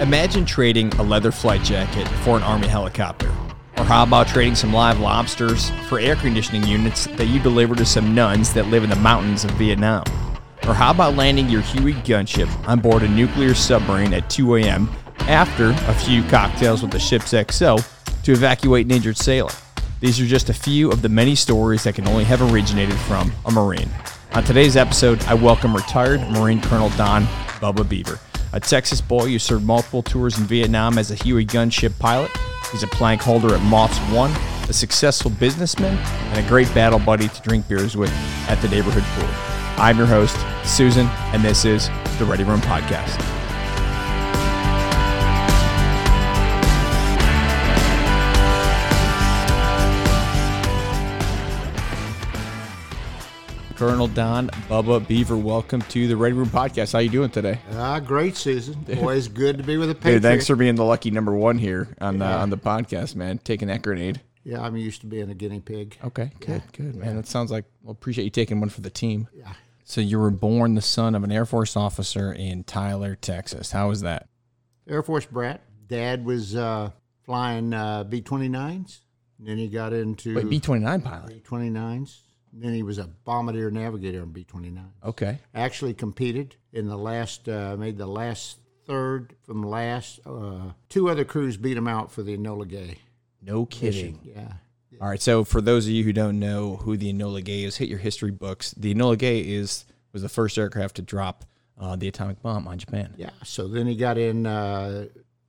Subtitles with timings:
[0.00, 3.34] Imagine trading a leather flight jacket for an Army helicopter.
[3.76, 7.84] Or how about trading some live lobsters for air conditioning units that you deliver to
[7.84, 10.04] some nuns that live in the mountains of Vietnam?
[10.68, 14.88] Or how about landing your Huey gunship on board a nuclear submarine at 2 a.m.
[15.22, 17.84] after a few cocktails with the ship's XO
[18.22, 19.50] to evacuate an injured sailor?
[19.98, 23.32] These are just a few of the many stories that can only have originated from
[23.46, 23.90] a Marine.
[24.34, 27.24] On today's episode, I welcome retired Marine Colonel Don
[27.60, 28.20] Bubba Beaver,
[28.52, 32.30] a Texas boy who served multiple tours in Vietnam as a Huey gunship pilot.
[32.72, 34.30] He's a plank holder at Moths One,
[34.68, 38.12] a successful businessman, and a great battle buddy to drink beers with
[38.48, 39.28] at the neighborhood pool.
[39.82, 41.88] I'm your host, Susan, and this is
[42.18, 43.37] the Ready Room Podcast.
[53.78, 56.92] Colonel Don Bubba Beaver, welcome to the Ready Room Podcast.
[56.92, 57.60] How you doing today?
[57.74, 58.84] Ah, great, Susan.
[58.98, 60.14] Always good to be with a Patriot.
[60.14, 63.38] Dude, thanks for being the lucky number one here on the on the podcast, man.
[63.38, 64.20] Taking that grenade.
[64.42, 65.96] Yeah, I'm used to being a guinea pig.
[66.02, 67.14] Okay, good, good, man.
[67.14, 67.66] That sounds like.
[67.84, 69.28] Well, appreciate you taking one for the team.
[69.32, 69.52] Yeah.
[69.84, 73.70] So you were born the son of an Air Force officer in Tyler, Texas.
[73.70, 74.26] How was that?
[74.88, 75.62] Air Force brat.
[75.86, 76.90] Dad was uh,
[77.22, 78.98] flying uh, B-29s.
[79.38, 81.28] And Then he got into Wait, B twenty nine pilot.
[81.28, 82.22] B-29s.
[82.52, 84.84] Then he was a bombardier navigator on B-29.
[85.04, 85.38] Okay.
[85.54, 90.20] Actually competed in the last, uh, made the last third from last.
[90.26, 92.98] Uh, two other crews beat him out for the Enola Gay.
[93.42, 94.18] No kidding.
[94.24, 94.52] Yeah.
[95.00, 95.20] All right.
[95.20, 97.98] So for those of you who don't know who the Enola Gay is, hit your
[97.98, 98.72] history books.
[98.72, 101.44] The Enola Gay is was the first aircraft to drop
[101.78, 103.14] uh, the atomic bomb on Japan.
[103.16, 103.30] Yeah.
[103.44, 105.06] So then he got in uh,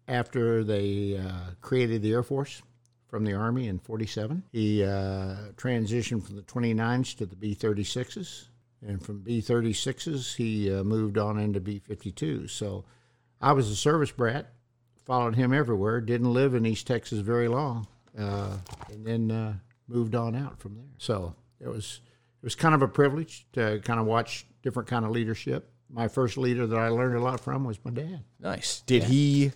[0.07, 2.61] after they uh, created the Air Force
[3.09, 4.43] from the Army in 47.
[4.51, 8.45] He uh, transitioned from the 29s to the B 36s.
[8.85, 12.51] And from B 36s, he uh, moved on into B 52s.
[12.51, 12.85] So
[13.41, 14.53] I was a service brat,
[15.05, 17.87] followed him everywhere, didn't live in East Texas very long,
[18.17, 18.57] uh,
[18.89, 19.53] and then uh,
[19.87, 20.93] moved on out from there.
[20.97, 22.01] So it was.
[22.41, 25.73] It was kind of a privilege to kind of watch different kind of leadership.
[25.89, 28.23] My first leader that I learned a lot from was my dad.
[28.39, 28.79] Nice.
[28.85, 29.51] Did he?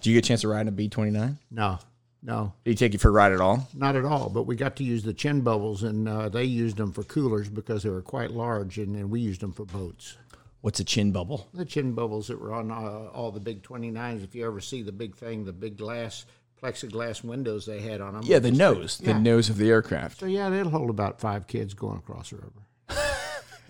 [0.00, 1.36] Did you get a chance to ride in a B twenty nine?
[1.50, 1.78] No,
[2.22, 3.68] no, Did he take you for a ride at all?
[3.74, 4.28] not at all.
[4.30, 7.48] But we got to use the chin bubbles, and uh, they used them for coolers
[7.48, 10.16] because they were quite large, and then we used them for boats.
[10.60, 11.48] What's a chin bubble?
[11.52, 14.82] The chin bubbles that were on uh, all the big 29s, if you ever see
[14.82, 16.24] the big thing, the big glass,
[16.62, 18.22] plexiglass windows they had on them.
[18.24, 19.18] Yeah, the nose, the Yeah.
[19.18, 20.20] nose of the aircraft.
[20.20, 22.52] So, yeah, they'll hold about five kids going across the river.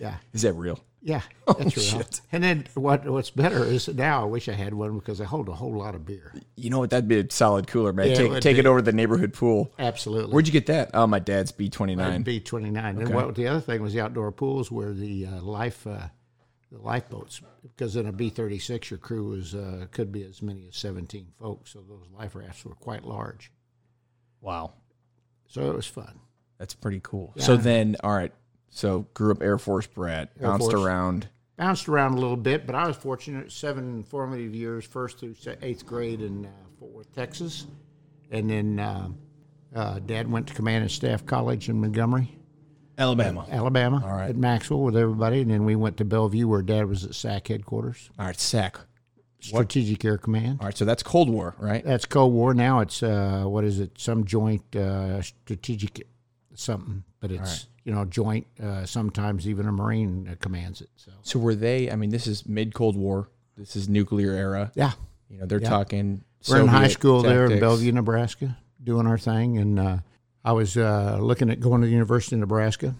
[0.03, 0.15] yeah.
[0.33, 0.79] Is that real?
[1.05, 1.85] Yeah, that's real.
[1.85, 2.21] shit.
[2.31, 3.05] And then what?
[3.05, 5.95] What's better is now I wish I had one because they hold a whole lot
[5.95, 6.33] of beer.
[6.55, 6.91] You know what?
[6.91, 8.09] That'd be a solid cooler, man.
[8.09, 8.59] Yeah, take would take be.
[8.61, 9.73] it over to the neighborhood pool.
[9.77, 10.31] Absolutely.
[10.33, 10.91] Where'd you get that?
[10.93, 12.23] Oh, my dad's B twenty nine.
[12.23, 12.97] B twenty nine.
[12.99, 16.07] And what the other thing was the outdoor pools were the uh, life uh,
[16.71, 20.41] the lifeboats because in a B thirty six your crew was uh, could be as
[20.41, 23.51] many as seventeen folks, so those life rafts were quite large.
[24.39, 24.73] Wow,
[25.47, 26.19] So it was fun.
[26.57, 27.33] that's pretty cool.
[27.37, 28.31] So then, all right.
[28.73, 30.83] So grew up Air Force brat, Air bounced Force.
[30.83, 31.27] around.
[31.57, 33.51] Bounced around a little bit, but I was fortunate.
[33.51, 37.67] Seven formative years, first through eighth grade in uh, Fort Worth, Texas,
[38.31, 39.09] and then uh,
[39.75, 42.35] uh, Dad went to Command and Staff College in Montgomery.
[42.97, 43.45] Alabama.
[43.51, 44.29] Alabama, All right.
[44.29, 47.47] at Maxwell with everybody, and then we went to Bellevue where Dad was at SAC
[47.47, 48.79] headquarters, All right, SAC.
[49.39, 50.59] Strategic Air Command.
[50.61, 51.83] All right, so that's Cold War, right?
[51.83, 52.53] That's Cold War.
[52.53, 53.99] Now it's uh, what is it?
[53.99, 56.07] Some joint uh, strategic
[56.55, 58.47] something, but it's you know joint.
[58.61, 60.89] Uh, sometimes even a Marine uh, commands it.
[60.95, 61.91] So So were they?
[61.91, 63.29] I mean, this is mid Cold War.
[63.57, 64.71] This is nuclear era.
[64.75, 64.93] yeah,
[65.29, 66.23] You know, they're talking.
[66.49, 67.59] we're in high Soviet school there in.
[67.59, 69.97] Bellevue, Nebraska, doing our thing, and uh,
[70.43, 72.95] I was uh, looking at going to the University of Nebraska.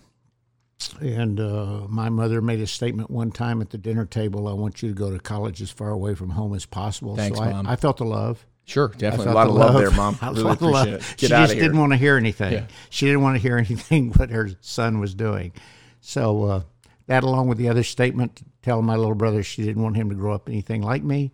[1.00, 4.48] And uh, my mother made a statement one time at the dinner table.
[4.50, 7.16] I want you to go to college as far away from home as possible.
[7.16, 7.68] Thanks, so I, Mom.
[7.68, 8.46] I felt the love.
[8.66, 10.18] Sure, definitely a lot of love, there, Mom.
[10.22, 10.88] I Really the love.
[10.88, 11.04] appreciate it.
[11.20, 12.54] She Get out just didn't want to hear anything.
[12.54, 12.66] Yeah.
[12.90, 15.52] She didn't want to hear anything what her son was doing.
[16.00, 16.62] So uh,
[17.08, 20.16] that, along with the other statement, telling my little brother she didn't want him to
[20.16, 21.34] grow up anything like me,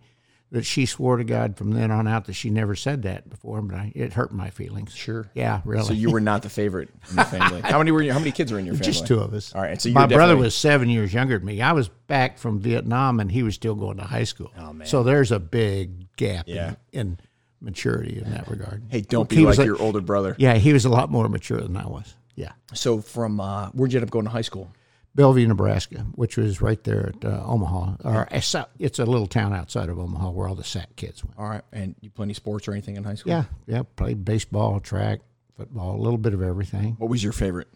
[0.52, 3.62] that she swore to God from then on out that she never said that before,
[3.62, 4.92] but I, it hurt my feelings.
[4.92, 5.30] Sure.
[5.34, 5.84] Yeah, really.
[5.84, 7.60] So you were not the favorite in the family.
[7.64, 8.12] How many were you?
[8.12, 8.86] How many kids were in your family?
[8.92, 9.54] just two of us.
[9.54, 9.80] All right.
[9.80, 11.62] So you my brother was seven years younger than me.
[11.62, 14.50] I was back from Vietnam, and he was still going to high school.
[14.58, 14.88] Oh man.
[14.88, 16.74] So there's a big gap Yeah.
[16.92, 17.18] in, in
[17.60, 18.82] maturity in that regard.
[18.88, 20.34] Hey, don't He be was like like- your older brother.
[20.38, 22.14] Yeah, he was a lot more mature than I was.
[22.34, 22.52] Yeah.
[22.72, 24.72] So from uh, where'd you end up going to high school?
[25.14, 27.96] Bellevue, Nebraska, which was right there at uh, Omaha.
[28.04, 31.36] Or it's a- little town outside of Omaha where all the SAC kids went.
[31.38, 31.62] All right.
[31.72, 33.32] And you play any sports or anything in high school?
[33.32, 33.82] Yeah, yeah.
[33.96, 35.20] Played baseball, track,
[35.56, 36.94] football, a little bit of everything.
[36.98, 37.68] What was your favorite?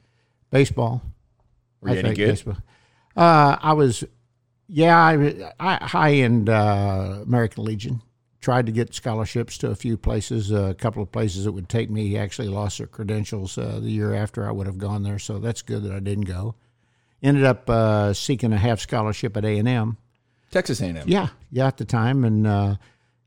[0.51, 1.03] Baseball.
[1.81, 2.29] Were you I any good?
[2.29, 2.57] baseball.
[3.17, 4.05] Uh, I was,
[4.69, 8.01] yeah, I, I high end uh, American Legion
[8.41, 10.53] tried to get scholarships to a few places.
[10.53, 13.91] Uh, a couple of places that would take me actually lost their credentials uh, the
[13.91, 16.55] year after I would have gone there, so that's good that I didn't go.
[17.25, 19.97] Ended up uh, seeking a half scholarship at A and M.
[20.51, 21.05] Texas A&M.
[21.07, 22.77] Yeah, yeah, at the time, and uh,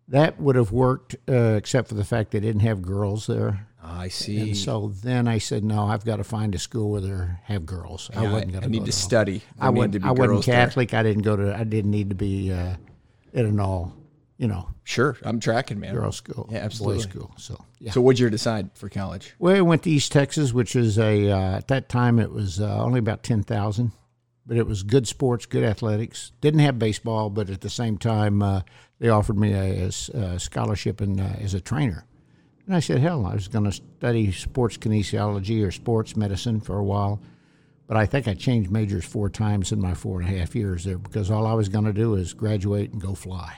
[0.08, 3.68] that would have worked, uh, except for the fact they didn't have girls there.
[3.84, 4.40] I see.
[4.40, 7.66] And so then I said, no, I've got to find a school where there have
[7.66, 8.10] girls.
[8.16, 9.42] I Yeah, wasn't going I need to to study.
[9.60, 9.94] I There need wasn't.
[9.94, 10.56] to be I wasn't girls there.
[10.66, 10.94] Catholic.
[10.94, 11.58] I didn't go to.
[11.58, 12.76] I didn't need to be uh,
[13.34, 13.94] at an all,
[14.38, 15.94] you know, Sure, I'm tracking, man.
[15.94, 16.98] girls' school, Yeah, absolutely.
[17.04, 17.32] boys' school.
[17.38, 17.92] So yeah.
[17.92, 19.34] So what'd you decide for college?
[19.40, 22.60] Well, I went to East Texas, which is a uh, at that time it was
[22.62, 23.92] uh, only about ten thousand,
[24.46, 26.32] but it was good sports, good athletics.
[26.42, 28.62] Didn't have baseball, but at the same time uh,
[29.00, 29.92] they offered me a
[30.40, 32.06] scholarship and uh, as a trainer.
[32.66, 36.78] And I said, hell, I was going to study sports kinesiology or sports medicine for
[36.78, 37.22] a while.
[37.88, 40.84] But I think I changed majors four times in my four and a half years
[40.84, 43.56] there because all I was going to do is graduate and go fly.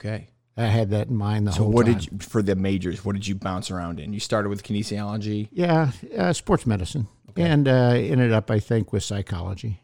[0.00, 0.28] Okay.
[0.56, 1.94] I had that in mind the So whole what time.
[1.98, 3.04] did you for the majors?
[3.04, 4.12] What did you bounce around in?
[4.12, 5.48] You started with kinesiology.
[5.52, 7.06] Yeah, uh, sports medicine,
[7.36, 9.80] and uh, ended up, I think, with psychology.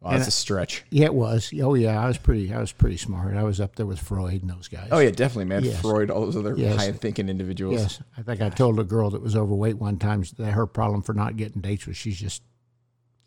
[0.00, 0.84] Wow, that's a stretch.
[0.90, 1.52] Yeah, it was.
[1.62, 2.52] Oh, yeah, I was pretty.
[2.54, 3.36] I was pretty smart.
[3.36, 4.88] I was up there with Freud and those guys.
[4.90, 5.62] Oh yeah, definitely, man.
[5.64, 5.80] Yes.
[5.82, 6.76] Freud, all those other Yes.
[6.76, 7.80] high thinking individuals.
[7.80, 11.02] Yes, I think I told a girl that was overweight one time that her problem
[11.02, 12.42] for not getting dates was she's just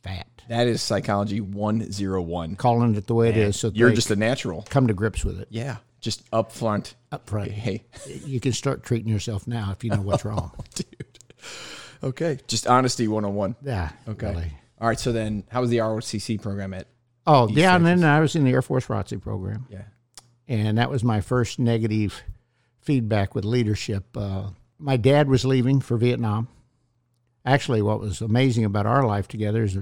[0.03, 0.27] fat.
[0.49, 2.55] That is psychology one zero one.
[2.55, 4.65] Calling it the way it is, so You're just a natural.
[4.69, 5.77] come to grips with it Yeah.
[5.99, 6.95] Just up front.
[7.11, 7.51] up front.
[7.51, 7.83] Hey,
[8.25, 10.51] You can start treating yourself now if you know what's wrong.
[10.75, 11.19] dude.
[12.03, 12.39] Okay.
[12.47, 13.55] Just honesty one on one.
[13.63, 13.89] Yeah.
[14.07, 14.29] Okay.
[14.29, 14.51] really.
[14.79, 14.99] All right.
[14.99, 16.87] So then, how was the ROTC program at?
[17.25, 19.67] Oh, East yeah, and then I was in the Air Force ROTC program.
[19.69, 19.81] Yeah.
[20.47, 22.21] and that was my first negative
[22.79, 24.05] feedback with leadership.
[24.15, 26.47] Uh, my dad was leaving for Vietnam.
[27.45, 29.77] Actually, what was amazing about our life together is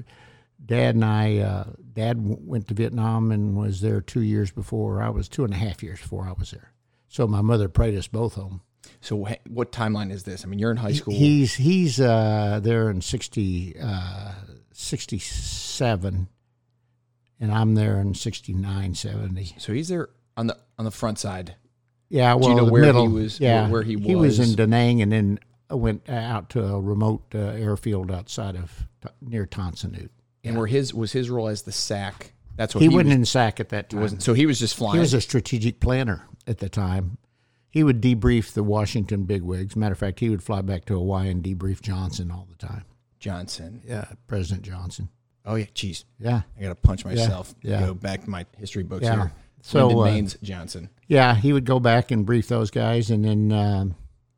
[0.65, 1.63] Dad and I, uh,
[1.93, 5.57] Dad went to Vietnam and was there two years before I was two and a
[5.57, 6.71] half years before I was there.
[7.07, 8.61] So my mother prayed us both home.
[9.01, 10.43] So what timeline is this?
[10.43, 11.13] I mean, you're in high school.
[11.13, 14.33] He's he's uh, there in 60, uh,
[14.73, 16.27] 67,
[17.39, 19.55] and I'm there in 69, 70.
[19.57, 21.55] so he's there on the on the front side.
[22.09, 24.05] Yeah, well, you know where he was- Yeah, where he was.
[24.05, 24.55] He was in?
[24.55, 25.39] Da Nang, and then
[25.69, 28.87] went out to a remote uh, airfield outside of
[29.21, 30.09] near Tan Son Nhut.
[30.45, 32.33] And where his was his role as the SAC.
[32.55, 33.99] That's what He, he, wasn't was, in SAC at that time.
[34.01, 34.23] wasn't.
[34.23, 34.95] So he was just flying.
[34.95, 37.17] He was a strategic planner at the time.
[37.69, 39.75] He would debrief the Washington bigwigs.
[39.75, 42.85] Matter of fact, he would fly back to Hawaii and debrief Johnson all the time.
[43.19, 43.81] Johnson.
[43.85, 45.09] Yeah, President Johnson.
[45.45, 45.65] Oh yeah.
[45.75, 46.05] Jeez.
[46.19, 47.53] Yeah, I gotta punch myself.
[47.61, 47.81] yeah.
[47.87, 49.15] Go back to my history books Yeah.
[49.15, 49.31] here.
[49.61, 50.89] So, Lyndon uh, Johnson.
[51.07, 53.95] Yeah, he would go back and brief those guys, and then um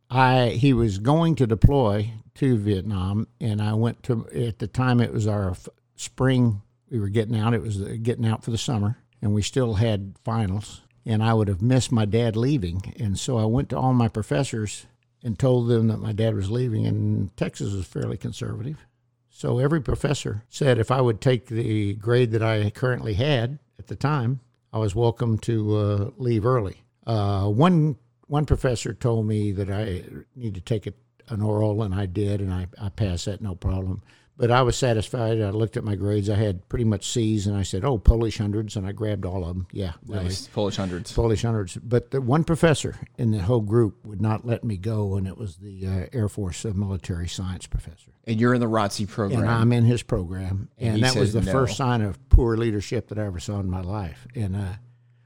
[0.09, 4.99] I he was going to deploy to Vietnam, and I went to at the time
[5.01, 5.55] it was our
[5.97, 6.61] spring.
[6.89, 7.53] We were getting out.
[7.53, 10.81] It was uh, getting out for the summer, and we still had finals.
[11.05, 14.07] And I would have missed my dad leaving, and so I went to all my
[14.07, 14.85] professors
[15.23, 16.85] and told them that my dad was leaving.
[16.85, 18.85] And Texas was fairly conservative,
[19.29, 23.87] so every professor said if I would take the grade that I currently had at
[23.87, 24.41] the time,
[24.73, 26.83] I was welcome to uh, leave early.
[27.05, 27.97] Uh, one
[28.27, 30.03] one professor told me that I
[30.35, 30.93] need to take a,
[31.29, 34.03] an oral, and I did, and I, I passed that no problem.
[34.37, 35.41] But I was satisfied.
[35.41, 36.29] I looked at my grades.
[36.29, 39.41] I had pretty much C's, and I said, "Oh, Polish hundreds," and I grabbed all
[39.43, 39.67] of them.
[39.71, 40.25] Yeah, really.
[40.25, 40.47] Nice.
[40.47, 41.11] Polish hundreds.
[41.11, 41.75] Polish hundreds.
[41.77, 45.37] But the one professor in the whole group would not let me go, and it
[45.37, 48.11] was the uh, Air Force uh, military science professor.
[48.25, 49.41] And you're in the ROTC program.
[49.41, 51.51] And I'm in his program, And and, that was the no.
[51.51, 54.27] first sign of poor leadership that I ever saw in my life.
[54.35, 54.73] And uh,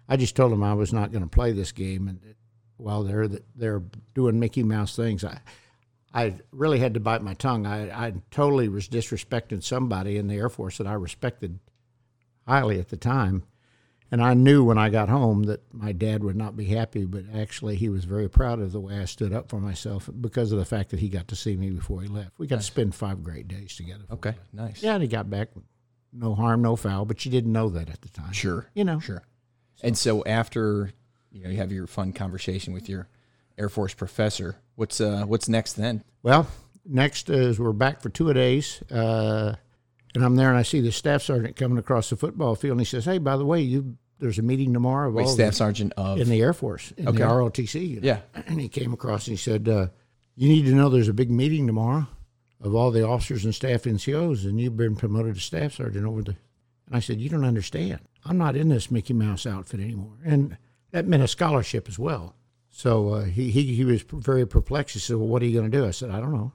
[0.08, 2.36] I just told him I was not going to play this game, and
[2.78, 5.40] while they're they're doing Mickey Mouse things, I
[6.14, 7.66] I really had to bite my tongue.
[7.66, 11.60] I I totally was disrespecting somebody in the Air Force that I respected
[12.48, 13.44] highly at the time.
[14.14, 17.24] And I knew when I got home that my dad would not be happy, but
[17.34, 20.60] actually he was very proud of the way I stood up for myself because of
[20.60, 22.32] the fact that he got to see me before he left.
[22.38, 24.04] We got to spend five great days together.
[24.12, 24.36] okay.
[24.52, 24.84] Nice.
[24.84, 25.52] Yeah, and he got back,
[26.12, 28.34] no harm, no foul, but you didn't know that at the time.
[28.34, 28.70] Sure.
[28.74, 29.00] You know.
[29.00, 29.24] Sure.
[29.82, 30.92] And so after
[31.32, 33.08] you know you have your fun conversation with your
[33.58, 36.04] Air Force professor, what's uh what's next then?
[36.24, 36.48] Well,
[36.84, 39.54] next is we're back for two a days, uh,
[40.16, 42.82] and I'm there and I see the staff sergeant coming across the football field, and
[42.82, 45.52] he says, "Hey, by the way, you there's a meeting tomorrow of Wait, all staff
[45.52, 47.20] the, sergeant of in the Air Force in Okay.
[47.20, 48.08] the ROTC." you know.
[48.08, 48.20] Yeah.
[48.48, 49.88] and he came across and he said, uh,
[50.36, 52.08] "You need to know there's a big meeting tomorrow
[52.60, 56.24] of all the officers and staff NCOs, and you've been promoted to staff sergeant over
[56.24, 56.36] the."
[56.88, 58.00] And I said, "You don't understand.
[58.26, 60.58] I'm not in this Mickey Mouse outfit anymore." And
[60.90, 62.36] that meant a scholarship as well.
[62.72, 64.94] So uh, he, he he was very perplexed.
[64.94, 66.54] He said, "Well, what are you going to do?" I said, "I don't know."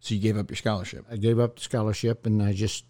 [0.00, 1.04] So you gave up your scholarship.
[1.10, 2.84] I gave up the scholarship, and I just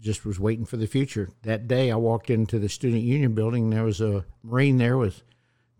[0.00, 1.30] just was waiting for the future.
[1.42, 3.64] That day, I walked into the student union building.
[3.64, 5.22] And there was a marine there with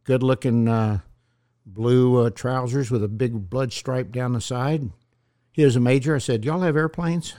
[0.04, 1.00] good looking uh,
[1.66, 4.90] blue uh, trousers with a big blood stripe down the side.
[5.52, 6.14] He was a major.
[6.14, 7.35] I said, "Y'all have airplanes?"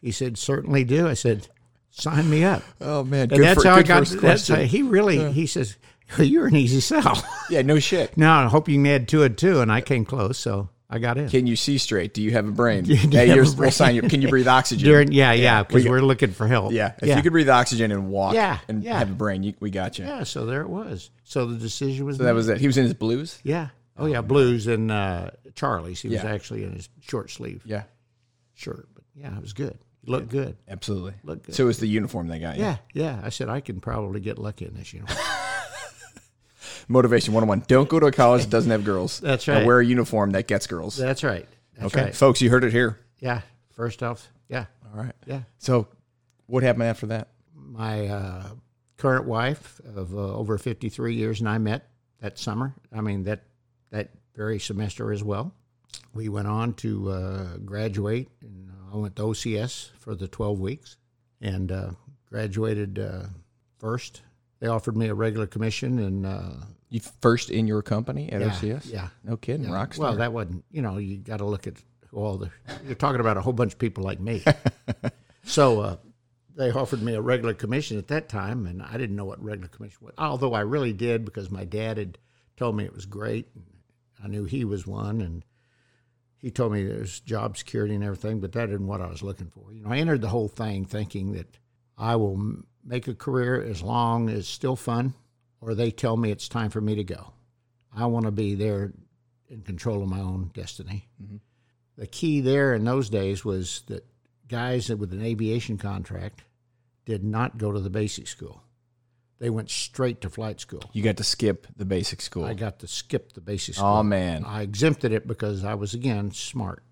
[0.00, 1.48] He said, "Certainly do." I said,
[1.90, 4.06] "Sign me up." Oh man, And that's how I got.
[4.06, 5.32] That's how, he really.
[5.32, 5.76] He says,
[6.18, 8.16] "You're an easy sell." yeah, no shit.
[8.16, 10.98] now I hope you can add two and two, and I came close, so I
[10.98, 11.28] got in.
[11.28, 12.14] Can you see straight?
[12.14, 12.84] Do you have a brain?
[12.86, 13.56] you yeah, have a brain?
[13.56, 14.02] we'll sign you.
[14.02, 14.84] Can you breathe oxygen?
[14.88, 16.72] During, yeah, yeah, because we we're looking for help.
[16.72, 17.16] yeah, if yeah.
[17.16, 18.98] you could breathe oxygen and walk, Yeah, and yeah.
[18.98, 20.04] have a brain, you, we got you.
[20.04, 20.24] yeah.
[20.24, 21.10] So there it was.
[21.24, 22.16] So the decision was.
[22.16, 22.58] So that was it.
[22.58, 23.38] He was in his blues.
[23.44, 23.68] Yeah.
[23.98, 26.00] Oh yeah, blues and uh, Charlie's.
[26.00, 27.82] He was actually in his short sleeve Yeah,
[28.54, 29.78] shirt, but yeah, it was good.
[30.02, 30.56] He looked good.
[30.66, 31.12] absolutely.
[31.22, 31.54] Look good.
[31.54, 32.62] So it was the uniform they got you.
[32.64, 33.20] Yeah, yeah.
[33.22, 35.04] I said I can probably get lucky in this, know.
[36.90, 37.64] Motivation 101.
[37.68, 39.20] Don't go to a college that doesn't have girls.
[39.22, 39.66] That's And right.
[39.66, 40.96] wear a uniform that gets girls.
[40.96, 41.46] That's right.
[41.78, 42.14] That's okay, right.
[42.14, 42.98] folks, you heard it here.
[43.20, 43.42] Yeah.
[43.70, 45.14] First off, yeah, All right.
[45.24, 45.42] yeah.
[45.58, 45.86] So,
[46.46, 47.28] what happened after that?
[47.54, 48.48] My uh,
[48.98, 51.88] current wife of uh, over 53 years and I met
[52.20, 52.74] that summer.
[52.92, 53.44] I mean that
[53.90, 55.54] that very semester as well.
[56.12, 60.96] We went on to uh, graduate, and I went to OCS for the 12 weeks,
[61.40, 61.90] and uh,
[62.28, 63.22] graduated uh,
[63.78, 64.22] first.
[64.58, 66.50] They offered me a regular commission, and uh,
[66.90, 68.92] You first in your company at yeah, OCS?
[68.92, 69.08] yeah.
[69.24, 69.72] No kidding, Yeah.
[69.72, 70.64] rock Well, that wasn't.
[70.70, 71.74] You know, you got to look at
[72.12, 72.50] all the.
[72.84, 74.42] You're talking about a whole bunch of people like me.
[75.44, 75.96] so uh,
[76.56, 79.68] they offered me a regular commission at that time, and I didn't know what regular
[79.68, 80.14] commission was.
[80.18, 82.18] Although I really did because my dad had
[82.56, 83.48] told me it was great.
[83.54, 83.64] And
[84.22, 85.44] I knew he was one, and
[86.38, 89.48] he told me there's job security and everything, but that isn't what I was looking
[89.48, 89.72] for.
[89.72, 91.58] You know, I entered the whole thing thinking that
[91.96, 95.14] I will make a career as long as still fun,
[95.60, 97.32] or they tell me it's time for me to go.
[97.94, 98.92] I want to be there
[99.48, 101.08] in control of my own destiny.
[101.22, 101.36] Mm-hmm.
[101.96, 104.06] The key there in those days was that
[104.48, 106.42] guys with an aviation contract
[107.04, 108.62] did not go to the basic school.
[109.38, 110.82] They went straight to flight school.
[110.92, 112.44] you got to skip the basic school.
[112.44, 113.86] I got to skip the basic school.
[113.86, 116.82] oh man, I exempted it because I was again smart.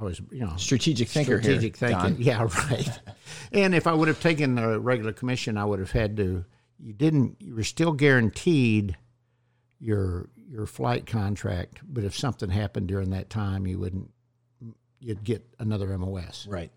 [0.00, 1.88] I was, you know, strategic thinker strategic here.
[1.88, 2.14] thinking.
[2.14, 2.22] Don.
[2.22, 3.00] Yeah, right.
[3.52, 6.44] and if I would have taken a regular commission, I would have had to.
[6.82, 7.36] You didn't.
[7.40, 8.96] You were still guaranteed
[9.78, 14.10] your your flight contract, but if something happened during that time, you wouldn't.
[15.00, 16.46] You'd get another MOS.
[16.48, 16.72] Right.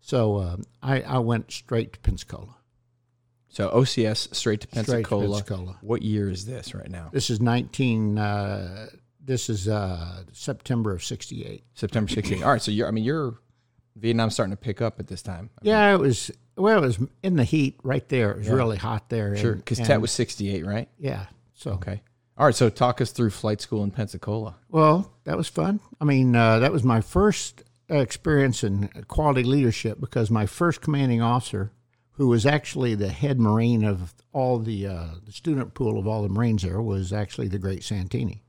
[0.00, 2.56] So um, I I went straight to Pensacola.
[3.48, 5.38] So OCS straight to Straight to Pensacola.
[5.38, 5.78] Pensacola.
[5.80, 7.08] What year is this right now?
[7.12, 8.18] This is nineteen.
[8.18, 8.88] Uh,
[9.24, 11.64] this is uh, September of '68.
[11.74, 12.42] September '68.
[12.42, 12.60] All right.
[12.60, 12.86] So you're.
[12.86, 13.38] I mean, you're.
[13.96, 15.48] Vietnam's starting to pick up at this time.
[15.62, 16.30] Yeah, it was.
[16.56, 18.32] Well, it was in the heat right there.
[18.32, 19.36] It was really hot there.
[19.36, 19.54] Sure.
[19.54, 20.88] Because Tet was 68, right?
[20.98, 21.26] Yeah.
[21.54, 22.02] So Okay.
[22.38, 22.54] All right.
[22.54, 24.56] So talk us through flight school in Pensacola.
[24.68, 25.80] Well, that was fun.
[26.00, 31.22] I mean, uh, that was my first experience in quality leadership because my first commanding
[31.22, 31.72] officer,
[32.12, 36.22] who was actually the head Marine of all the, uh, the student pool of all
[36.22, 38.42] the Marines there, was actually the great Santini,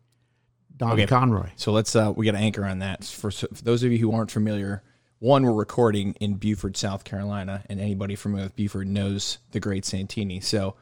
[0.75, 1.05] Don Okay.
[1.05, 1.49] Conroy.
[1.55, 1.95] So let's.
[1.95, 3.03] Uh, we got to anchor on that.
[3.03, 4.83] For, for those of you who aren't familiar,
[5.19, 9.85] one, we're recording in Beaufort, South Carolina, and anybody familiar with Beaufort knows the great
[9.85, 10.39] Santini.
[10.39, 10.75] So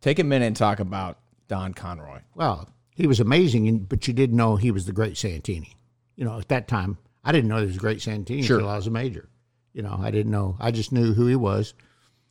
[0.00, 1.18] take a minute and talk about
[1.48, 2.20] Don Conroy.
[2.34, 5.76] Well, he was amazing, but you didn't know he was the great Santini.
[6.16, 8.58] You know, at that time, I didn't know he was the great Santini Sure.
[8.58, 9.28] until I was a major.
[9.72, 10.56] You know, I didn't know.
[10.60, 11.74] I just knew who he was.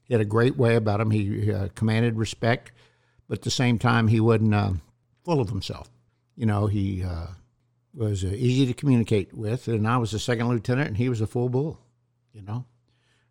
[0.03, 1.11] He had a great way about him.
[1.11, 2.71] He uh, commanded respect,
[3.27, 4.73] but at the same time, he wasn't uh,
[5.23, 5.89] full of himself.
[6.35, 7.27] You know, he uh,
[7.93, 11.21] was uh, easy to communicate with, and I was a second lieutenant, and he was
[11.21, 11.79] a full bull.
[12.33, 12.65] You know,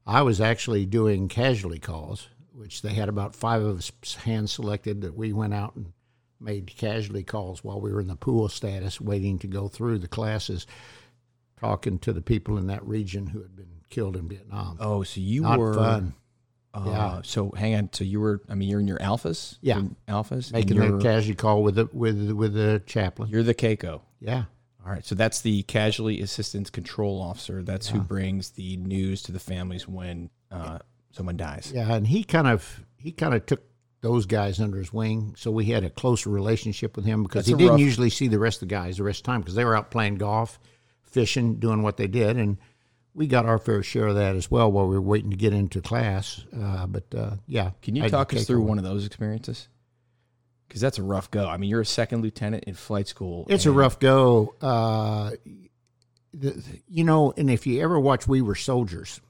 [0.07, 5.01] I was actually doing casualty calls, which they had about five of us hand selected
[5.03, 5.93] that we went out and
[6.39, 10.09] made casualty calls while we were in the pool status, waiting to go through the
[10.09, 10.67] classes,
[11.59, 14.77] talking to the people in that region who had been killed in Vietnam.
[14.81, 15.75] Oh, so you Not were.
[15.75, 16.15] fun.
[16.73, 17.21] Uh, Yeah.
[17.25, 17.91] So hang on.
[17.93, 18.41] So you were.
[18.49, 19.59] I mean, you're in your alphas.
[19.61, 19.83] Yeah.
[20.09, 20.53] Alphas.
[20.53, 23.29] Making you're, casualty call with the with with the chaplain.
[23.31, 24.03] You're the CACO.
[24.21, 24.45] Yeah,
[24.85, 25.05] All right.
[25.05, 27.63] So that's the casualty assistance control officer.
[27.63, 30.79] That's who brings the news to the families when uh,
[31.13, 31.73] someone dies.
[31.75, 33.63] yeah, and he kind of he kind of took
[34.03, 37.49] those guys under his wing, so we had a closer relationship with him because That's
[37.49, 39.41] he didn't rough- usually see the rest of the guys the rest of the time
[39.41, 40.59] because they were out playing golf,
[41.03, 42.57] fishing, doing what they did, and
[43.15, 45.53] we got our fair share of that as well while we were waiting to get
[45.53, 46.45] into class.
[46.59, 49.69] Uh, but uh, yeah, Can you I talk us through one of those experiences?
[50.71, 51.49] Because that's a rough go.
[51.49, 53.45] I mean, you're a second lieutenant in flight school.
[53.49, 54.55] It's a rough go.
[54.63, 55.33] Uh,
[56.33, 59.21] the, you know, and if you ever watch We Were Soldiers,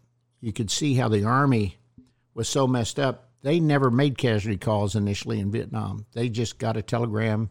[0.43, 1.79] you could see how the Army
[2.35, 3.31] was so messed up.
[3.41, 6.05] They never made casualty calls initially in Vietnam.
[6.13, 7.49] They just got a telegram.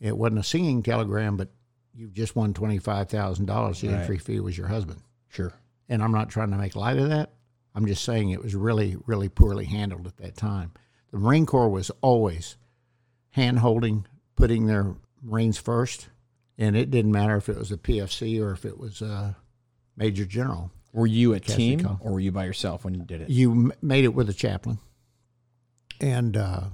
[0.00, 1.50] It wasn't a singing telegram, but
[1.94, 3.80] you just won $25,000.
[3.80, 4.00] The Right.
[4.00, 5.02] entry fee was your husband.
[5.28, 5.52] Sure.
[5.88, 7.30] And I'm not trying to make light of that.
[7.76, 10.72] I'm just saying it was really, really poorly handled at that time.
[11.12, 12.56] The Marine Corps was always
[13.30, 14.06] hand holding,
[14.36, 16.08] putting their Marines first,
[16.56, 19.36] and it didn't matter if it was a PFC or if it was a
[19.96, 20.70] Major General.
[20.92, 21.98] Were you a team call.
[22.00, 23.30] or were you by yourself when you did it?
[23.30, 24.78] You m- made it with a chaplain,
[26.00, 26.64] and uh,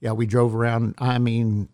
[0.00, 0.94] yeah, we drove around.
[0.98, 1.68] I mean,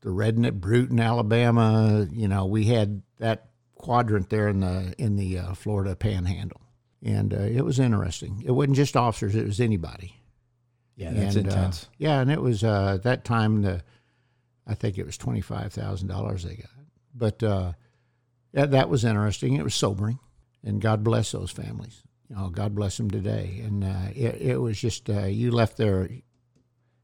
[0.00, 2.06] the Redneck Brute in Alabama.
[2.10, 6.62] You know, we had that quadrant there in the in the uh, Florida Panhandle,
[7.02, 8.42] and uh, it was interesting.
[8.44, 10.17] It wasn't just officers; it was anybody.
[10.98, 11.88] Yeah, that's and, uh, intense.
[11.96, 13.82] yeah, and it was uh, that time the,
[14.66, 16.70] I think it was twenty five thousand dollars they got,
[17.14, 17.72] but uh,
[18.52, 19.54] that that was interesting.
[19.54, 20.18] It was sobering,
[20.64, 22.02] and God bless those families.
[22.28, 23.62] You know, God bless them today.
[23.64, 26.08] And uh, it it was just uh, you left there.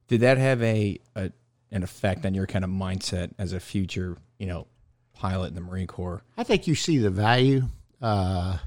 [0.09, 1.31] Did that have a, a
[1.71, 4.67] an effect on your kind of mindset as a future, you know,
[5.13, 6.23] pilot in the Marine Corps?
[6.37, 7.69] I think you see the value
[8.03, 8.59] uh,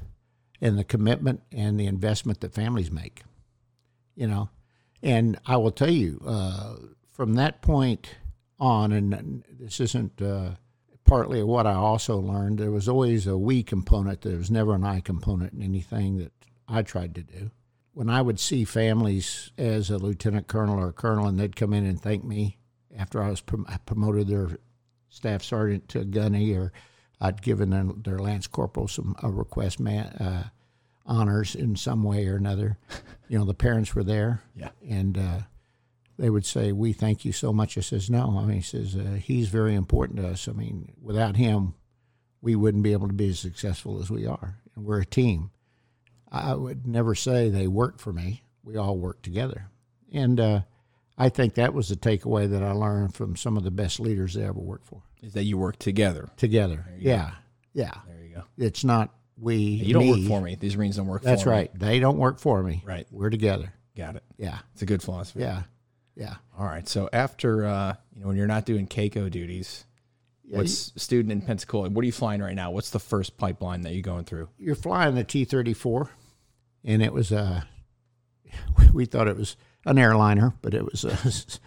[0.61, 3.23] and the commitment and the investment that families make.
[4.15, 4.49] You know,
[5.01, 6.75] and I will tell you uh,
[7.11, 8.15] from that point
[8.59, 10.51] on, and this isn't uh,
[11.05, 12.59] partly what I also learned.
[12.59, 14.21] There was always a we component.
[14.21, 16.31] There was never an I component in anything that
[16.67, 17.51] I tried to do.
[17.93, 21.73] When I would see families as a lieutenant colonel or a colonel, and they'd come
[21.73, 22.57] in and thank me
[22.95, 24.59] after I was prom- I promoted their
[25.09, 26.71] staff sergeant to gunny, or
[27.19, 30.49] I'd given them, their lance corporal some a request man, uh,
[31.07, 32.77] honors in some way or another.
[33.29, 34.69] You know, the parents were there, Yeah.
[34.87, 35.39] and uh,
[36.17, 38.95] they would say, "We thank you so much." I says, "No." I mean, he says
[38.95, 40.47] uh, he's very important to us.
[40.47, 41.73] I mean, without him,
[42.39, 44.59] we wouldn't be able to be as successful as we are.
[44.77, 45.51] And we're a team.
[46.31, 48.43] I would never say they worked for me.
[48.63, 49.67] We all work together,
[50.13, 50.61] and uh,
[51.17, 54.37] I think that was the takeaway that I learned from some of the best leaders
[54.37, 55.01] I ever worked for.
[55.21, 56.29] Is that you work together?
[56.37, 57.31] Together, yeah,
[57.73, 57.91] yeah.
[58.07, 58.43] There you go.
[58.57, 59.55] It's not we.
[59.55, 60.55] You don't work for me.
[60.55, 61.55] These Marines don't work That's for me.
[61.55, 61.71] right.
[61.79, 62.81] They don't work for me.
[62.85, 63.07] Right.
[63.11, 63.73] We're together.
[63.95, 64.23] Got it.
[64.37, 65.39] Yeah, It's a good philosophy.
[65.41, 65.63] yeah,
[66.15, 66.35] yeah.
[66.57, 66.87] All right.
[66.87, 69.85] So after uh, you know when you're not doing CACO duties,
[70.43, 71.89] Yeah, what's student in Pensacola?
[71.89, 72.69] What are you flying right now?
[72.71, 74.49] What's the first pipeline that you're going through?
[74.59, 76.09] you're flying the T thirty four,
[76.83, 77.67] and it was a.
[78.93, 81.17] We thought it was an airliner, but it was a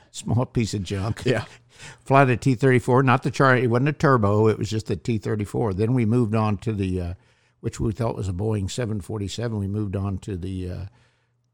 [0.11, 1.23] small piece of junk.
[1.25, 1.45] Yeah.
[2.05, 3.57] Fly the T thirty four, not the char.
[3.57, 4.49] It wasn't a turbo.
[4.49, 5.73] It was just the T thirty four.
[5.75, 7.15] Then we moved on to the, uh,
[7.61, 9.59] which we thought was a Boeing seven forty seven.
[9.59, 10.85] We moved on to the uh,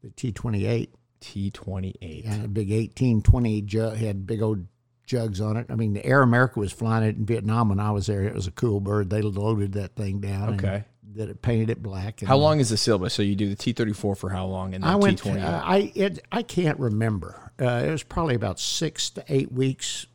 [0.03, 0.93] the T twenty eight.
[1.19, 2.25] T twenty eight.
[2.25, 4.67] Yeah, a big eighteen twenty jug had big old
[5.05, 5.67] jugs on it.
[5.69, 8.23] I mean, the Air America was flying it in Vietnam when I was there.
[8.23, 9.09] It was a cool bird.
[9.09, 10.49] They loaded that thing down.
[10.49, 10.83] and Okay.
[11.09, 12.21] Did it painted it black.
[12.21, 13.13] And How long is the syllabus?
[13.13, 15.17] So you do the T thirty four for how long, and then I T went.
[15.19, 15.61] twenty Uh.
[15.63, 17.51] I it, I can't remember.
[17.59, 20.05] Uh, it was probably about six to eight weeks.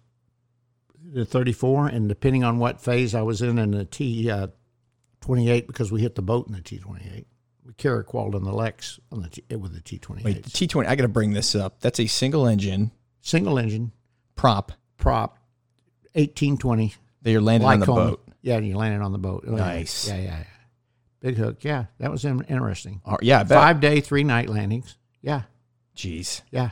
[1.15, 4.49] The thirty four, and depending on what phase I was in, in the T uh,
[5.23, 7.27] twenty eight, because we hit the boat in the T twenty eight.
[7.65, 10.67] We carqualed on the Lex on the T, with the T twenty Wait, the T
[10.67, 10.89] twenty.
[10.89, 11.81] I got to bring this up.
[11.81, 12.91] That's a single engine
[13.23, 13.93] Single engine
[14.35, 15.39] prop prop,
[16.17, 16.95] eighteen twenty.
[17.23, 18.23] that you're landing on the boat.
[18.43, 19.45] Yeah, you landed on the boat.
[19.47, 19.53] Oh.
[19.53, 20.09] Nice.
[20.09, 20.45] Yeah, yeah, yeah.
[21.21, 21.63] Big hook.
[21.63, 23.01] Yeah, that was interesting.
[23.07, 23.57] Oh, yeah, I bet.
[23.57, 24.97] Five day, three night landings.
[25.21, 25.43] Yeah,
[25.97, 26.43] Jeez.
[26.51, 26.71] yeah.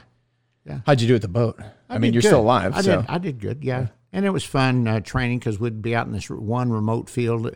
[0.66, 0.80] Yeah.
[0.84, 1.58] How'd you do with the boat?
[1.88, 2.28] I, mean, you're good.
[2.28, 2.74] still alive.
[2.74, 3.06] I so did.
[3.08, 3.62] I did good.
[3.62, 7.08] Yeah, and it was fun uh, training because we'd be out in this one remote
[7.08, 7.54] field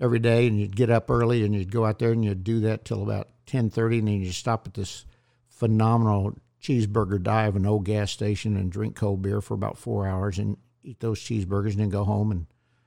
[0.00, 2.60] every day, and you'd get up early and you'd go out there and you'd do
[2.60, 5.04] that till about ten thirty, and then you'd stop at this
[5.48, 10.38] phenomenal cheeseburger dive, an old gas station, and drink cold beer for about four hours
[10.38, 12.46] and eat those cheeseburgers, and then go home and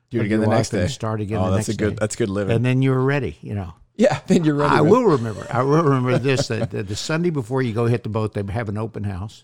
[0.10, 0.82] do it again the next day.
[0.82, 1.38] and Start again.
[1.39, 1.91] oh, that's a good.
[1.91, 1.98] day.
[2.00, 2.56] That's good living.
[2.56, 3.38] and then you were ready.
[3.41, 3.74] You know.
[3.95, 4.76] yeah, then you're ready.
[4.76, 5.45] I will remember.
[5.50, 6.48] I will remember this.
[6.48, 9.43] That the, the Sunday before you go hit the boat, they have an open house.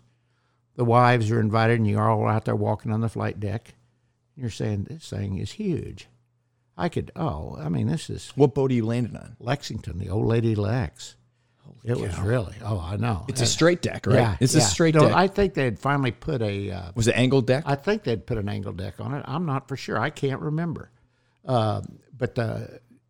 [0.76, 3.76] The wives are invited, and you're all out there walking on the flight deck.
[4.36, 6.08] You're saying this thing is huge.
[6.78, 7.12] I could.
[7.16, 9.36] Oh, I mean, this is What boat are you landing on?
[9.40, 11.16] Lexington, the old lady Lex.
[11.84, 12.56] it was really.
[12.64, 13.26] Oh, I know.
[13.28, 14.16] It's a straight deck, right?
[14.16, 14.38] yeah.
[14.40, 14.62] it's yeah.
[14.62, 15.14] a straight No, deck.
[15.14, 16.72] I think they had finally put a.
[16.72, 17.64] Uh, Was it angled deck?
[17.66, 19.24] I think they'd put an angled deck on it.
[19.28, 19.98] I'm not for sure.
[20.00, 20.92] I can't remember.
[21.46, 21.82] Uh,
[22.18, 22.60] but uh,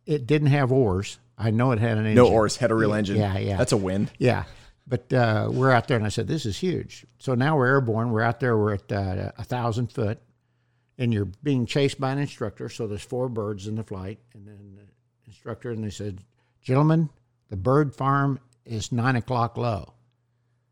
[0.04, 1.18] it didn't have oars.
[1.38, 2.14] I know it had an engine.
[2.14, 3.16] no oars, had a real engine.
[3.16, 3.56] Yeah, yeah.
[3.56, 4.08] That's a win.
[4.18, 4.44] Yeah.
[4.86, 8.10] But uh, we're out there, and I said, "This is huge." So now we're airborne.
[8.10, 8.56] We're out there.
[8.56, 10.20] We're at uh, a thousand foot,
[10.98, 12.68] and you're being chased by an instructor.
[12.68, 14.86] So there's four birds in the flight, and then the
[15.26, 16.20] instructor, and they said,
[16.62, 17.10] "Gentlemen,
[17.48, 19.94] the bird farm is nine o'clock low."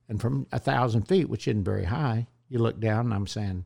[0.09, 3.65] And from a thousand feet, which isn't very high, you look down, and I'm saying,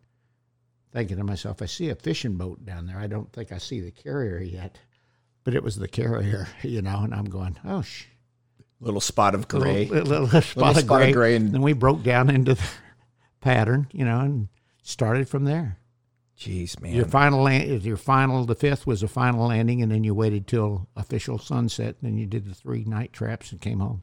[0.93, 2.99] thinking to myself, I see a fishing boat down there.
[2.99, 4.79] I don't think I see the carrier yet,
[5.45, 7.01] but it was the carrier, you know.
[7.03, 8.05] And I'm going, "Oh, sh."
[8.81, 9.87] Little spot of gray.
[9.87, 11.13] little, little, little spot, of, spot of gray.
[11.13, 12.69] gray and- then we broke down into the
[13.41, 14.49] pattern, you know, and
[14.83, 15.78] started from there.
[16.39, 16.95] Jeez, man.
[16.95, 20.47] Your final land, your final, the fifth was a final landing, and then you waited
[20.47, 24.03] till official sunset, and then you did the three night traps and came home.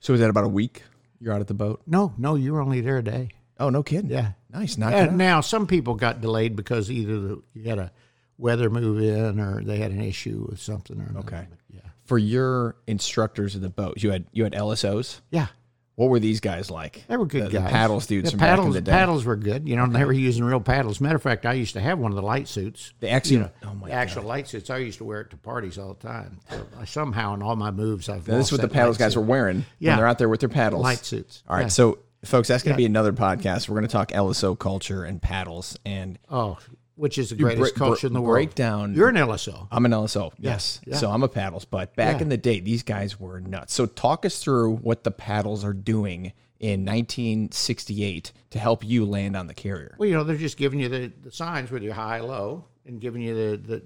[0.00, 0.82] so was that about a week?
[1.18, 1.82] You're out at the boat.
[1.86, 3.30] No, no, you were only there a day.
[3.58, 4.10] Oh, no kidding.
[4.10, 4.32] Yeah.
[4.52, 4.78] Nice.
[4.78, 7.90] It now some people got delayed because either the, you had a
[8.38, 11.26] weather move in or they had an issue with something or another.
[11.26, 11.46] Okay.
[11.70, 11.80] Yeah.
[12.04, 15.20] For your instructors of the boat, you had you had LSOs.
[15.30, 15.48] Yeah.
[15.98, 17.02] What were these guys like?
[17.08, 17.70] They were good The- the guys.
[17.72, 19.68] paddles dudes The from back in paddles, the paddles were good.
[19.68, 21.00] You know, they were using real paddles.
[21.00, 22.92] Matter of fact, I used to have one of the light suits.
[23.00, 23.34] They actually.
[23.38, 24.70] You know, oh my the actual light suits.
[24.70, 26.38] I used to wear it to parties all the time.
[26.48, 29.16] So uh, somehow, in all my moves, I've Now, this is what the paddles guys
[29.16, 29.90] were wearing Yeah.
[29.90, 30.84] when they're out there with their paddles.
[30.84, 31.42] light suits.
[31.48, 31.66] All right, Yeah.
[31.68, 33.68] so folks, that's going to be another podcast.
[33.68, 36.58] We're going to talk LSO culture and paddles, and Oh,
[36.98, 38.34] which is the greatest break- culture in the world.
[38.34, 38.94] Breakdown.
[38.94, 39.68] You're an LSO.
[39.70, 40.32] I'm an LSO.
[40.38, 40.96] Yes, yeah.
[40.96, 41.64] so I'm a paddles.
[41.64, 42.22] But back Yeah.
[42.22, 43.72] in the day, these guys were nuts.
[43.72, 49.36] So talk us through what the paddles are doing in 1968 to help you land
[49.36, 49.94] on the carrier.
[49.98, 53.00] Well, you know, they're just giving you the, the signs with your high, low, and
[53.00, 53.82] giving you the, the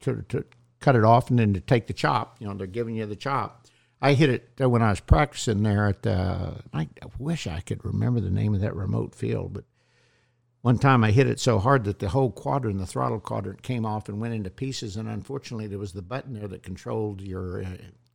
[0.00, 0.44] to, to
[0.80, 2.36] cut it off and then to take the chop.
[2.40, 3.66] You know, they're giving you the chop.
[4.02, 6.06] I hit it uh, when I was practicing there at.
[6.06, 9.64] Uh, I, I wish I could remember the name of that remote field, but
[10.66, 13.86] one time I hit it so hard that the whole quadrant, the throttle quadrant, came
[13.86, 14.96] off and went into pieces.
[14.96, 17.68] And unfortunately, there was the button there that controlled your uh,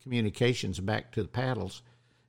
[0.03, 1.81] communications back to the paddles.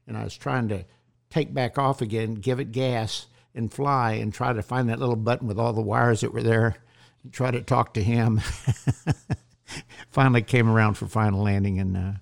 [0.07, 0.85] And I was trying to
[1.29, 5.17] take back off again, give it gas, and fly, and try to find that little
[5.17, 6.77] button with all the wires that were there,
[7.25, 8.41] and try to talk to him.
[10.09, 11.97] Finally, came around for final landing and.
[11.97, 12.13] Uh,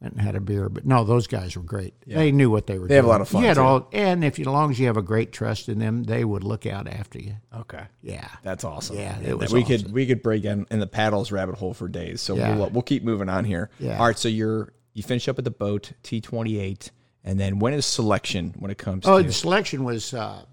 [0.00, 1.92] and had a beer, but no, those guys were great.
[2.06, 2.86] They knew what they were.
[2.86, 2.96] They doing.
[2.98, 4.86] have a lot of fun, You had all, and if you, as long as you
[4.86, 7.34] have a great trust in them, they would look out after you.
[7.52, 7.82] Okay.
[8.02, 8.28] Yeah.
[8.44, 8.96] That's awesome.
[8.96, 11.88] Yeah, it was we could we could break in, in the paddles rabbit hole for
[11.88, 12.20] days.
[12.20, 12.56] So Yeah.
[12.56, 13.70] we'll we'll keep moving on here.
[13.80, 13.98] Yeah.
[13.98, 14.18] All right.
[14.18, 16.92] So you're you finish up at the boat T twenty eight,
[17.24, 20.44] and then when is selection when it comes Oh, to the selection was, uh,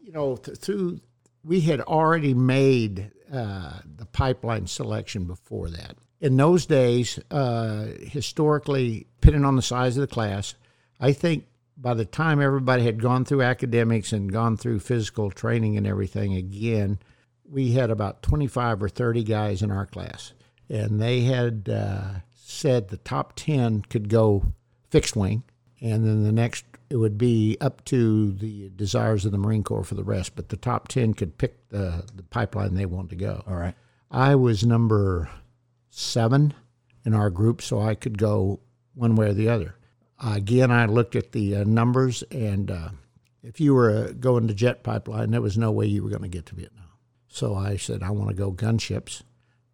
[0.00, 1.00] you know, th- through
[1.44, 5.96] we had already made uh, the pipeline selection before that.
[6.22, 10.54] In those days, uh, historically, depending on the size of the class,
[11.00, 15.76] I think by the time everybody had gone through academics and gone through physical training
[15.76, 17.00] and everything again,
[17.44, 20.32] we had about 25 or 30 guys in our class.
[20.68, 24.44] And they had uh, said the top 10 could go
[24.90, 25.42] fixed wing,
[25.80, 29.82] and then the next it would be up to the desires of the Marine Corps
[29.82, 30.36] for the rest.
[30.36, 33.42] But the top 10 could pick the, the pipeline they wanted to go.
[33.48, 33.74] all right.
[34.08, 35.30] I was number
[35.96, 36.54] seven
[37.04, 38.60] in our group, so I could go
[38.94, 39.74] one way or the other.
[40.18, 42.88] Uh, again, I looked at the uh, numbers, and uh,
[43.42, 46.22] if you were uh, going to jet pipeline, there was no way you were going
[46.22, 46.84] to get to Vietnam.
[47.28, 49.22] So I said, I want to go gunships.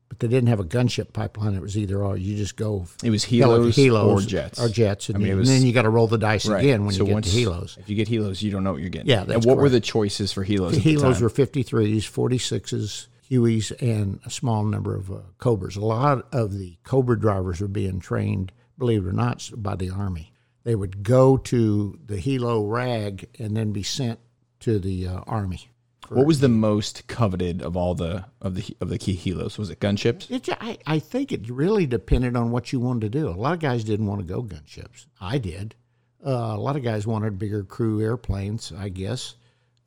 [0.08, 1.52] But they didn't have a gunship pipeline.
[1.54, 2.16] It was either or.
[2.16, 4.58] You just go It was heli- helos, or jets.
[4.58, 5.10] Or jets.
[5.10, 6.64] And, mean, it then- was- and then you got to roll the dice Right.
[6.64, 7.76] again when So you get once- to helos.
[7.76, 9.08] If you get helos, you don't know what you're getting.
[9.10, 10.70] Yeah, And what were the choices for helos?
[10.70, 15.76] The at the helos were 53s, 46s, Hueys, and a small number of uh, Cobras.
[15.76, 19.90] A lot of the Cobra drivers were being trained, believe it or not, by the
[19.90, 20.32] Army.
[20.64, 24.18] They would go to the helo rag and then be sent
[24.60, 25.70] to the uh, Army.
[26.08, 29.58] What was the most coveted of all the of the of the key helos?
[29.58, 30.30] Was it gunships?
[30.30, 33.28] It, I, I think it really depended on what you wanted to do.
[33.28, 35.06] A lot of guys didn't want to go gunships.
[35.20, 35.74] I did.
[36.24, 39.34] Uh, a lot of guys wanted bigger crew airplanes, I guess.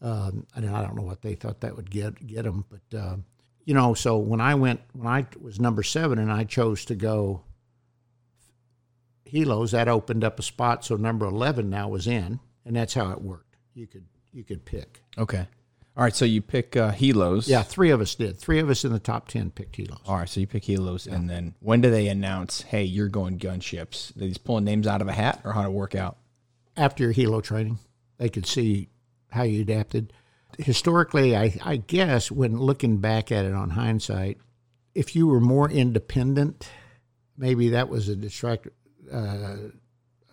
[0.01, 3.15] Um, and I don't know what they thought that would get get them, but uh,
[3.65, 3.93] you know.
[3.93, 7.43] So when I went, when I was number seven, and I chose to go
[9.25, 10.85] helos, that opened up a spot.
[10.85, 13.55] So number eleven now was in, and that's how it worked.
[13.73, 15.01] You could you could pick.
[15.17, 15.47] Okay.
[15.97, 16.15] All right.
[16.15, 17.47] So you pick uh, helos.
[17.47, 18.37] Yeah, three of us did.
[18.37, 19.99] Three of us in the top ten picked helos.
[20.05, 20.29] All right.
[20.29, 24.15] So you pick helos, and then when do they announce, "Hey, you're going gunships"?
[24.15, 26.17] Are these pulling names out of a hat, or how to work out?
[26.77, 27.79] after your helo training,
[28.17, 28.89] they could see
[29.29, 30.13] how you adapted.
[30.63, 34.37] Historically, I, I guess when looking back at it on hindsight,
[34.93, 36.69] if you were more independent,
[37.37, 38.67] maybe that was a distract,
[39.11, 39.17] uh,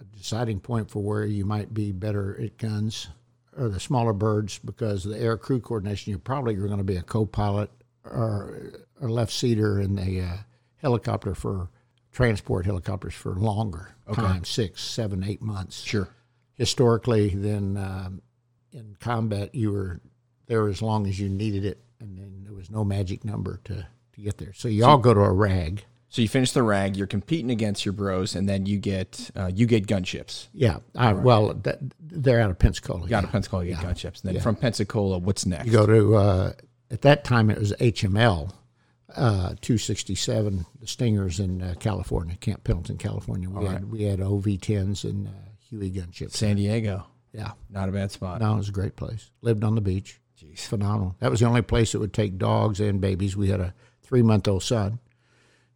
[0.00, 3.08] a deciding point for where you might be better at guns
[3.56, 6.10] or the smaller birds because the air crew coordination.
[6.10, 7.70] You're probably going to be a co-pilot
[8.04, 10.36] or a left seater in the uh,
[10.76, 11.70] helicopter for
[12.12, 16.08] transport helicopters for longer time, six, seven, eight months Sure.
[16.54, 18.22] historically, then um,
[18.72, 20.00] in combat you were
[20.48, 23.87] there as long as you needed it, and then there was no magic number to,
[24.12, 24.52] to get there.
[24.52, 25.84] So you all go to a rag.
[26.11, 26.96] So you finish the rag.
[26.96, 30.48] You're competing against your bros, and then you get uh, you get gunships.
[30.54, 33.02] Yeah, I, well, that, they're out of Pensacola.
[33.02, 33.26] You got yeah.
[33.26, 34.24] to Pensacola, you get gunships.
[34.24, 35.66] And then from Pensacola, what's next?
[35.66, 36.52] You go to uh,
[36.90, 38.52] at that time it was HML.
[39.16, 43.48] Uh, 267, the Stingers in uh, California, Camp Pendleton, California.
[43.48, 45.30] We had we had OV10s and uh,
[45.70, 46.32] Huey gunships.
[46.32, 47.06] San Diego.
[47.32, 48.40] Yeah, Not a bad spot.
[48.40, 49.30] no, it was a great place.
[49.42, 50.20] Lived on the beach.
[50.58, 50.66] Jeez.
[50.68, 51.16] phenomenal.
[51.20, 53.36] That was the only place that would take dogs and babies.
[53.36, 54.98] We had a three month old son.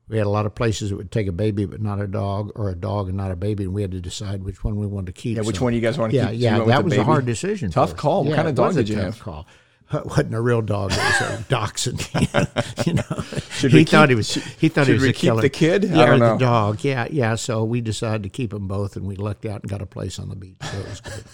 [0.08, 2.52] We had a lot of places that would take a baby but not a dog,
[2.54, 4.86] or a dog and not a baby, and we had to decide which one we
[4.86, 5.36] wanted to keep.
[5.36, 6.40] Yeah, which So- one you guys want to Yeah, keep?
[6.40, 7.70] Yeah, went that was a hard decision.
[7.70, 8.24] Tough call.
[8.24, 9.18] What Yeah, kind of dog was did you have?
[9.20, 9.46] Call.
[9.94, 10.90] It wasn't a real dog.
[10.92, 12.08] It was a dachshund.
[12.86, 14.32] you know, Should he we thought he was.
[14.34, 15.42] He thought he should was we a keep killer.
[15.42, 15.84] the kid?
[15.84, 16.32] Yeah, or know.
[16.32, 16.82] the dog.
[16.82, 17.34] Yeah, yeah.
[17.34, 20.18] So we decided to keep them both, and we lucked out and got a place
[20.18, 20.56] on the beach.
[20.62, 21.24] So it was good.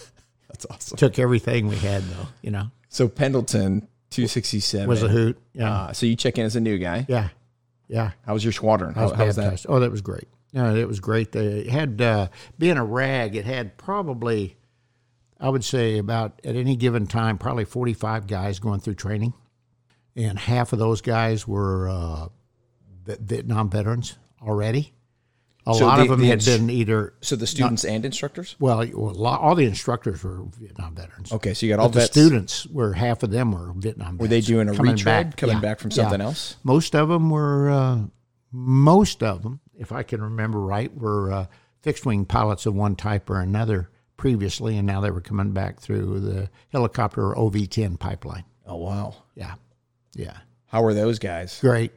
[0.49, 0.97] That's awesome.
[0.97, 2.27] Took everything we had, though.
[2.41, 4.87] You know, So Pendleton, 267.
[4.87, 5.37] was a hoot.
[5.53, 7.05] Yeah, Uh, so you check in as a new guy.
[7.07, 7.29] yeah,
[7.87, 8.11] yeah.
[8.25, 8.93] How was your squadron?
[8.95, 9.65] I was How, how was that?
[9.69, 10.27] Oh, that was great.
[10.51, 11.31] Yeah, it was great.
[11.31, 13.35] They had uh, being a rag.
[13.35, 14.57] It had probably,
[15.39, 19.33] I would say, about at any given time, probably forty-five guys going through training,
[20.15, 22.27] and half of those guys were uh,
[23.05, 24.93] Vietnam veterans already.
[25.69, 28.55] A So lot of them the had been either So the students and instructors?
[28.59, 28.81] well,
[29.25, 31.31] all the instructors were Vietnam veterans.
[31.31, 34.17] Okay, so you got all the students were half of them were Vietnam.
[34.17, 35.37] Were they doing a coming retread, back.
[35.37, 35.95] coming Yeah, back from yeah.
[35.95, 36.55] something else?
[36.63, 37.99] Most of them were, uh,
[38.51, 41.45] most of them, if I can remember right, were uh,
[41.81, 45.79] fixed wing pilots of one type or another previously, and now they were coming back
[45.79, 48.43] through the helicopter OV 10 pipeline.
[48.65, 49.15] Oh wow!
[49.35, 49.55] Yeah.
[50.15, 50.37] Yeah.
[50.67, 51.59] How were those guys?
[51.61, 51.91] Great.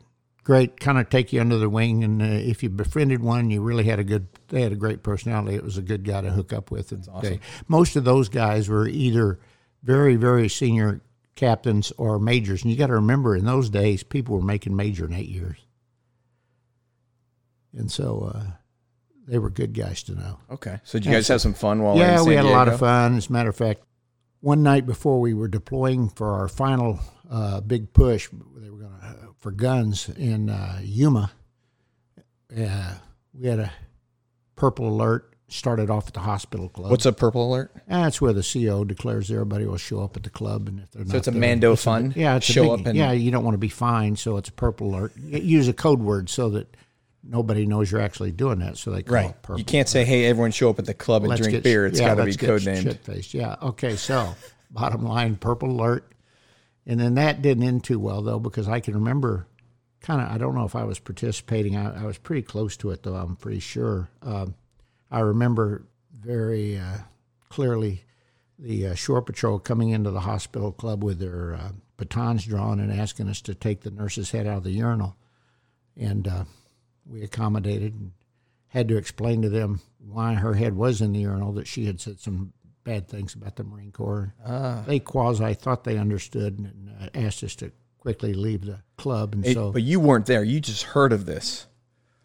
[0.45, 0.81] Great.
[0.81, 2.03] Kind of take you under the wing.
[2.03, 5.03] And uh, if you befriended one, you really had a good, they had a great
[5.03, 5.57] personality.
[5.57, 6.91] It was a good guy to hook up with.
[6.93, 9.39] And they, most of those guys were either
[9.83, 11.01] very, very senior
[11.37, 12.63] captains or majors.
[12.63, 15.59] And you got to remember, in those days, people were making major in eight years.
[17.75, 18.51] And so uh,
[19.27, 20.39] they were good guys to know.
[20.51, 21.95] Okay, so did you guys have some fun while?
[21.95, 23.17] in Yeah, we had a lot of fun.
[23.17, 23.83] As a matter of fact,
[24.41, 27.01] one night before we were deploying for our final
[27.31, 29.02] uh, big push, they were going to
[29.43, 31.33] for guns in uh, Yuma.
[32.57, 32.95] Uh,
[33.39, 33.73] we had a
[34.57, 35.29] purple alert.
[35.49, 36.91] Started off at the hospital club.
[36.91, 37.71] What's a purple alert?
[37.87, 41.05] That's where the CO declares everybody will show up at the club, and if they're
[41.05, 42.15] not, So it's a there- Mando it's a- fun.
[42.17, 43.13] yeah, it's a show big- up and yeah.
[43.13, 45.13] You don't want to be fined, so it's a purple alert.
[45.19, 46.75] Use a code word so that
[47.23, 48.79] nobody knows you're actually doing that.
[48.79, 49.29] So they call right.
[49.29, 49.59] it purple.
[49.59, 51.85] You can't say, "Hey, everyone, show up at the club and Let's drink get- beer."
[51.85, 52.85] It's yeah, got to be let's code named.
[52.85, 53.35] Shit faced.
[53.35, 53.57] Yeah.
[53.61, 53.97] Okay.
[53.97, 54.35] So,
[54.71, 56.12] bottom line, purple alert,
[56.87, 59.47] and then that didn't end too well though because I can remember,
[60.01, 60.29] kind of.
[60.29, 61.77] I don't know if I was participating.
[61.77, 63.15] I, I was pretty close to it though.
[63.15, 64.09] I'm pretty sure.
[64.23, 64.55] Um,
[65.11, 65.87] I remember
[66.19, 66.99] very uh,
[67.49, 68.05] clearly
[68.59, 72.93] the uh, shore patrol coming into the hospital club with their uh, batons drawn and
[72.93, 75.17] asking us to take the nurse's head out of the urinal,
[75.97, 76.45] and uh,
[77.07, 78.13] we accommodated and
[78.69, 82.01] had to explain to them why her head was in the urinal, that she had
[82.01, 82.53] said some
[82.85, 84.35] bad things about the Marine Corps.
[84.45, 84.83] Ah.
[84.87, 89.35] They quasi thought they understood and uh, asked us to quickly leave the club.
[89.35, 90.43] And Hey, so but you weren't there.
[90.43, 91.67] You just heard of this,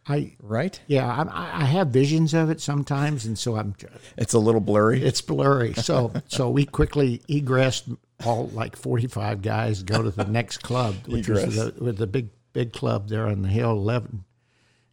[0.08, 0.80] I, right?
[0.88, 3.76] yeah, I, I have visions of it sometimes, and so I'm,
[4.18, 5.04] It's a little blurry.
[5.04, 5.74] it's blurry.
[5.74, 11.28] So, so we quickly egressed all like 45 guys, go to the next club, which
[11.28, 14.24] was the, with the big, big club there on the hill, 11.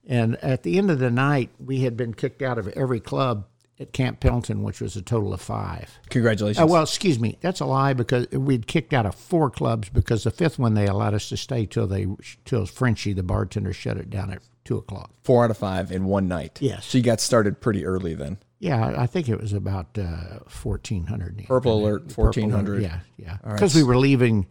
[0.07, 3.47] And at the end of the night, we had been kicked out of every club
[3.81, 5.99] at Camp Pendleton, which was a total of five.
[6.11, 6.63] Congratulations.
[6.63, 10.25] Uh, well, excuse me, that's a lie because we'd kicked out of four clubs because
[10.25, 12.07] the fifth one they allowed us to stay till they
[12.45, 15.11] till Frenchie, the bartender, shut it down at two o'clock.
[15.23, 16.59] Four out of five in one night.
[16.61, 16.87] Yes.
[16.87, 18.39] So you got started pretty early then.
[18.61, 21.45] Yeah, I think it was about uh, fourteen hundred.
[21.47, 22.83] Purple alert, 1400.
[22.83, 23.37] Yeah, yeah.
[23.45, 24.47] Because we were leaving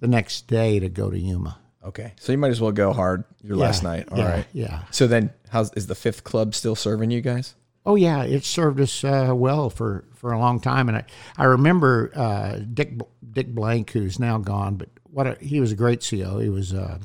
[0.00, 1.58] the next day to go to Yuma.
[1.84, 2.12] Okay.
[2.18, 4.08] So you might as well go hard your last night.
[4.10, 4.46] All right.
[4.52, 4.82] yeah, Yeah.
[4.90, 7.54] So then, how's is the fifth club still serving you guys?
[7.86, 11.04] Oh yeah, it served us uh, well for, for a long time, and I
[11.38, 12.94] I remember uh, Dick
[13.30, 16.42] Dick Blank, who's now gone, but what a, he was a great CEO.
[16.42, 16.98] He was uh,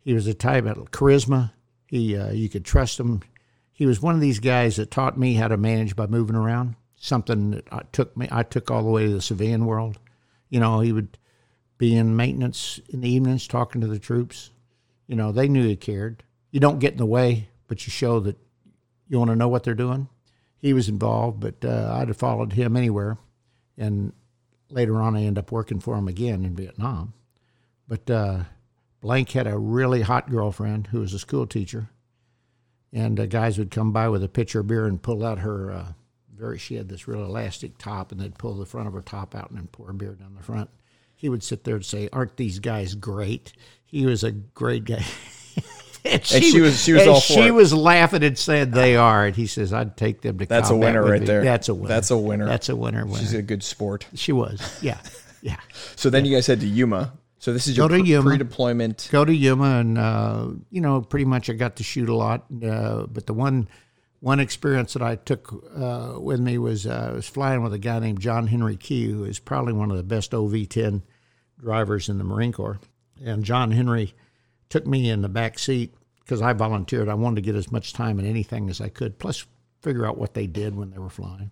[0.00, 1.52] he was a type of charisma.
[1.86, 3.22] He uh, you could trust him.
[3.72, 6.74] He was one of these guys that taught me how to manage by moving around.
[6.96, 10.00] Something that I took me I took all the way to the civilian world.
[10.48, 11.18] You know, he would
[11.78, 14.50] be in maintenance in the evenings talking to the troops.
[15.06, 16.24] You know, they knew he cared.
[16.50, 18.38] You don't get in the way, but you show that
[19.14, 20.08] you want to know what they're doing.
[20.58, 23.16] He was involved, but uh, I'd have followed him anywhere.
[23.78, 24.12] And
[24.70, 27.14] later on, I ended up working for him again in Vietnam.
[27.86, 28.44] But uh,
[29.00, 31.90] Blank had a really hot girlfriend who was a school teacher.
[32.92, 35.70] And uh, guys would come by with a pitcher of beer and pull out her
[35.70, 35.92] uh,
[36.36, 39.34] very, she had this real elastic top, and they'd pull the front of her top
[39.34, 40.70] out and then pour beer down the front.
[41.14, 43.52] He would sit there and say, Aren't these guys great?
[43.86, 45.04] He was a great guy.
[46.04, 47.50] and she was- she was and all for she it.
[47.54, 49.26] was laughing and said they are.
[49.26, 51.42] And he says, I'd take them to That's a winner right me." there.
[51.44, 51.88] That's a winner.
[51.88, 52.46] That's a winner.
[52.46, 53.04] That's a winner.
[53.06, 53.18] winner.
[53.18, 54.06] She's a good sport.
[54.14, 54.78] she was.
[54.82, 54.98] Yeah.
[55.42, 55.56] Yeah.
[55.96, 57.12] So then you guys head to Yuma.
[57.38, 58.30] So this is your Go to pre- Yuma.
[58.30, 59.10] pre-deployment.
[59.12, 62.46] go to Yuma and uh, you know pretty much I got to shoot a lot.
[62.66, 63.68] Uh, but the one
[64.20, 67.78] one experience that I took uh, with me was uh, I was flying with a
[67.78, 71.02] guy named John Henry Key, who is probably one of the best OV10
[71.60, 72.78] drivers in the Marine Corps.
[73.22, 74.14] And John Henry
[74.68, 77.08] took me in the back seat because I volunteered.
[77.08, 79.44] I wanted to get as much time in anything as I could, plus
[79.82, 81.50] figure out what they did when they were flying.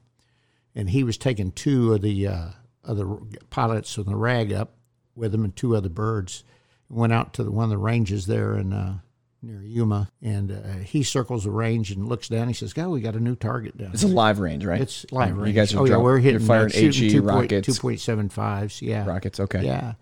[0.74, 2.46] And he was taking two of the uh,
[2.84, 3.06] other
[3.50, 4.74] pilots on the rag up
[5.14, 6.44] with him and two other birds.
[6.88, 8.98] Went out to the, one of the ranges there in uh,
[9.42, 12.48] near Yuma, and uh, he circles the range and looks down.
[12.48, 14.80] He says, "God, we got a new target down." It's a live range, right?
[14.80, 15.48] It's live range.
[15.48, 17.22] You guys are oh yeah, we're you're hitting firing uh, HE 2.
[17.22, 17.66] rockets.
[17.66, 18.82] two point seven fives.
[18.82, 19.64] Yeah, Rockets, okay.
[19.64, 19.94] yeah,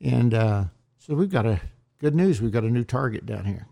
[0.00, 0.64] and uh,
[0.98, 1.60] so we've got a
[2.02, 2.42] good news.
[2.42, 3.66] We've got a new target down here.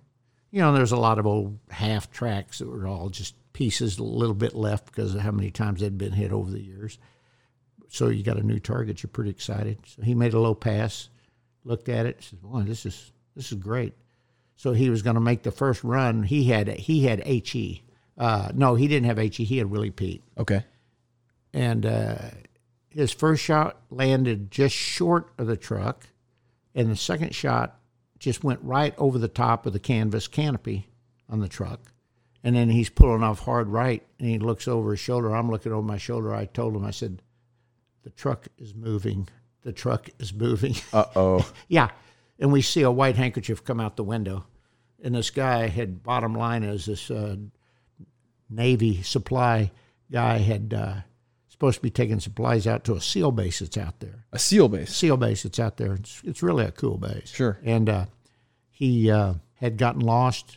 [0.51, 4.03] You know, there's a lot of old half tracks that were all just pieces, a
[4.05, 6.99] little bit left because of how many times they'd been hit over the years.
[7.89, 9.03] So you got a new target.
[9.03, 9.79] You're pretty excited.
[9.85, 11.09] So he made a low pass,
[11.65, 13.95] looked at it, said, "Boy, this is this is great."
[14.57, 16.23] So he was going to make the first run.
[16.23, 17.83] He had he had he.
[18.17, 19.29] Uh, no, he didn't have he.
[19.45, 20.63] He had Willie Pete Okay.
[21.53, 22.17] and uh,
[22.91, 26.07] his first shot landed just short of the truck,
[26.75, 27.80] and the second shot
[28.21, 30.87] just went right over the top of the canvas canopy
[31.29, 31.81] on the truck.
[32.45, 35.35] And then he's pulling off hard right, and he looks over his shoulder.
[35.35, 36.33] I'm looking over my shoulder.
[36.33, 37.21] I told him, I said,
[38.03, 39.29] "The truck is moving.
[39.63, 41.53] The truck is moving." Uh oh.
[41.69, 41.91] Yeah.
[42.39, 44.47] And we see a white handkerchief come out the window.
[45.03, 47.37] And this guy had, bottom line is this uh,
[48.49, 49.71] Navy supply
[50.11, 50.95] guy had uh,
[51.61, 54.25] supposed to be taking supplies out to a SEAL base that's out there.
[54.33, 54.97] A seal base.
[54.97, 55.93] SEAL base that's out there.
[55.93, 57.29] It's, it's really a cool base.
[57.35, 57.59] Sure.
[57.63, 58.07] And uh,
[58.71, 60.57] he uh, had gotten lost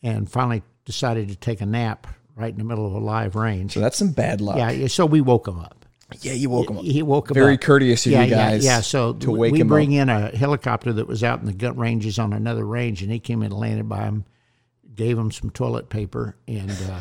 [0.00, 3.72] and finally decided to take a nap right in the middle of a live range.
[3.74, 4.56] So that's some bad luck.
[4.56, 5.84] yeah, yeah, so we woke him up.
[6.20, 6.84] Yeah, you woke him up.
[6.84, 7.60] He woke him Very up.
[7.60, 8.80] courteous of yeah, you guys Yeah, yeah.
[8.82, 10.02] So to we- wake we him bring up.
[10.02, 13.18] in a helicopter that was out in the gut ranges on another range, and he
[13.18, 14.24] came in and landed by him,
[14.94, 17.00] gave him some toilet paper, and uh,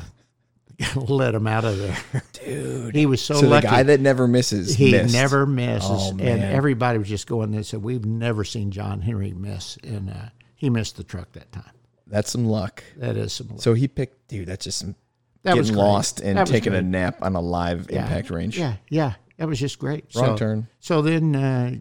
[0.96, 1.98] let him out of there.
[2.34, 2.96] Dude.
[2.96, 3.68] He was so, So lucky.
[3.68, 5.14] the guy that never misses he missed.
[5.14, 9.02] never misses, Oh, and everybody was just going there and said, "We've never seen John
[9.02, 11.72] Henry miss," and uh, he missed the truck that time.
[12.08, 12.84] That's some luck.
[12.98, 13.58] That is some.
[13.58, 14.48] So he picked, dude.
[14.48, 14.96] That's just some
[15.44, 15.82] that getting great.
[15.84, 18.04] lost and That was taking a nap on a live Yeah.
[18.04, 18.58] impact range.
[18.60, 20.06] Yeah, yeah, that was just great.
[20.16, 20.68] Wrong so, turn.
[20.80, 21.76] So then, uh,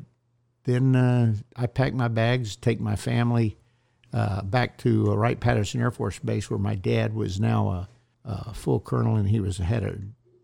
[0.65, 3.57] then uh, I pack my bags, take my family
[4.13, 7.89] uh, back to uh, Wright Patterson Air Force Base, where my dad was now
[8.25, 9.99] a full colonel, and he was a head of,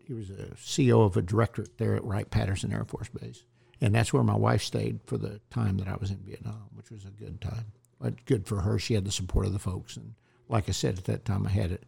[0.05, 3.43] he was a CEO of a directorate there at Wright Patterson Air Force Base,
[3.81, 6.91] and that's where my wife stayed for the time that I was in Vietnam, which
[6.91, 7.65] was a good time.
[8.01, 10.13] But good for her; she had the support of the folks, and
[10.47, 11.83] like I said at that time, I had it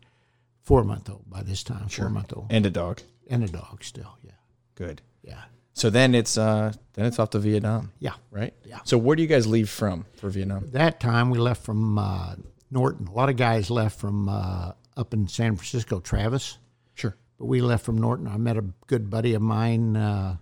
[0.64, 3.02] four month old by this time, four month old, And a dog.
[3.30, 4.18] and a dog still.
[4.24, 4.32] Yeah,
[4.76, 5.02] Good.
[5.24, 8.14] yeah, So then it's uh then it's off to Vietnam, yeah.
[8.30, 8.54] right?
[8.66, 8.80] Yeah.
[8.84, 10.70] So where do you guys leave from for Vietnam?
[10.72, 12.36] that time we left from uh,
[12.70, 13.08] Norton.
[13.08, 16.58] A lot of guys left from uh, up in San Francisco, Travis,
[16.94, 17.16] Sure.
[17.38, 18.28] but we left from Norton.
[18.28, 19.96] I met a good buddy of mine.
[19.96, 20.38] Uh,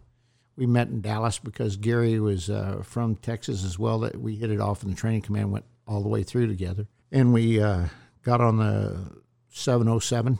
[0.55, 3.99] we met in Dallas because Gary was uh, from Texas as well.
[3.99, 6.87] That we hit it off in the training command, went all the way through together,
[7.11, 7.85] and we uh,
[8.23, 8.97] got on the
[9.49, 10.39] 707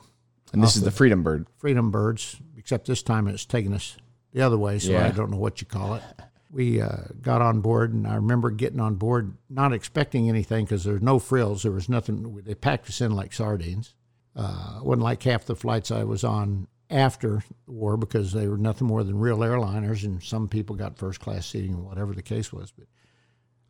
[0.54, 1.48] And this is the Freedom Bird.
[1.58, 3.98] Freedom Birds, except this time it's taking us
[4.34, 5.06] the other way, so Yeah.
[5.08, 6.04] I don't know what you call it.
[6.52, 10.84] We uh, got on board, and I remember getting on board, not expecting anything because
[10.84, 11.62] there's no frills.
[11.63, 12.41] There was nothing.
[12.43, 13.93] They packed us in like sardines.
[14.36, 18.58] Uh, wasn't like half the flights I was on after the war because they were
[18.58, 22.22] nothing more than real airliners, and some people got first class seating or whatever the
[22.22, 22.72] case was.
[22.72, 22.88] But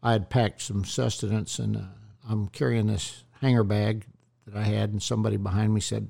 [0.02, 1.82] I had packed some sustenance, and uh,
[2.30, 4.06] I'm carrying this hanger bag
[4.46, 6.10] that I had, and somebody behind me said,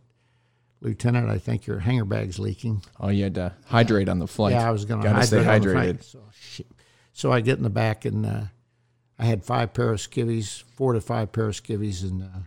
[0.81, 2.83] Lieutenant, I think your hanger bag's leaking.
[2.99, 4.53] Oh, you had to hydrate on the flight.
[4.53, 5.75] Yeah, I was going to stay hydrate.
[5.75, 6.03] on the hydrated.
[6.03, 6.67] So, shit.
[7.11, 8.43] so I get in the back and uh,
[9.17, 12.39] I had five pair of skivvies, four to five pair of skivvies, and uh,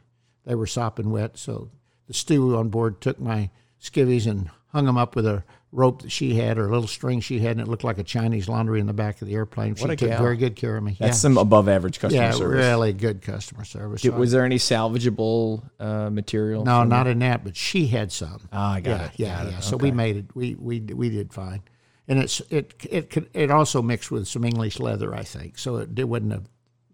[0.47, 1.37] they were sopping wet.
[1.37, 1.71] So
[2.13, 3.49] the stew on board took my
[3.81, 7.21] skivvies and hung them up with a rope that she had or a little string
[7.21, 9.75] she had, and it looked like a Chinese laundry in the back of the airplane.
[9.75, 10.23] She What a took gal.
[10.23, 10.95] very good care of me.
[11.01, 11.21] That's yeah.
[11.21, 12.59] some above average customer yeah, service.
[12.59, 14.03] really good customer service.
[14.03, 16.67] Did- was there any salvageable uh, material?
[16.67, 18.47] no, not in that, but she had some.
[18.53, 19.13] Ah, I got yeah, it.
[19.17, 19.53] Yeah, Got it.
[19.53, 19.61] yeah.
[19.61, 20.27] So we made it.
[20.35, 21.63] We we we did fine,
[22.07, 25.57] and it's it it could it also mixed with some English leather, I think.
[25.59, 26.45] So it, it wouldn't have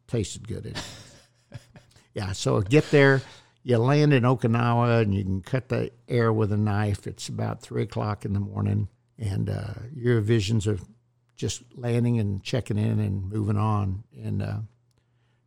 [0.06, 0.76] tasted good.
[2.14, 2.32] Yeah.
[2.32, 3.22] So get there.
[3.68, 7.06] You land in Okinawa, and you can cut the air with a knife.
[7.06, 8.88] It's about three o'clock in the morning,
[9.18, 10.78] and uh, your visions are
[11.36, 14.04] just landing and checking in and moving on.
[14.16, 14.60] And uh,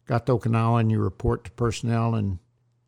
[0.06, 2.38] got to Okinawa, and you report to personnel, and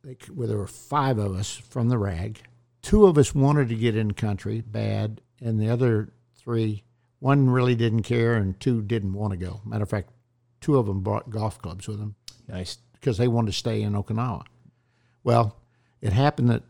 [0.04, 2.40] they, well, there were five of us from the RAG.
[2.84, 6.84] Two of us wanted to get in country bad, and the other three,
[7.18, 9.62] one really didn't care, and two didn't want to go.
[9.66, 10.12] Matter of fact,
[10.62, 12.14] two of them brought golf clubs with them
[12.48, 12.78] Nice.
[12.94, 14.44] because they wanted to stay in Okinawa.
[15.24, 15.56] Well,
[16.02, 16.64] it happened that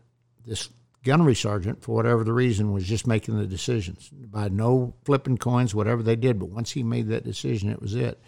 [0.46, 0.68] this
[1.02, 5.74] gunnery sergeant, for whatever the reason, was just making the decisions by no flipping coins,
[5.74, 6.38] whatever they did.
[6.38, 8.20] But once he made that decision, it was it.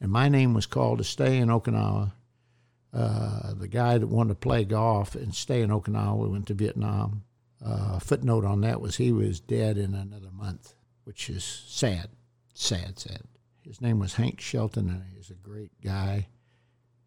[0.00, 2.12] And my name was called to stay in Okinawa
[2.92, 7.24] Uh, the guy that wanted to play golf and stay in Okinawa went to Vietnam.
[7.64, 12.10] Uh, footnote on that was he was dead in another month, which is sad,
[12.52, 13.22] sad, sad.
[13.62, 16.26] His name was Hank Shelton, and he was a great guy.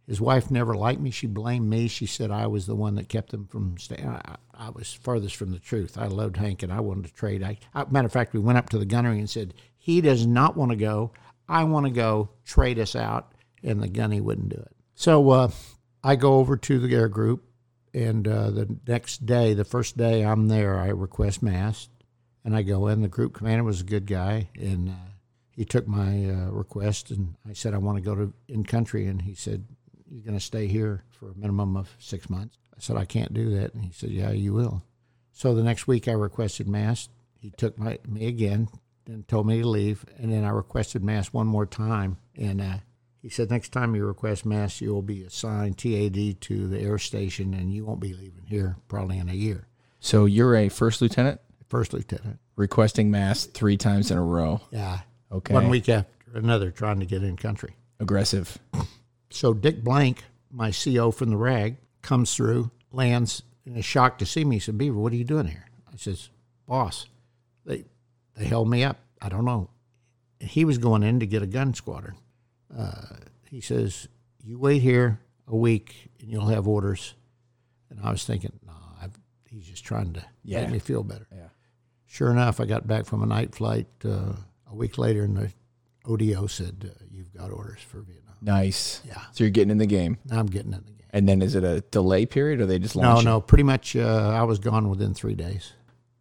[0.08, 1.10] His wife never liked me.
[1.10, 1.88] She blamed me.
[1.88, 4.08] She said I was the one that kept them from staying.
[4.08, 5.97] I, I was farthest from the truth.
[5.97, 7.41] I loved Hank, and I wanted to trade.
[7.43, 10.28] I, I, matter of fact, we went up to the gunnery and said he does
[10.28, 11.12] not want to go.
[11.47, 12.30] I want to go.
[12.45, 13.34] Trade us out,
[13.64, 14.76] and the gunny wouldn't do it.
[14.93, 15.51] So uh,
[16.03, 17.43] I go over to the air group,
[17.93, 21.89] and uh, the next day, the first day I'm there, I request mast,
[22.43, 23.01] and I go in.
[23.01, 25.12] The group commander was a good guy, and uh,
[25.49, 29.08] he took my uh, request, and I said I want to go to in country,
[29.08, 29.66] and he said
[30.16, 32.57] you're going to stay here for a minimum of six months.
[32.74, 33.74] I said, I can't do that.
[33.74, 34.82] And he said, Yeah, you will.
[35.34, 37.09] So the next week I requested Mast.
[37.38, 38.70] He took my, me again
[39.05, 40.05] and told me to leave.
[40.18, 42.18] And then I requested Mast one more time.
[42.38, 42.78] And uh,
[43.22, 46.97] he said, Next time you request Mast, you will be assigned TAD to the air
[46.97, 49.68] station and you won't be leaving here probably in a year.
[49.99, 51.41] So you're a first lieutenant?
[51.68, 52.39] First lieutenant.
[52.55, 54.61] Requesting Mast three times in a row.
[54.72, 54.99] Yeah.
[55.30, 55.53] Okay.
[55.53, 57.76] One week after another trying to get in country.
[57.99, 58.57] Aggressive.
[59.30, 64.26] So Dick Blank, my CO from the RAG, comes through, lands, and is shocked to
[64.26, 64.58] see me.
[64.58, 65.66] He said, Beaver, what are you doing here?
[65.92, 66.30] I says,
[66.68, 67.08] Boss,
[67.66, 67.86] they
[68.38, 68.98] they held me up.
[69.22, 69.70] I don't know.
[70.40, 72.16] He was going in to get a gun squadron.
[72.76, 73.16] Uh,
[73.50, 74.08] he says,
[74.44, 77.14] You wait here a week and you'll have orders.
[77.90, 79.08] And I was thinking, no, nah,
[79.50, 80.62] he's just trying to Yeah.
[80.62, 81.28] make me feel better.
[81.34, 81.48] Yeah.
[82.08, 84.34] Sure enough, I got back from a night flight uh,
[84.70, 85.54] a week later, and the
[86.06, 88.25] ODO said, uh, You've got orders for Vietnam.
[88.46, 89.02] Nice.
[89.08, 89.20] Yeah.
[89.32, 90.18] So you're getting in the game.
[90.32, 91.08] I'm getting in the game.
[91.12, 93.20] And then is it a delay period or they just No, launch?
[93.22, 93.26] you?
[93.26, 95.74] no, pretty much uh, I was gone within three days.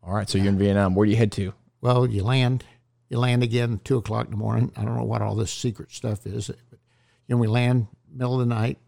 [0.03, 0.29] All right.
[0.29, 0.95] So you're in Vietnam.
[0.95, 1.53] Where do you head to?
[1.81, 2.65] Well, you land,
[3.11, 4.73] you land again two o'clock in the morning.
[4.77, 6.79] I don't know what all this secret stuff is, but
[7.27, 8.79] you know we land middle of the night.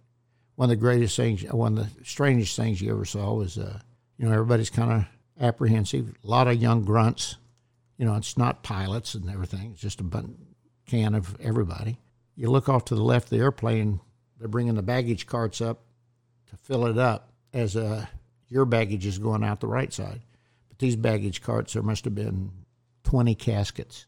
[0.55, 3.78] One of the greatest things, one of the strangest things you ever saw was, uh,
[4.16, 5.05] you know, everybody's kind of
[5.45, 6.14] apprehensive.
[6.24, 7.37] A lot of young grunts.
[7.99, 9.72] You know, it's not pilots and everything.
[9.72, 10.37] It's just a bun-
[10.87, 11.99] can of everybody.
[12.37, 14.01] You look off to the left of the airplane.
[14.39, 15.80] They're bringing the baggage carts up
[16.51, 18.05] to fill it up as uh,
[18.49, 20.20] your baggage is going out the right side.
[20.68, 22.51] But these baggage carts, there must have been
[23.05, 24.07] 20 caskets.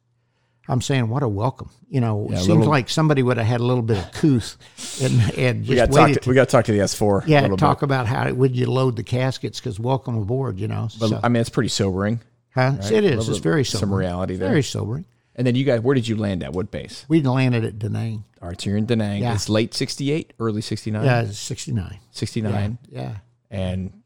[0.71, 1.71] I'm saying, what a welcome.
[1.89, 4.13] You know, Yeah, it seems little- like somebody would have had a little bit of
[4.13, 4.59] couth
[5.03, 6.21] and, and We got to.
[6.21, 7.25] To, we got to talk to the S4.
[7.25, 7.85] a yeah, little talk bit.
[7.85, 10.89] about how would you load the caskets because welcome aboard, you know.
[11.01, 12.21] But so, I mean, it's pretty sobering.
[12.55, 12.75] huh?
[12.83, 13.31] It is.
[13.31, 14.51] It's very some reality there.
[14.51, 15.07] Very sobering.
[15.39, 16.53] And then you guys, where did you land at?
[16.53, 17.07] What base?
[17.09, 18.25] We landed at Da Nang.
[18.43, 18.61] All right.
[18.61, 19.23] So you're in Da Nang.
[19.23, 19.35] Yeah.
[19.35, 21.05] It's late '68, early '69.
[21.05, 22.01] Yeah, it's 69.
[22.11, 23.19] '69, Yeah.
[23.49, 24.03] and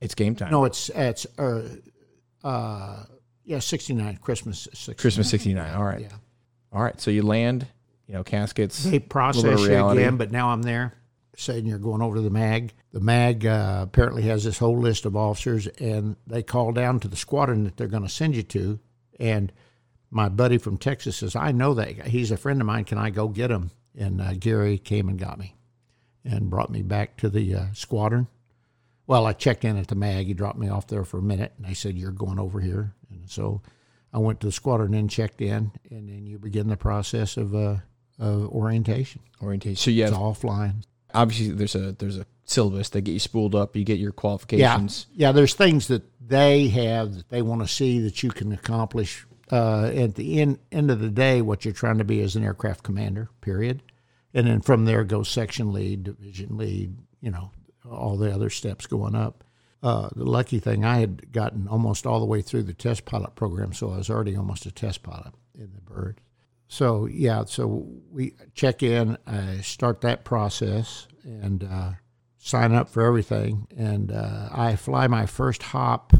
[0.00, 0.50] it's game time.
[0.50, 1.62] No, it's, it's, uh,
[2.42, 3.04] uh,
[3.44, 4.96] yeah, 69, Christmas 69.
[4.96, 5.74] Christmas '69.
[5.74, 6.00] All right.
[6.00, 6.08] Yeah.
[6.72, 7.00] All right.
[7.00, 7.68] So you land.
[8.06, 8.84] You know, caskets.
[8.84, 10.92] They process you again, but now I'm there.
[11.36, 12.74] Saying you're going over to the mag.
[12.92, 17.08] The mag uh, apparently has this whole list of officers, and they call down to
[17.08, 18.78] the squadron that they're going to send you to.
[19.18, 19.52] And
[20.14, 22.08] my buddy from Texas says, "I know that guy.
[22.08, 22.84] he's a friend of mine.
[22.84, 25.54] Can I go get him?" And uh, Gary came and got me,
[26.24, 28.28] and brought me back to the uh, squadron.
[29.06, 30.26] Well, I checked in at the mag.
[30.26, 32.94] He dropped me off there for a minute, and they said, "You're going over here."
[33.10, 33.60] And so
[34.12, 37.54] I went to the squadron and checked in, and then you begin the process of
[37.54, 37.76] uh,
[38.18, 39.20] of orientation.
[39.42, 39.76] Orientation.
[39.76, 40.84] So you It's have all flying.
[41.12, 43.74] obviously there's a there's a syllabus They get you spooled up.
[43.76, 44.60] You get your qualifications.
[44.62, 45.06] Yeah, qualifications.
[45.14, 45.32] yeah.
[45.32, 49.26] There's things that they have that they want to see that you can accomplish.
[49.50, 52.44] Uh, at the end end of the day, what you're trying to be is an
[52.44, 53.28] aircraft commander.
[53.40, 53.82] Period.
[54.32, 56.96] And then from there goes section lead, division lead.
[57.20, 57.50] You know,
[57.88, 59.44] all the other steps going up.
[59.82, 63.34] Uh, the lucky thing, I had gotten almost all the way through the test pilot
[63.34, 66.22] program, so I was already almost a test pilot in the bird.
[66.68, 71.92] So yeah, so we check in, I start that process, and uh,
[72.38, 76.14] sign up for everything, and uh, I fly my first hop.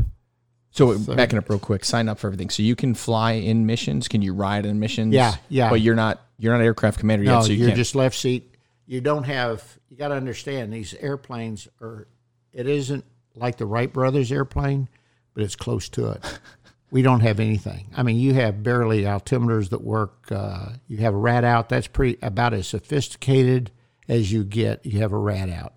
[0.75, 2.51] So backing up real quick, sign up for everything.
[2.51, 4.09] So you can fly in missions.
[4.09, 5.15] Can you ride in missions?
[5.15, 5.71] Yeah, yeah.
[5.71, 7.77] But you're not you're not an aircraft commander No, yet, so you you're can't.
[7.77, 8.55] just left seat.
[8.87, 9.63] You don't have.
[9.89, 12.09] You got to understand these airplanes are.
[12.53, 13.05] It isn't
[13.37, 14.89] like the Wright brothers airplane,
[15.33, 16.39] but it's close to it.
[16.91, 17.89] we don't have anything.
[17.97, 20.31] I mean, you have barely altimeters that work.
[20.31, 21.69] Uh, you have a radalt.
[21.69, 23.71] That's pretty about as sophisticated
[24.09, 24.85] as you get.
[24.85, 25.73] You have a radalt.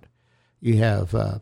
[0.60, 1.40] You have uh,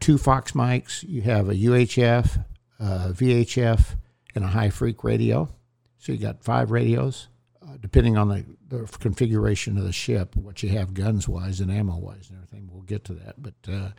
[0.00, 1.02] two Fox mics.
[1.06, 2.44] You have a UHF,
[2.80, 3.96] uh, VHF,
[4.34, 5.48] and a high freq radio.
[5.98, 7.28] So you got five radios,
[7.62, 11.70] uh, depending on the, the configuration of the ship, what you have guns wise and
[11.70, 12.68] ammo wise and everything.
[12.72, 13.90] We'll get to that, but uh,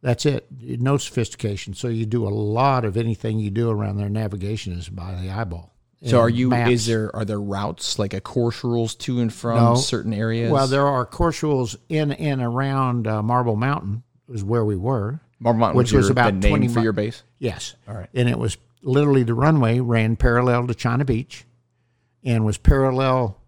[0.00, 0.46] that's it.
[0.60, 1.74] No sophistication.
[1.74, 4.08] So you do a lot of anything you do around there.
[4.08, 5.74] Navigation is by the eyeball,
[6.06, 6.48] So are you?
[6.48, 6.70] maps.
[6.70, 9.74] Is there are there routes like a course rules to and from No.
[9.76, 10.50] certain areas?
[10.50, 15.20] Well, there are course rules in and around uh, Marble Mountain, is where we were.
[15.42, 17.22] Marble Mountain which was, your, about the name 20 for your base.
[17.38, 17.74] Yes.
[17.88, 18.08] All right.
[18.14, 21.44] And it was literally the runway ran parallel to China Beach
[22.24, 23.38] and was parallel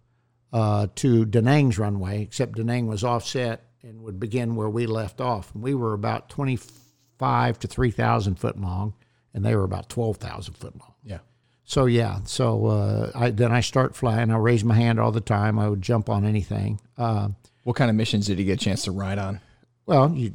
[0.53, 4.85] uh, to Da Nang's runway, except Da Nang was offset and would begin where we
[4.85, 5.53] left off.
[5.53, 8.93] And we were about 25 to 3,000 foot long,
[9.33, 10.93] and they were about 12,000 foot long.
[11.03, 11.19] Yeah.
[11.63, 14.29] So yeah, so uh, I then I start flying.
[14.29, 15.57] I raise my hand all the time.
[15.57, 16.79] I would jump on anything.
[16.97, 17.29] Uh,
[17.63, 19.41] What kind of missions did you get a chance to ride on?
[19.87, 20.33] well, you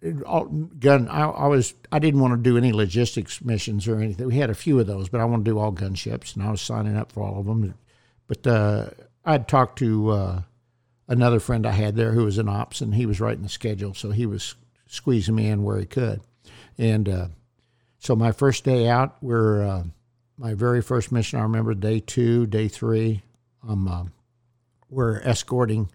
[0.00, 1.08] gun.
[1.08, 1.74] I, I was.
[1.90, 4.26] I didn't want to do any logistics missions or anything.
[4.26, 6.50] We had a few of those, but I want to do all gunships, and I
[6.50, 7.74] was signing up for all of them.
[8.26, 8.90] But uh,
[9.24, 10.42] I'd talked to uh,
[11.08, 13.94] another friend I had there who was in ops, and he was writing the schedule,
[13.94, 14.54] so he was
[14.86, 16.20] squeezing me in where he could.
[16.76, 17.26] And uh,
[17.98, 19.84] so my first day out, we're uh,
[20.36, 21.40] my very first mission.
[21.40, 23.22] I remember day two, day three.
[23.68, 24.12] Um,
[24.88, 25.90] we're escorting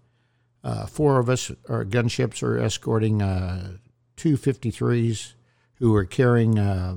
[0.63, 3.77] uh, four of us, our gunships, are escorting uh,
[4.23, 5.33] two 53s
[5.79, 6.95] who were carrying uh,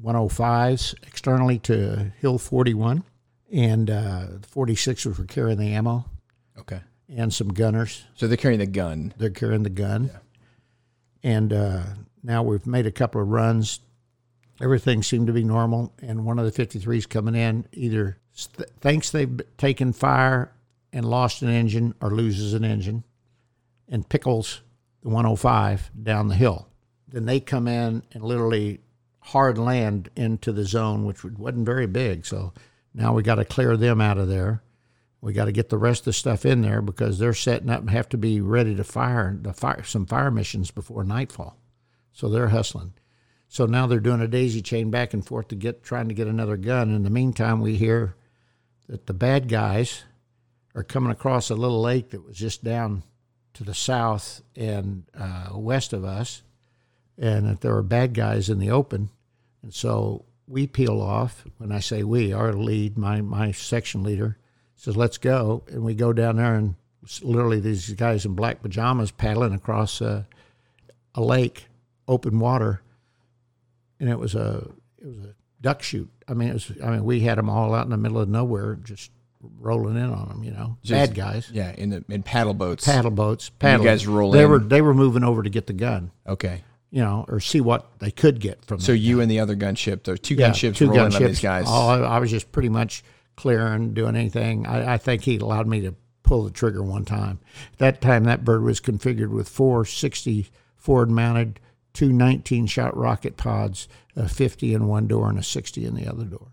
[0.00, 3.02] 105s externally to Hill 41,
[3.52, 6.04] and uh, the 46ers were carrying the ammo
[6.56, 6.78] Okay.
[7.08, 8.04] and some gunners.
[8.14, 9.12] So they're carrying the gun.
[9.18, 10.12] They're carrying the gun.
[10.12, 10.18] Yeah.
[11.24, 11.82] And uh,
[12.22, 13.80] now we've made a couple of runs.
[14.60, 15.92] Everything seemed to be normal.
[16.00, 18.18] And one of the 53s coming in either
[18.56, 20.52] th- thinks they've taken fire
[20.92, 23.02] and lost an engine or loses an engine
[23.88, 24.60] and pickles
[25.02, 26.68] the 105 down the hill.
[27.06, 28.80] Then they come in and literally
[29.20, 32.26] hard land into the zone, which wasn't very big.
[32.26, 32.52] So
[32.94, 34.62] now we got to clear them out of there.
[35.20, 37.80] We got to get the rest of the stuff in there because they're setting up
[37.80, 41.56] and have to be ready to fire the fire some fire missions before nightfall.
[42.12, 42.94] So they're hustling.
[43.48, 46.28] So now they're doing a daisy chain back and forth to get trying to get
[46.28, 46.94] another gun.
[46.94, 48.14] In the meantime, we hear
[48.88, 50.04] that the bad guys
[50.74, 53.02] are coming across a little lake that was just down
[53.58, 56.42] to the south and uh, west of us,
[57.18, 59.10] and that there were bad guys in the open.
[59.64, 61.44] And so we peel off.
[61.58, 64.38] When I say we, our lead, my my section leader,
[64.76, 66.76] says, "Let's go," and we go down there, and
[67.20, 70.22] literally these guys in black pajamas paddling across uh,
[71.16, 71.66] a lake,
[72.06, 72.80] open water,
[73.98, 76.08] and it was a it was a duck shoot.
[76.28, 76.72] I mean, it was.
[76.80, 79.10] I mean, we had them all out in the middle of nowhere, just
[79.60, 80.44] rolling in on them.
[80.44, 82.84] You know, Just- bad guys, Yeah, in the in paddle boats.
[82.84, 83.84] paddle boats, paddle.
[83.84, 84.50] guys roll They in.
[84.50, 86.10] were they were moving over to get the gun.
[86.26, 86.62] Okay.
[86.90, 88.80] You know, or see what they could get from.
[88.80, 91.26] So you and the other gunship, the two yeah, gunships two rolling on gunships.
[91.26, 91.64] these guys.
[91.68, 93.04] Oh, I, I was just pretty much
[93.36, 94.66] clearing, doing anything.
[94.66, 97.40] I, I think he allowed me to pull the trigger one time.
[97.76, 101.60] That time, that bird was configured with four 60 forward mounted,
[101.92, 103.86] two 19 shot rocket pods,
[104.16, 106.48] a 50 in one door and a 60 in the other door.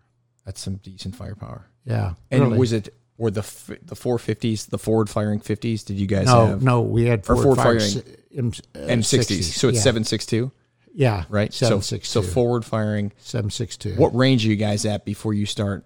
[0.46, 1.70] That's some decent firepower.
[1.86, 2.14] Yeah.
[2.32, 2.58] And really.
[2.58, 3.46] was it or the
[3.84, 5.84] the four fifties, the forward firing fifties?
[5.84, 8.04] Did you guys no, have no, we had Or forward forward firing
[8.36, 9.56] M, uh, sixties?
[9.56, 9.82] So it's yeah.
[9.82, 10.52] seven six two,
[10.94, 11.24] Yeah.
[11.30, 11.54] right?
[11.54, 13.14] Seven so six so forward firing.
[13.18, 13.96] 762.
[13.96, 15.86] What range are you guys at before you start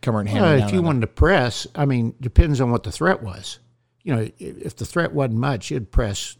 [0.00, 3.22] coming and hammering if you wanted to press, I mean, depends on what the threat
[3.22, 3.58] was.
[4.02, 6.36] You know, if the threat wasn't much, you'd press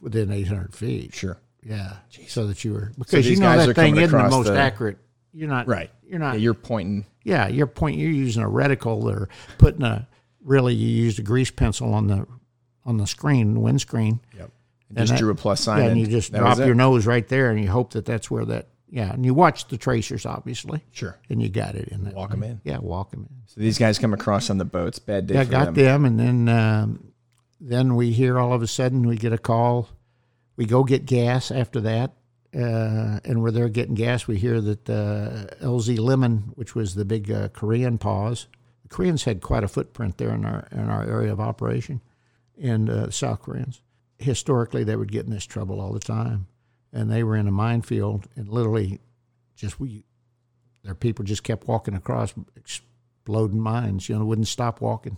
[0.00, 1.14] within 800 feet.
[1.14, 1.38] Sure.
[1.62, 1.96] Yeah,
[2.26, 4.46] so that you were because these you know guys that are thing isn't the most
[4.46, 4.98] the- accurate.
[5.32, 5.90] You're not Right.
[6.06, 6.34] You're not.
[6.34, 7.04] Yeah, you're pointing.
[7.24, 7.96] Yeah, you're point.
[7.98, 10.06] You're using a reticle or putting a.
[10.42, 12.26] Really, you used a grease pencil on the
[12.84, 14.20] on the screen, the windscreen.
[14.36, 14.50] Yep.
[14.88, 15.78] And just that- drew a plus sign.
[15.78, 18.30] Yeah, and and you just drop your nose right there, and you hope that that's
[18.30, 18.68] where that.
[18.92, 21.16] Yeah, and you watch the tracers, obviously, Sure.
[21.28, 22.14] and you got it in that.
[22.14, 22.60] Walk 'em in.
[22.64, 23.36] Yeah, walk them in.
[23.46, 24.98] So these guys come across on the boats.
[24.98, 25.74] Bad day Yeah, got them.
[25.74, 27.12] them, and then um,
[27.60, 29.88] then we hear all of a sudden we get a call.
[30.56, 32.14] We go get gas after that,
[32.54, 34.26] uh, and we're there getting gas.
[34.26, 38.46] We hear that uh, LZ Lemon, which was the big uh, Korean pause,
[38.82, 42.00] the Koreans had quite a footprint there in our in our area of operation,
[42.60, 43.82] and uh, South Koreans.
[44.18, 46.46] Historically, they would get in this trouble all the time,
[46.92, 49.00] and they were in a minefield, and literally,
[49.56, 50.04] just we,
[50.82, 54.08] their people just kept walking across, exploding mines.
[54.08, 55.16] You know, wouldn't stop walking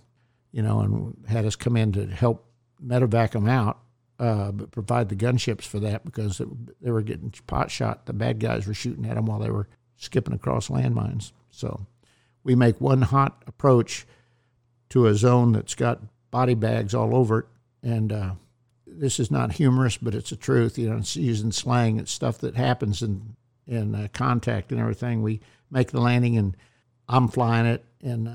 [0.53, 2.47] you know, and had us come in to help
[2.85, 3.81] medevac them out,
[4.19, 6.49] uh, but provide the gunships for that because it,
[6.81, 8.07] they were getting pot shot.
[8.07, 11.33] The bad guys were shooting at them while they were skipping across landmines.
[11.51, 11.87] So
[12.45, 14.07] we make one hot approach
[14.91, 16.01] to a zone that's got
[16.31, 17.47] body bags all over it,
[17.83, 18.33] and uh,
[18.87, 20.79] this is not humorous, but it's the truth.
[20.79, 21.99] You know, it's using slang.
[21.99, 23.37] It's stuff that happens in
[23.67, 25.23] in uh, contact and everything.
[25.23, 25.41] We
[25.71, 26.57] make the landing, and
[27.09, 28.29] I'm flying it, and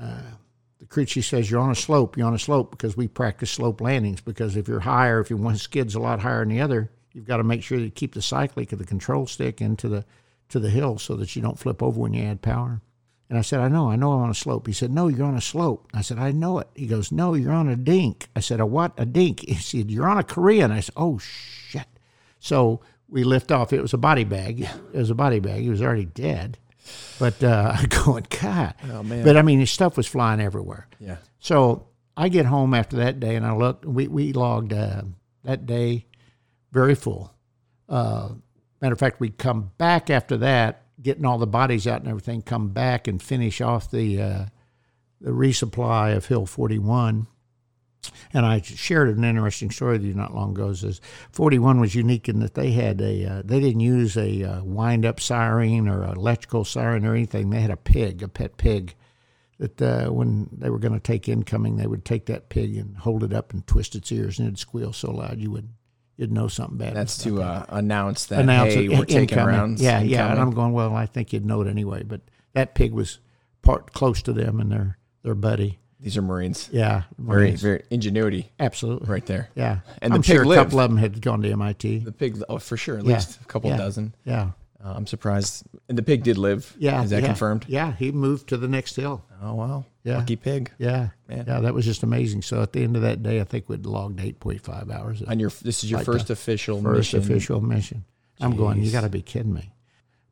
[0.90, 2.16] chief says you're on a slope.
[2.16, 4.20] You're on a slope because we practice slope landings.
[4.20, 7.26] Because if you're higher, if you one skid's a lot higher than the other, you've
[7.26, 10.04] got to make sure that you keep the cyclic of the control stick into the
[10.48, 12.80] to the hill so that you don't flip over when you add power.
[13.28, 14.66] And I said, I know, I know I'm on a slope.
[14.66, 15.90] He said, No, you're on a slope.
[15.92, 16.68] I said, I know it.
[16.74, 18.28] He goes, No, you're on a dink.
[18.34, 18.92] I said, A what?
[18.96, 19.44] A dink.
[19.48, 20.70] He said, You're on a Korean.
[20.70, 21.86] I said, Oh, shit.
[22.40, 23.72] So we lift off.
[23.72, 24.60] It was a body bag.
[24.60, 25.60] It was a body bag.
[25.60, 26.58] He was already dead.
[27.18, 28.74] But uh, I going, God.
[28.90, 29.24] Oh, man.
[29.24, 30.88] But I mean, his stuff was flying everywhere.
[31.00, 31.16] Yeah.
[31.38, 31.86] So
[32.16, 33.84] I get home after that day and I looked.
[33.84, 35.02] We we logged uh,
[35.44, 36.06] that day
[36.72, 37.32] very full.
[37.88, 38.30] Uh,
[38.80, 42.42] matter of fact, we come back after that, getting all the bodies out and everything.
[42.42, 44.44] Come back and finish off the uh,
[45.20, 47.28] the resupply of Hill Forty One.
[48.32, 50.68] And I shared an interesting story with you not long ago.
[50.68, 51.00] Is
[51.32, 55.06] 41 was unique in that they had a uh, they didn't use a uh, wind
[55.06, 57.50] up siren or electrical siren or anything.
[57.50, 58.94] They had a pig, a pet pig,
[59.58, 62.96] that uh, when they were going to take incoming, they would take that pig and
[62.96, 65.68] hold it up and twist its ears, and it'd squeal so loud you would
[66.16, 66.94] you'd know something bad.
[66.94, 69.80] That's to uh, announce that announce hey, it, we're taking rounds.
[69.80, 70.30] Yeah, yeah.
[70.30, 70.40] And.
[70.40, 72.02] I'm going, well, I think you'd know it anyway.
[72.02, 72.20] But
[72.52, 73.20] that pig was
[73.62, 75.78] part close to them and their their buddy.
[76.00, 76.68] These are Marines.
[76.72, 77.60] Yeah, Marines.
[77.60, 79.08] very ingenuity absolutely.
[79.08, 79.50] right there.
[79.56, 80.62] Yeah, And the I'm pig sure a lived.
[80.66, 81.98] couple of them had gone to MIT.
[82.00, 83.14] The pig, oh, for sure, at Yeah.
[83.14, 83.78] least a couple Yeah.
[83.78, 84.14] dozen.
[84.24, 84.50] Yeah,
[84.84, 85.64] Uh, I'm surprised.
[85.88, 86.72] And the pig did live.
[86.78, 87.02] yeah.
[87.02, 87.26] Is that yeah.
[87.26, 87.64] confirmed?
[87.68, 89.24] Yeah, he moved to the next hill.
[89.42, 89.86] Oh, wow.
[90.04, 90.18] Yeah.
[90.18, 90.70] Lucky pig.
[90.78, 91.44] Yeah, Man.
[91.48, 91.58] yeah.
[91.60, 92.42] That was just amazing.
[92.42, 95.20] So at the end of that day, I think we'd logged 8.5 hours.
[95.22, 97.18] On your, this is your Right first official first mission.
[97.18, 98.04] official mission.
[98.40, 99.72] I'm going, you got to be kidding me.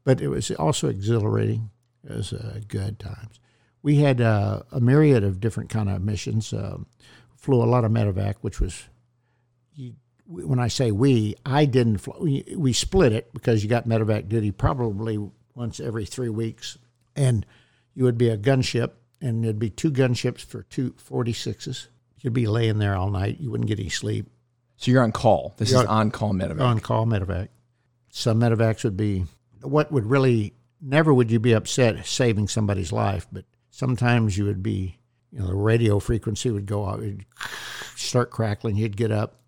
[0.05, 1.71] But it was also exhilarating.
[2.09, 3.41] It was uh, good times.
[3.87, 6.53] We had uh, a myriad of different kind of missions.
[6.53, 6.87] Um,
[7.37, 8.82] flew a lot of medevac, which was,
[9.76, 9.93] you,
[10.26, 11.99] when I say we, I didn't.
[11.99, 15.20] Fly, we, we split it because you got medevac duty probably
[15.55, 16.76] once every three weeks,
[17.14, 17.47] and
[17.95, 21.87] you would be a gunship, and there'd be two gunships for two 46s.
[22.18, 23.39] You'd be laying there all night.
[23.39, 24.26] You wouldn't get any sleep
[24.78, 25.55] So you're on call.
[25.59, 26.61] This You're is on call medevac.
[26.61, 27.51] on call medevac.
[28.11, 29.26] Some medevacs would be
[29.62, 33.45] what would really never would you be upset saving somebody's life, but
[33.77, 34.99] sometimes you would be
[35.31, 37.27] you know the radio frequency would go out, it'd
[37.95, 38.77] start crackling.
[38.77, 39.41] You'd get up,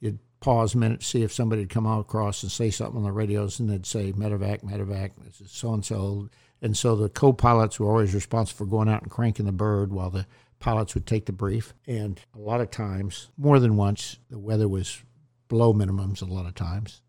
[0.00, 3.04] you'd pause a minute, see if somebody would come out across and say something on
[3.04, 6.28] the radios, and they'd say medevac, medevac, this is so and so.
[6.62, 10.08] And so the co-pilots were always responsible for going out and cranking the bird while
[10.08, 10.26] the
[10.58, 11.74] pilots would take the brief.
[11.86, 15.02] And a lot of times, more than once, the weather was
[15.48, 17.02] below minimums a lot of times.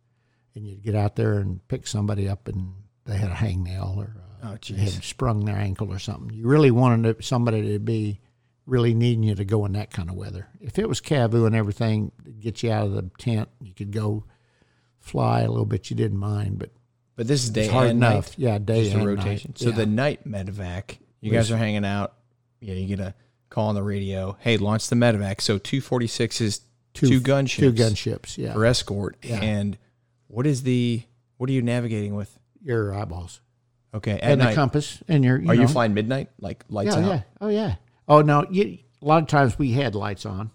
[0.53, 2.73] And you'd get out there and pick somebody up and
[3.05, 6.35] they had a hangnail or uh, Oh, had sprung their ankle or something.
[6.35, 8.19] You really wanted somebody to be
[8.65, 10.47] really needing you to go in that kind of weather.
[10.61, 13.91] If it was Cavu and everything, to get you out of the tent, you could
[13.91, 14.25] go
[14.99, 15.89] fly a little bit.
[15.89, 16.71] You didn't mind, but
[17.15, 18.29] But this is day hard and enough.
[18.31, 18.35] night.
[18.37, 19.51] Yeah, day Just and a rotation.
[19.51, 19.59] Night.
[19.59, 19.75] So yeah.
[19.75, 22.13] the night medevac, you guys are hanging out.
[22.59, 23.15] Yeah, you get a
[23.49, 24.37] call on the radio.
[24.39, 25.41] Hey, launch the medevac.
[25.41, 26.61] So 246 is
[26.93, 28.37] two, gunships two gunships.
[28.37, 29.17] Yeah, for escort.
[29.23, 29.39] Yeah.
[29.41, 29.77] And
[30.27, 31.03] what is the
[31.37, 32.37] what are you navigating with?
[32.63, 33.39] your eyeballs
[33.97, 34.49] Okay, at and night.
[34.51, 35.39] the compass and your.
[35.39, 36.29] You are know, you flying midnight?
[36.39, 37.07] Like lights yeah, out?
[37.07, 37.21] yeah.
[37.41, 37.75] Oh yeah.
[38.07, 38.45] Oh no.
[38.49, 40.51] You, a lot of times we had lights on.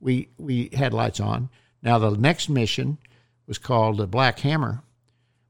[0.00, 1.48] We we had lights on.
[1.82, 2.98] Now the next mission
[3.46, 4.82] was called the Black Hammer,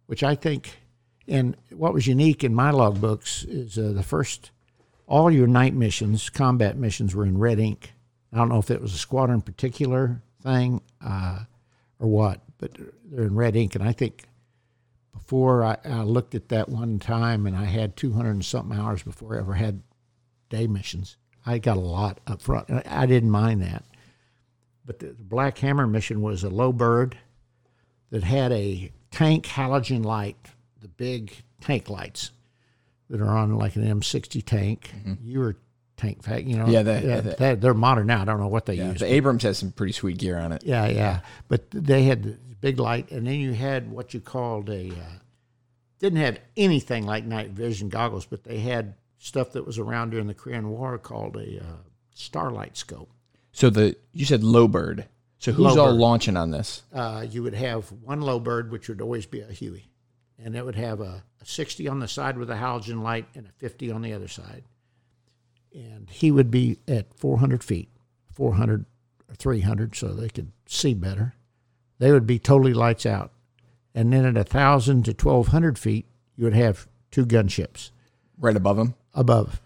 [0.07, 0.79] which I think,
[1.27, 4.53] and what was unique in my logbooks is uh, the first,
[5.07, 7.93] all your night missions, combat missions, were in red ink.
[8.33, 11.41] I don't know if it was a squadron particular thing uh,
[11.99, 12.73] or what, but
[13.05, 14.25] they're in red ink, and I think
[15.15, 19.03] before I, I looked at that one time and I had 200 and something hours
[19.03, 19.81] before I ever had
[20.51, 21.17] day missions.
[21.47, 22.69] I got a lot up front.
[22.69, 23.85] and I, didn't mind that.
[24.85, 27.17] But the, Black Hammer mission was a low bird
[28.11, 30.37] that had a tank halogen light,
[30.81, 32.31] the big tank lights
[33.11, 34.91] that are on like an M60 tank.
[35.23, 35.57] You were
[35.97, 36.65] tank fact, you know.
[36.65, 36.73] Mm-hmm.
[36.73, 38.23] Yeah, the- the- they- they're modern now.
[38.23, 39.01] I don't know what they Yeah, use.
[39.01, 40.63] the Abrams has some pretty sweet gear on it.
[40.65, 41.21] Yeah, yeah.
[41.49, 44.89] But they had the big light, and then you had what you called a.
[44.89, 45.19] Uh,
[45.99, 50.27] didn't have anything like night vision goggles, but they had stuff that was around during
[50.27, 51.77] the Korean War called a uh,
[52.15, 53.11] starlight scope.
[53.53, 55.07] So the you said low bird.
[55.39, 56.01] So who's Low all bird.
[56.01, 56.83] launching on this?
[56.91, 59.91] Uh, you would have one low bird, which would always be a Huey,
[60.43, 63.47] and it would have a, a 60 on the side with a halogen light and
[63.47, 64.65] a 50 on the other side.
[65.75, 67.91] And he would be at 400 feet,
[68.33, 68.87] 400
[69.29, 71.35] or 300, so they could see better.
[71.99, 73.31] They would be totally lights out.
[73.95, 77.91] And then at 1,000 to 1,200 feet, you would have two gunships
[78.39, 78.95] Right above them?
[79.15, 79.61] above,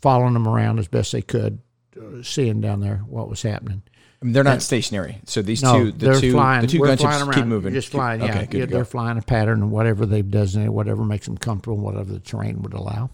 [0.00, 1.58] following them around as best they could,
[2.00, 3.82] uh, seeing down there what was happening.
[4.22, 5.20] I mean, they're not stationary.
[5.26, 6.62] So these No, two, the they're two, flying.
[6.62, 7.34] the two gunships flying around.
[7.34, 7.74] keep moving.
[7.74, 8.20] Just Keep- flying.
[8.22, 8.68] Yeah, Okay, good.
[8.70, 12.20] to they're flying a pattern and whatever they've designated, whatever makes them comfortable, whatever the
[12.20, 13.10] terrain would allow.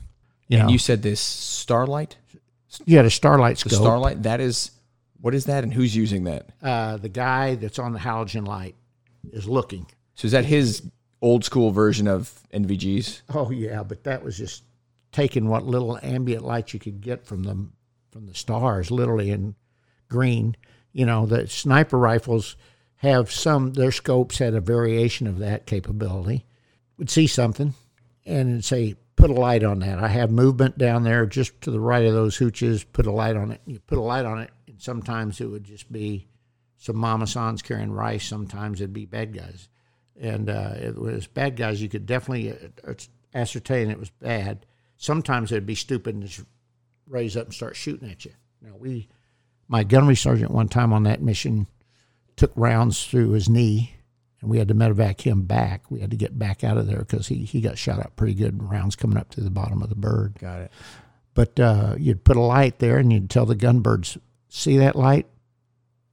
[0.46, 2.16] You know, And you said this starlight,
[2.84, 3.80] you had a starlight the scope.
[3.82, 4.22] starlight.
[4.22, 4.70] That is,
[5.22, 6.50] what is that, and who's using that?
[6.62, 8.74] uh, the guy that's on the halogen light
[9.32, 9.86] is looking.
[10.14, 10.82] So is that his
[11.22, 13.22] old school version of NVGs?
[13.34, 14.64] Oh yeah, but that was just
[15.12, 17.66] taking what little ambient light you could get from the
[18.10, 19.54] from the stars, literally in
[20.08, 20.56] green.
[20.92, 22.56] You know, the sniper rifles
[22.96, 23.72] have some.
[23.72, 26.44] Their scopes had a variation of that capability.
[26.98, 27.74] Would see something,
[28.26, 29.98] and say, put a light on that.
[29.98, 32.84] I have movement down there just to the right of those hooches.
[32.92, 33.60] Put a light on it.
[33.66, 34.50] You put a light on it,
[34.82, 36.26] sometimes it would just be
[36.76, 38.26] some mama sans carrying rice.
[38.26, 39.68] Sometimes it'd be bad guys,
[40.20, 41.80] and uh, it was bad guys.
[41.80, 42.52] You could definitely
[42.86, 42.94] uh,
[43.34, 44.66] ascertain it was bad.
[44.96, 46.46] Sometimes it'd be stupid and just
[47.08, 48.32] raise up and start shooting at you.
[48.60, 49.08] Now we,
[49.68, 51.68] my gunnery sergeant, one time on that mission,
[52.36, 53.94] took rounds through his knee,
[54.40, 55.90] and we had to medevac him back.
[55.90, 58.34] We had to get back out of there because he he got shot up pretty
[58.34, 58.60] good.
[58.60, 60.36] Rounds coming up to the bottom of the bird.
[60.40, 60.72] Got it.
[61.34, 64.18] But uh, you'd put a light there, and you'd tell the gunbirds,
[64.54, 65.26] "See that light?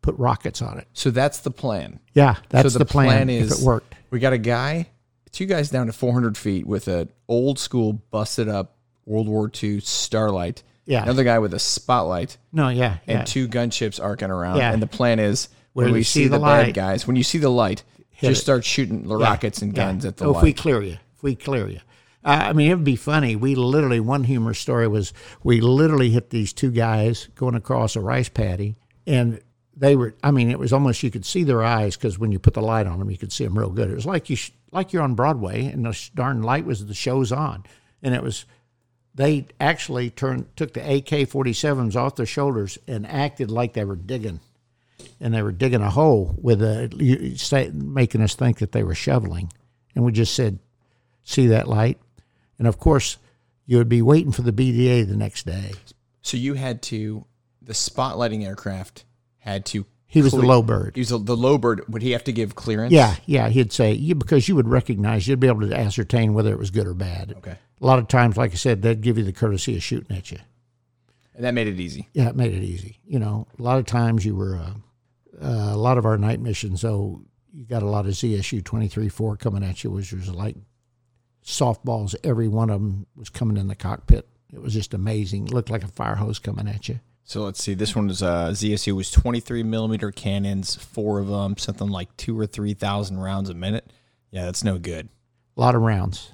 [0.01, 1.99] Put rockets on it." So that's the plan.
[2.13, 3.07] Yeah, that's the the, plan.
[3.07, 3.95] plan if is- it worked.
[4.11, 4.87] We got a guy,
[5.31, 9.79] two guys down to 400 feet with an old school busted up World War II
[9.81, 10.63] Starlight.
[10.85, 11.03] Yeah.
[11.03, 13.23] Another guy with a spotlight No, yeah, and yeah.
[13.25, 14.57] two gunships arcing around.
[14.57, 14.73] Yeah.
[14.73, 17.05] And the plan is when Where we you see, see the, the bad light, guys,
[17.05, 17.83] when you see the light,
[18.19, 18.43] just it.
[18.43, 20.39] start shooting the rockets and guns at the oh, light.
[20.39, 21.79] If we clear you, if we clear you.
[22.23, 23.35] Uh, I mean, it would be funny.
[23.35, 25.13] We literally, one humorous story was
[25.43, 28.75] we literally hit these two guys going across a rice paddy,
[29.07, 29.41] and
[29.75, 30.15] they were.
[30.23, 32.61] I mean, it was almost you could see their eyes because when you put the
[32.61, 33.89] light on them, you could see them real good.
[33.89, 36.93] It was like you, sh- like you're on Broadway, and the darn light was the
[36.93, 37.63] show's on,
[38.03, 38.45] and it was.
[39.15, 44.39] They actually turned took the AK-47s off their shoulders and acted like they were digging
[45.19, 49.51] and they were digging a hole with a making us think that they were shoveling,
[49.95, 50.59] and we just said,
[51.23, 51.99] "See that light?"
[52.59, 53.17] And of course,
[53.65, 55.71] you would be waiting for the BDA the next day.
[56.21, 57.25] so you had to,
[57.61, 59.05] the spotlighting aircraft
[59.37, 59.85] had to.
[60.05, 60.95] He was the low bird.
[60.95, 61.83] He was the, the low bird.
[61.87, 62.91] Would he have to give clearance?
[62.91, 66.51] Yeah, yeah, he'd say you because you would recognize, you'd be able to ascertain whether
[66.51, 67.35] it was good or bad.
[67.37, 67.57] Okay.
[67.81, 70.31] A lot of times, like I said, they'd give you the courtesy of shooting at
[70.31, 70.39] you.
[71.35, 72.09] And that made it easy.
[72.13, 72.97] yeah, it made it easy.
[73.05, 74.73] You know, a lot of times you were, uh,
[75.41, 77.21] uh, a lot of our night missions, though,
[77.53, 80.55] you got a lot of ZSU 23 4 coming at you, which was like
[81.49, 82.15] softballs.
[82.23, 84.27] Every one of them was coming in the cockpit.
[84.53, 85.47] It was just amazing.
[85.47, 86.99] It looked like a fire hose coming at you.
[87.23, 87.75] So let's see.
[87.75, 92.39] This one was uh, ZSU was 23 millimeter cannons, four of them, something like two
[92.39, 93.91] or three thousand rounds a minute.
[94.31, 95.09] Yeah, that's no good.
[95.55, 96.31] A lot of rounds.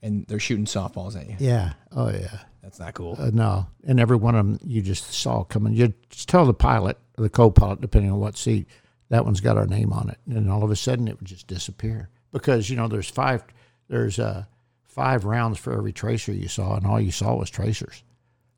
[0.00, 1.36] And they're shooting softballs at you.
[1.40, 1.72] Yeah.
[1.90, 2.38] Oh, yeah.
[2.62, 3.16] That's not cool.
[3.18, 3.66] Uh, no.
[3.84, 5.72] And every one of them you just saw coming.
[5.72, 8.68] You just tell the pilot, or the co pilot, depending on what seat,
[9.08, 10.18] that one's got our name on it.
[10.32, 12.10] And all of a sudden it would just disappear.
[12.30, 13.42] Because, you know, there's five,
[13.88, 14.44] there's uh,
[14.86, 18.02] five rounds for every tracer you saw, and all you saw was tracers.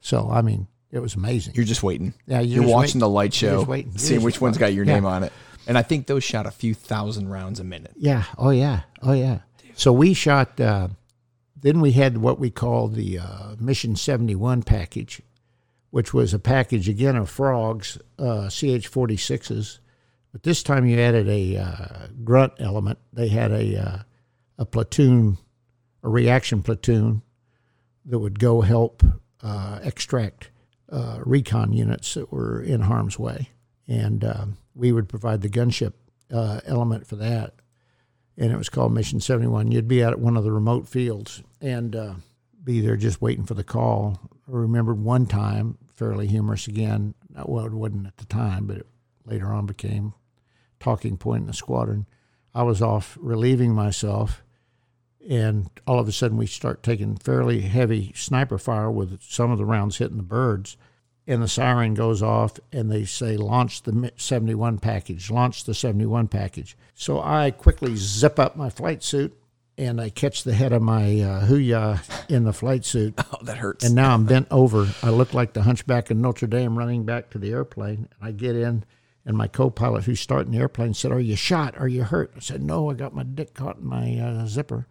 [0.00, 1.54] So, I mean, it was amazing.
[1.54, 2.14] You're just waiting.
[2.26, 3.00] Yeah, you're you're, just watching waiting.
[3.00, 3.96] the light show, waiting.
[3.98, 4.94] Seeing which one's got your yeah.
[4.94, 5.32] name on it.
[5.66, 7.92] And I think those shot a few thousand rounds a minute.
[7.96, 8.24] Yeah.
[8.36, 8.82] Oh yeah.
[9.02, 9.40] Oh yeah.
[9.74, 10.60] So we shot.
[10.60, 10.88] Uh,
[11.60, 15.20] then we had what we call the uh, Mission Seventy One package,
[15.90, 19.78] which was a package again of frogs, uh, CH forty sixes,
[20.32, 22.98] but this time you added a uh, grunt element.
[23.12, 23.98] They had a uh,
[24.60, 25.38] a platoon,
[26.04, 27.22] a reaction platoon,
[28.04, 29.02] that would go help
[29.42, 30.50] uh, extract
[30.92, 33.50] uh, recon units that were in harm's way,
[33.88, 35.94] and um, we would provide the gunship
[36.32, 37.54] uh, element for that
[38.40, 39.70] and it was called Mission 71.
[39.70, 42.14] You'd be out at one of the remote fields and uh,
[42.64, 44.18] be there just waiting for the call.
[44.48, 47.14] I remembered one time, fairly humorous again.
[47.44, 48.86] Well, it wasn't at the time, but it
[49.26, 50.14] later on became
[50.80, 52.06] talking point in the squadron.
[52.54, 54.42] I was off relieving myself,
[55.28, 59.58] and all of a sudden we start taking fairly heavy sniper fire with some of
[59.58, 60.76] the rounds hitting the birds.
[61.26, 66.26] And the siren goes off, and they say, Launch the 71 package, launch the 71
[66.28, 66.76] package.
[66.94, 69.38] So I quickly zip up my flight suit,
[69.78, 73.14] and I catch the head of my uh, Huya in the flight suit.
[73.32, 73.84] Oh, that hurts.
[73.84, 74.88] And now I'm bent over.
[75.02, 78.08] I look like the hunchback in Notre Dame running back to the airplane.
[78.10, 78.84] And I get in,
[79.24, 81.78] and my co pilot, who's starting the airplane, said, Are you shot?
[81.78, 82.32] Are you hurt?
[82.36, 84.88] I said, No, I got my dick caught in my uh, zipper.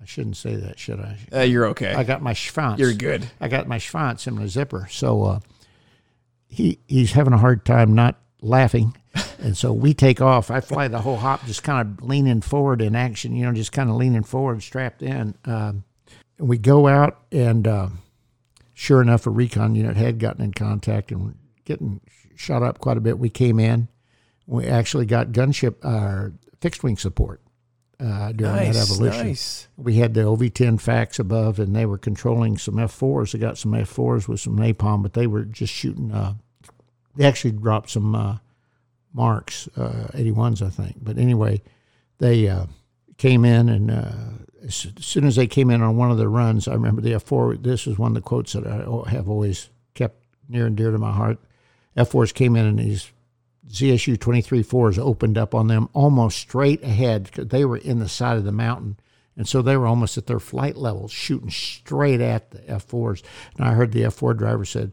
[0.00, 1.18] I shouldn't say that, should I?
[1.32, 1.94] uh, you're okay.
[1.94, 2.78] I got my schwanz.
[2.78, 3.28] you're good.
[3.40, 4.88] I got my schwanz in my zipper.
[4.90, 5.40] So uh,
[6.48, 8.96] he he's having a hard time not laughing.
[9.42, 10.52] And so we take off.
[10.52, 13.72] I fly the whole hop, just kind of leaning forward in action, you know, just
[13.72, 15.34] kind of leaning forward, strapped in.
[15.44, 15.82] Um,
[16.38, 17.88] and we go out, and uh,
[18.72, 21.34] sure enough, a recon unit had gotten in contact and
[21.64, 22.00] getting
[22.36, 23.18] shot up quite a bit.
[23.18, 23.88] We came in.
[24.46, 26.30] We actually got gunship, uh,
[26.60, 27.41] fixed wing support
[28.00, 29.68] uh, during that evolution nice.
[29.76, 33.32] we had the OV10 FACs above, and they were controlling some F4s.
[33.32, 36.10] They got some F4s with some napalm, but they were just shooting.
[36.10, 36.34] Uh,
[37.14, 38.38] they actually dropped some uh,
[39.12, 40.96] marks, uh, 81s, I think.
[41.00, 41.62] But anyway,
[42.18, 42.66] they uh,
[43.18, 44.12] came in and uh,
[44.64, 47.24] as soon as they came in on one of the runs, I remember the F
[47.24, 47.56] four.
[47.56, 50.98] This was one of the quotes that I have always kept near and dear to
[50.98, 51.38] my heart.
[51.96, 53.12] F fours came in and these
[53.68, 58.08] ZSU twenty three fours opened up on them almost straight ahead they were in the
[58.08, 58.96] side of the mountain.
[59.36, 63.22] And so they were almost at their flight level, shooting straight at the F fours.
[63.56, 64.92] And I heard the F four driver said,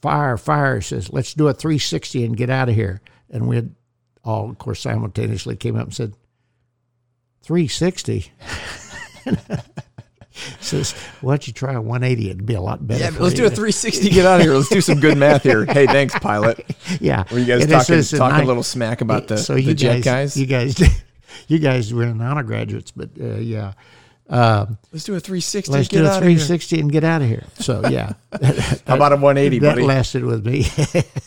[0.00, 3.74] "Fire, fire!" Says, "Let's do a 360 and get out of here." And we had
[4.26, 6.14] all, of course, simultaneously came up and said,
[7.42, 8.32] 360.
[10.60, 12.30] says, why don't you try a 180?
[12.30, 13.04] It'd be a lot better.
[13.04, 14.10] Yeah, for let's you." do a 360.
[14.10, 14.54] Get out of here.
[14.54, 15.64] Let's do some good math here.
[15.64, 16.64] Hey, thanks, pilot.
[17.00, 17.24] Yeah.
[17.32, 19.54] Were you guys And talking, says in talking a nine- little smack about the, so
[19.54, 20.36] the you jet guys?
[20.36, 20.78] You guys,
[21.48, 23.72] you guys were honor graduates, but uh, yeah.
[24.28, 25.72] Um, let's do a 360.
[25.72, 27.44] let's get do a out 360 and get out of here.
[27.60, 28.14] So yeah,
[28.86, 29.82] How about a 180, that buddy?
[29.86, 30.66] lasted with me.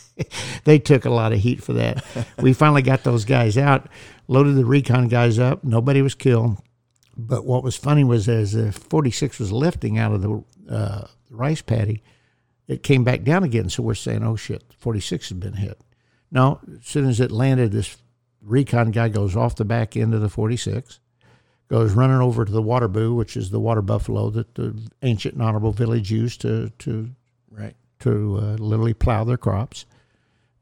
[0.64, 2.04] they took a lot of heat for that.
[2.38, 3.88] we finally got those guys out,
[4.28, 5.64] loaded the recon guys up.
[5.64, 6.58] Nobody was killed.
[7.16, 11.62] But what was funny was as the 46 was lifting out of the uh, rice
[11.62, 12.02] paddy,
[12.66, 13.68] it came back down again.
[13.68, 15.80] So we're saying, oh shit, 46 has been hit.
[16.30, 17.96] No, as soon as it landed, this
[18.40, 21.00] recon guy goes off the back end of the 46,
[21.68, 25.34] goes running over to the water boo, which is the water buffalo that the ancient
[25.34, 27.10] and honorable village used to, to
[27.50, 27.74] right.
[28.00, 29.86] to uh, literally plow their crops.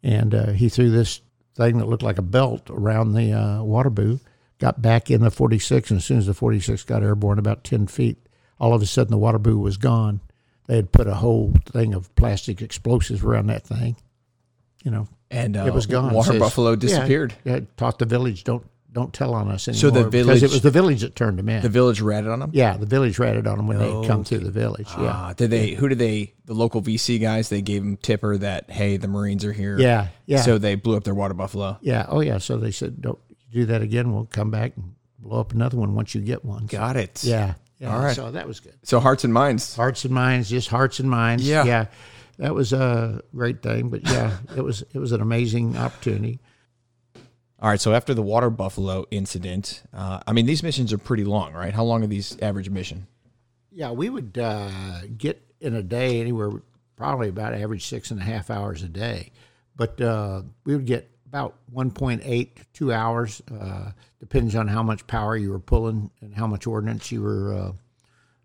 [0.02, 1.20] And uh, he threw this
[1.54, 4.20] thing that looked like a belt around the uh, water boo,
[4.58, 7.86] got back in the 46, and as soon as the 46 got airborne about 10
[7.86, 8.18] feet,
[8.58, 10.20] all of a sudden the water boo was gone.
[10.66, 13.96] They had put a whole thing of plastic explosives around that thing.
[14.84, 16.12] You know, And uh, it was gone.
[16.12, 17.34] Water Says- buffalo disappeared.
[17.44, 19.80] Yeah, taught the village don't don't tell on us anymore.
[19.80, 21.60] So the because village- it was the village that turned them in.
[21.62, 22.50] The village ratted on them.
[22.54, 24.88] yeah, the village ratted on them when they come through the village.
[24.98, 25.70] Yeah, Ah, did they?
[25.74, 26.32] Who did they?
[26.46, 27.48] The local VC guys.
[27.50, 29.78] They gave them tipper that hey, the Marines are here.
[29.78, 30.40] yeah, yeah.
[30.40, 31.76] So they blew up their water buffalo.
[31.82, 32.06] Yeah.
[32.08, 32.38] Oh, yeah.
[32.38, 33.18] So they said, don't
[33.50, 34.12] do that again.
[34.12, 36.66] We'll come back and blow up another one once you get one.
[36.66, 37.24] Got it.
[37.24, 37.54] yeah.
[37.78, 37.94] Yeah.
[37.94, 38.16] All right.
[38.16, 38.74] So that was good.
[38.82, 39.76] So hearts and minds.
[39.76, 41.48] Hearts and minds, just hearts and minds.
[41.48, 41.64] Yeah.
[41.64, 41.86] Yeah.
[42.38, 43.88] That was a great thing.
[43.88, 46.40] But yeah, it was it was an amazing opportunity.
[47.60, 47.80] All right.
[47.80, 51.72] So after the water buffalo incident, uh, I mean these missions are pretty long, right?
[51.72, 53.06] How long are these average mission?
[53.70, 54.70] Yeah, we would uh,
[55.16, 56.50] get in a day anywhere
[56.96, 59.30] probably about average six and a half hours a day,
[59.76, 65.06] but uh, we would get about 1.8 to two hours, uh, depends on how much
[65.06, 67.52] power you were pulling and how much ordnance you were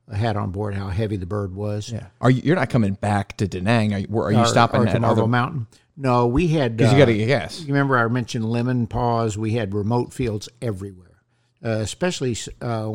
[0.09, 1.91] uh, had on board, how heavy the bird was.
[1.91, 2.07] Yeah.
[2.19, 2.41] Are you?
[2.43, 3.93] You're not coming back to Da Nang?
[3.93, 5.29] Are you, are you Or- stopping or at Marble other?
[5.29, 5.67] Mountain?
[5.95, 7.61] No, we had Because uh, you got to gas.
[7.61, 9.37] you remember I mentioned lemon paws.
[9.37, 11.21] We had remote fields everywhere,
[11.63, 12.93] uh, especially uh,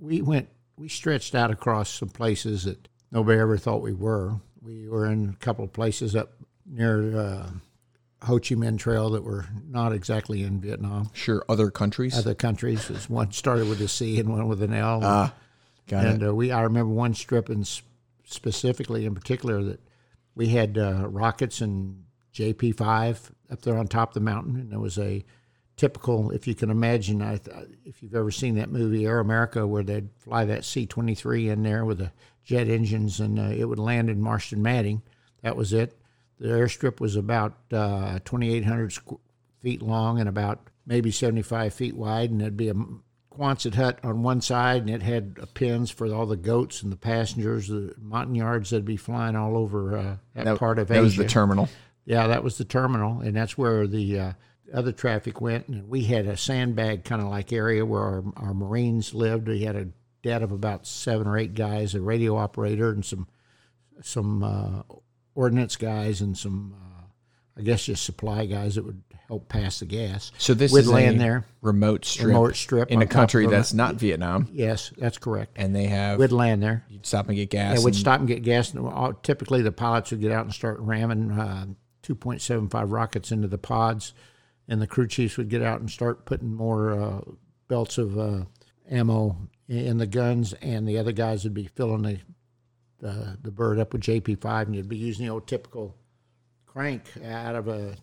[0.00, 4.40] we went we stretched out across some places that nobody ever thought we were.
[4.60, 6.32] We were in a couple of places up
[6.66, 7.46] near uh,
[8.22, 11.10] Ho Chi Minh Trail that were not exactly in Vietnam.
[11.12, 11.44] Sure.
[11.48, 12.16] Other countries.
[12.16, 15.00] Other countries, There's one started with a C and one with an L.
[15.02, 15.34] Ah,
[15.88, 16.28] got and it.
[16.28, 17.82] uh, we I remember one strip s-
[18.24, 19.80] specifically in particular that
[20.34, 22.04] we had uh, rockets and
[22.34, 25.24] JP5 up there on top of the mountain, and there was a
[25.76, 29.66] typical, if you can imagine, I, th- if you've ever seen that movie Air America,
[29.66, 32.12] where they'd fly that C-23 in there with the
[32.44, 35.02] jet engines, and uh, it would land in Marston Matting.
[35.42, 35.98] That was it.
[36.42, 39.20] The airstrip was about uh, 2,800 squ-
[39.60, 42.74] feet long and about maybe 75 feet wide, and there'd be a
[43.32, 46.90] Quonset hut on one side, and it had uh, pins for all the goats and
[46.90, 50.94] the passengers, the Montagnards that'd be flying all over uh, that, That, part of that
[50.94, 51.02] Asia.
[51.04, 51.68] was the terminal.
[52.04, 54.32] Yeah, that was the terminal, and that's where the uh,
[54.74, 55.68] other traffic went.
[55.68, 59.46] And we had a sandbag kind of like area where our, our Marines lived.
[59.46, 59.88] We had a
[60.22, 63.28] det of about seven or eight guys, a radio operator, and some
[64.02, 64.82] some uh,
[65.34, 67.02] ordnance guys, and some uh,
[67.58, 70.30] I guess just supply guys that would help pass the gas.
[70.38, 71.46] So this We'd is land there.
[71.62, 75.52] remote strip, Remote strip in a country that's not Vietnam, Yes, that's correct.
[75.56, 76.84] and they have We'd land there.
[76.88, 77.78] you'd stop and get gas.
[77.78, 78.72] Yeah, we'd stop and get gas.
[78.74, 81.66] And all- typically, the pilots would get out and start ramming uh,
[82.02, 84.12] 2.75 rockets into the pods,
[84.68, 87.20] and the crew chiefs would get out and start putting more uh,
[87.68, 88.44] belts of uh,
[88.90, 89.36] ammo
[89.68, 92.18] in the guns, and the other guys would be filling the
[93.02, 95.94] the, the bird up with JP5, and you'd be using the old typical
[96.64, 97.96] crank out of a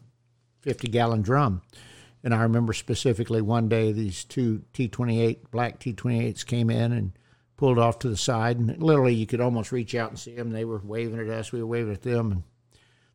[0.62, 1.64] 50 gallon drum.
[2.24, 7.14] And I remember specifically one day these two T28 black T28s came in and
[7.56, 10.52] pulled off to the side, and literally you could almost reach out and see them.
[10.52, 12.44] They were waving at us, we were waving at them, and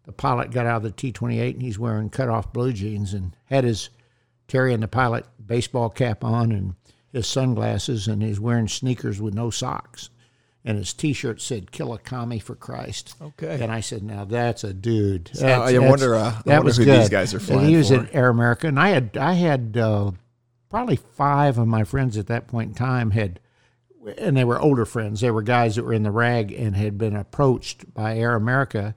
[0.04, 3.36] the pilot got out of the T28 and he's wearing cut off blue jeans and
[3.44, 3.90] had his
[4.48, 6.74] Terry and the pilot baseball cap on and
[7.12, 10.10] his sunglasses, and he's wearing sneakers with no socks.
[10.66, 13.58] And his T-shirt said "Kill a commie for Christ." Okay.
[13.62, 16.62] And I said, "Now that's a dude." I That's- that's- wonder, uh, I that wonder
[16.64, 17.00] was who good.
[17.02, 17.94] these guys are And flying he was for.
[17.96, 20.12] in Air America, and I had I had uh,
[20.70, 23.40] probably five of my friends at that point in time had
[24.18, 25.20] and they were older friends.
[25.20, 28.94] They were guys that were in the rag and had been approached by Air America,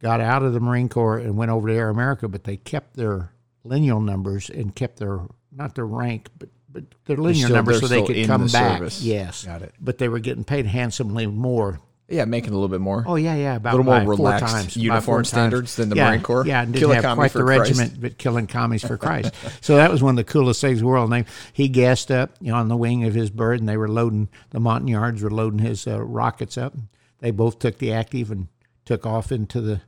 [0.00, 2.96] got out of the Marine Corps and went over to Air America, but they kept
[2.96, 3.32] their
[3.64, 5.20] lineal numbers and kept their
[5.52, 8.78] not their rank, but but their still- numbers they're so they could come the back.
[8.78, 9.02] service.
[9.02, 9.74] Yes, Got it.
[9.80, 11.80] But they were getting paid handsomely more.
[12.08, 13.04] Yeah, making a little bit more.
[13.06, 15.28] Oh yeah, yeah, about little more relaxed times, uniform four times.
[15.28, 16.46] standards than the yeah, Marine Corps?
[16.46, 17.70] Yeah, and didn't a have quite the Christ.
[17.70, 19.32] regiment, but killing commies for Christ.
[19.62, 21.10] so that was one of the coolest things in the world.
[21.10, 23.78] And they, he gassed up you know, on the wing of his bird, and they
[23.78, 26.74] were loading the Montagnards were loading his uh, rockets up.
[27.20, 28.48] They both took the active and
[28.84, 29.80] took off into the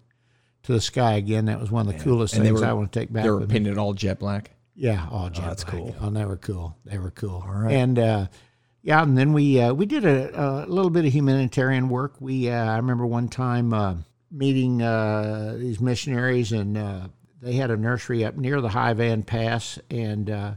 [0.62, 1.44] to the sky again.
[1.44, 3.24] That was one of the coolest And things were- I want to take back.
[3.24, 4.52] They were painted all jet black.
[4.74, 5.76] Yeah, oh, jet that's black.
[5.76, 5.96] cool.
[6.00, 6.76] Oh, they were cool.
[6.84, 7.44] They were cool.
[7.46, 7.72] All right.
[7.72, 8.26] And uh,
[8.82, 12.20] yeah, and then we uh, we did a, a little bit of humanitarian work.
[12.20, 13.96] We uh, I remember one time uh,
[14.30, 17.08] meeting uh, these missionaries, and uh,
[17.40, 20.54] they had a nursery up near the Hai Van Pass, and uh,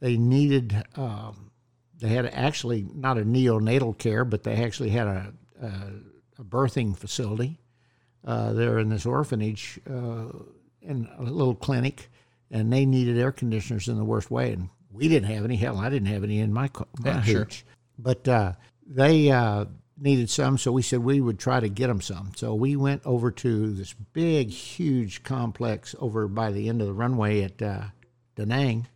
[0.00, 0.84] they needed.
[0.96, 1.50] Um,
[1.98, 5.70] they had actually not a neonatal care, but they actually had a, a,
[6.40, 7.60] a birthing facility
[8.26, 10.28] uh, there in this orphanage uh,
[10.82, 12.10] in a little clinic,
[12.50, 14.52] and they needed air conditioners in the worst way.
[14.52, 15.56] And we didn't have any.
[15.56, 17.48] Hell, I didn't have any in my, my Yeah, sure.
[17.98, 18.52] But uh,
[18.86, 19.66] they uh,
[19.98, 22.32] needed some, so we said we would try to get them some.
[22.36, 26.94] So we went over to this big, huge complex over by the end of the
[26.94, 27.84] runway at uh,
[28.36, 28.86] Da Nang,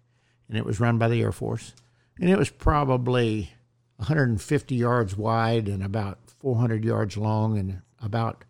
[0.49, 1.75] and it was run by the Air Force.
[2.21, 3.53] And it was probably
[3.97, 8.45] 150 yards wide and about 400 yards long and about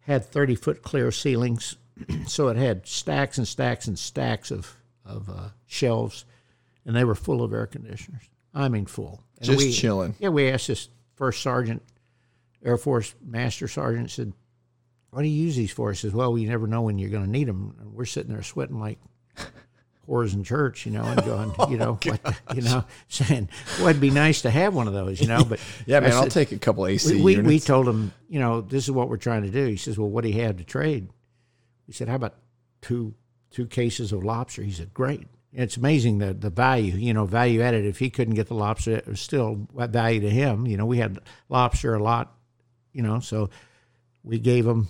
[0.00, 1.76] had 30 foot clear ceilings.
[2.26, 6.24] so it had stacks and stacks and stacks of, of uh, shelves,
[6.84, 8.22] and they were full of air conditioners.
[8.54, 9.22] I mean, full.
[9.38, 10.14] And Just we- chilling.
[10.18, 11.82] Yeah, we asked this first sergeant,
[12.64, 14.32] Air Force Master Sergeant, said,
[15.10, 15.90] What do you use these for?
[15.90, 17.76] He says, Well, you never know when you're going to need them.
[17.80, 18.98] And we're sitting there sweating like
[20.08, 24.00] whores in church, you know, and going, you know, what, you know, saying, well, it'd
[24.00, 26.52] be nice to have one of those, you know, but Yeah, man, I I'll take
[26.52, 29.42] a couple AC we, we, we told him, you know, this is what we're trying
[29.42, 29.66] to do.
[29.66, 31.08] He says, well, what do you have to trade?
[31.86, 32.34] We said, how about
[32.82, 33.14] two
[33.50, 34.62] two cases of lobster?
[34.62, 35.26] He said, great.
[35.52, 37.86] It's amazing the the value, you know, value added.
[37.86, 40.66] If he couldn't get the lobster, it was still value to him.
[40.66, 42.34] You know, we had lobster a lot,
[42.92, 43.48] you know, so
[44.22, 44.88] we gave him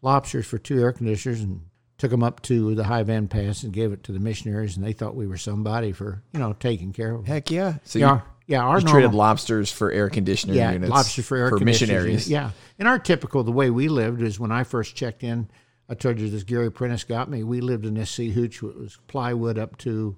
[0.00, 1.60] lobsters for two air conditioners and
[1.98, 4.86] took them up to the Hai Van Pass and gave it to the missionaries, and
[4.86, 7.26] they thought we were somebody for you know taking care of them.
[7.26, 7.74] Heck yeah.
[7.84, 10.90] So yeah, you, yeah, our you normal, traded lobsters for air conditioner yeah, units.
[10.90, 11.90] lobster for air conditioners.
[11.90, 12.30] missionaries.
[12.30, 15.48] Yeah, and our typical the way we lived is when I first checked in.
[15.88, 17.44] I told you this Gary Prentice got me.
[17.44, 18.62] We lived in this sea hooch.
[18.62, 20.16] It was plywood up to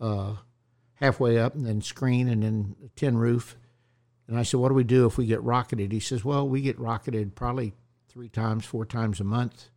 [0.00, 0.36] uh,
[0.94, 3.56] halfway up, and then screen, and then tin roof.
[4.26, 6.60] And I said, "What do we do if we get rocketed?" He says, "Well, we
[6.60, 7.74] get rocketed probably
[8.08, 9.68] three times, four times a month."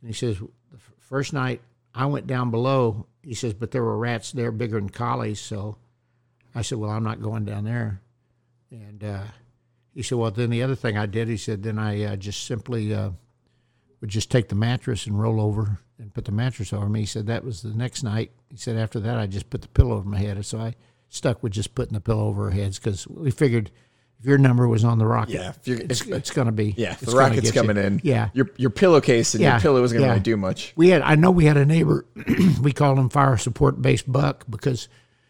[0.00, 1.62] And he says, "The first night
[1.94, 5.78] I went down below." He says, "But there were rats there bigger than collies." So
[6.54, 8.02] I said, "Well, I'm not going down there."
[8.70, 9.24] And uh,
[9.94, 12.44] he said, "Well, then the other thing I did," he said, "then I uh, just
[12.44, 13.10] simply uh,
[14.00, 17.06] would just take the mattress and roll over and put the mattress over me." He
[17.06, 18.30] said that was the next night.
[18.50, 20.44] He said after that I just put the pillow over my head.
[20.46, 20.74] So I
[21.08, 23.70] stuck with just putting the pillow over our heads because we figured
[24.20, 26.74] if your number was on the rocket, Yeah, if you're- it's, it's going to be
[26.76, 27.60] Yeah, it's the rocket's get you.
[27.60, 28.00] coming in.
[28.02, 30.12] Yeah, Your your pillowcase and Yeah, your pillow isn't going to yeah.
[30.12, 30.72] really do much.
[30.76, 32.04] we had I know we had a neighbor
[32.62, 34.88] we called him fire support base buck because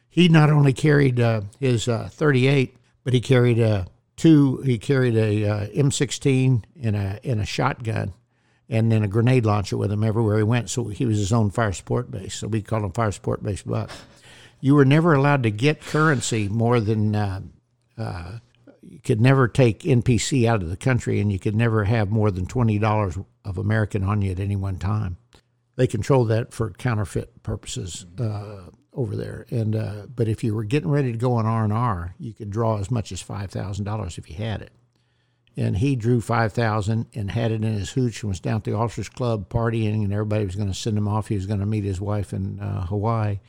[0.08, 5.16] he not only carried uh, his uh, 38 but he carried a two he carried
[5.16, 8.14] a uh, M16 and a and a shotgun
[8.68, 11.50] and then a grenade launcher with him everywhere he went so he was his own
[11.50, 13.90] fire support base so we called him fire support base buck
[14.60, 17.40] you were never allowed to get currency more than uh,
[17.96, 18.38] uh,
[18.82, 22.30] you could never take MPC out of the country, and you could never have more
[22.30, 25.18] than twenty dollars of American on you at any one time.
[25.76, 29.46] They control that for counterfeit purposes uh, over there.
[29.50, 32.32] And uh, but if you were getting ready to go on R and R, you
[32.32, 34.72] could draw as much as five thousand dollars if you had it.
[35.58, 38.64] And he drew five thousand and had it in his hooch and was down at
[38.64, 41.28] the officers club partying, and everybody was going to send him off.
[41.28, 43.40] He was going to meet his wife in uh, Hawaii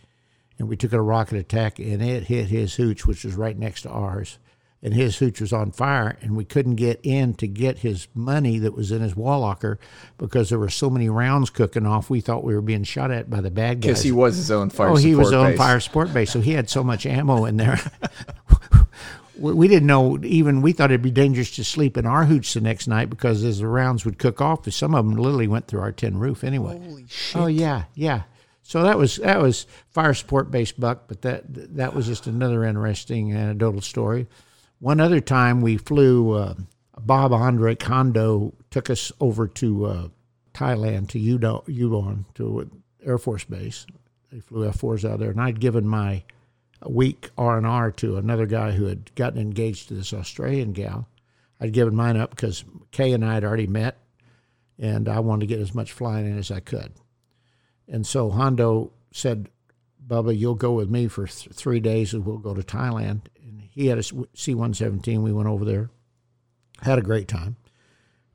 [0.60, 3.84] and we took a rocket attack and it hit his hooch which was right next
[3.84, 4.38] to ours
[4.82, 8.60] and his hooch was on fire and we couldn't get in to get his money
[8.60, 9.80] that was in his wall locker
[10.18, 13.30] because there were so many rounds cooking off we thought we were being shot at
[13.30, 15.52] by the bad guys Because he was his own fire oh he was support on
[15.52, 15.58] base.
[15.58, 17.80] fire support base so he had so much ammo in there
[19.40, 22.62] we didn't know even we thought it'd be dangerous to sleep in our hooch the
[22.62, 25.82] next night because as the rounds would cook off some of them literally went through
[25.82, 27.42] our tin roof anyway Holy shit.
[27.42, 28.24] Oh yeah, yeah.
[28.64, 31.44] So that was that was fire support based buck, but that
[31.76, 34.28] that was just another interesting anecdotal story.
[34.80, 36.34] One other time we flew.
[36.34, 36.54] Uh,
[37.00, 40.08] Bob Andre Hondo took us over to uh,
[40.54, 42.70] Thailand to Udon, Udon to
[43.04, 43.86] Air Force Base.
[44.32, 46.24] They flew F fours out there, and I'd given my
[46.82, 50.72] a week R and R to another guy who had gotten engaged to this Australian
[50.72, 51.08] gal.
[51.60, 53.98] I'd given mine up because Kay and I had already met,
[54.78, 56.94] and I wanted to get as much flying in as I could.
[57.88, 59.50] And so Hondo said,
[60.08, 63.62] "Bubba, you'll go with me for th- three days, and we'll go to Thailand." And
[63.62, 64.04] he had a
[64.34, 65.22] C one seventeen.
[65.22, 65.90] We went over there,
[66.82, 67.58] had a great time.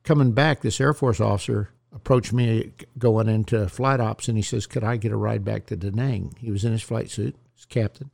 [0.03, 4.67] Coming back, this Air Force officer approached me going into flight ops, and he says,
[4.67, 7.35] "Could I get a ride back to Da Nang?" He was in his flight suit,
[7.55, 8.11] his captain.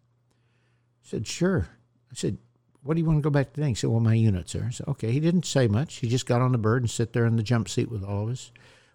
[1.04, 1.68] I said, "Sure."
[2.12, 2.38] I said,
[2.84, 4.54] "What do you want to go back to Da Nang?" He said, "Well, my unit's
[4.54, 5.95] there." I said, "Okay." He didn't say much.
[5.95, 8.24] He just got on the bird and sit there in the jump seat with all
[8.24, 8.52] of us.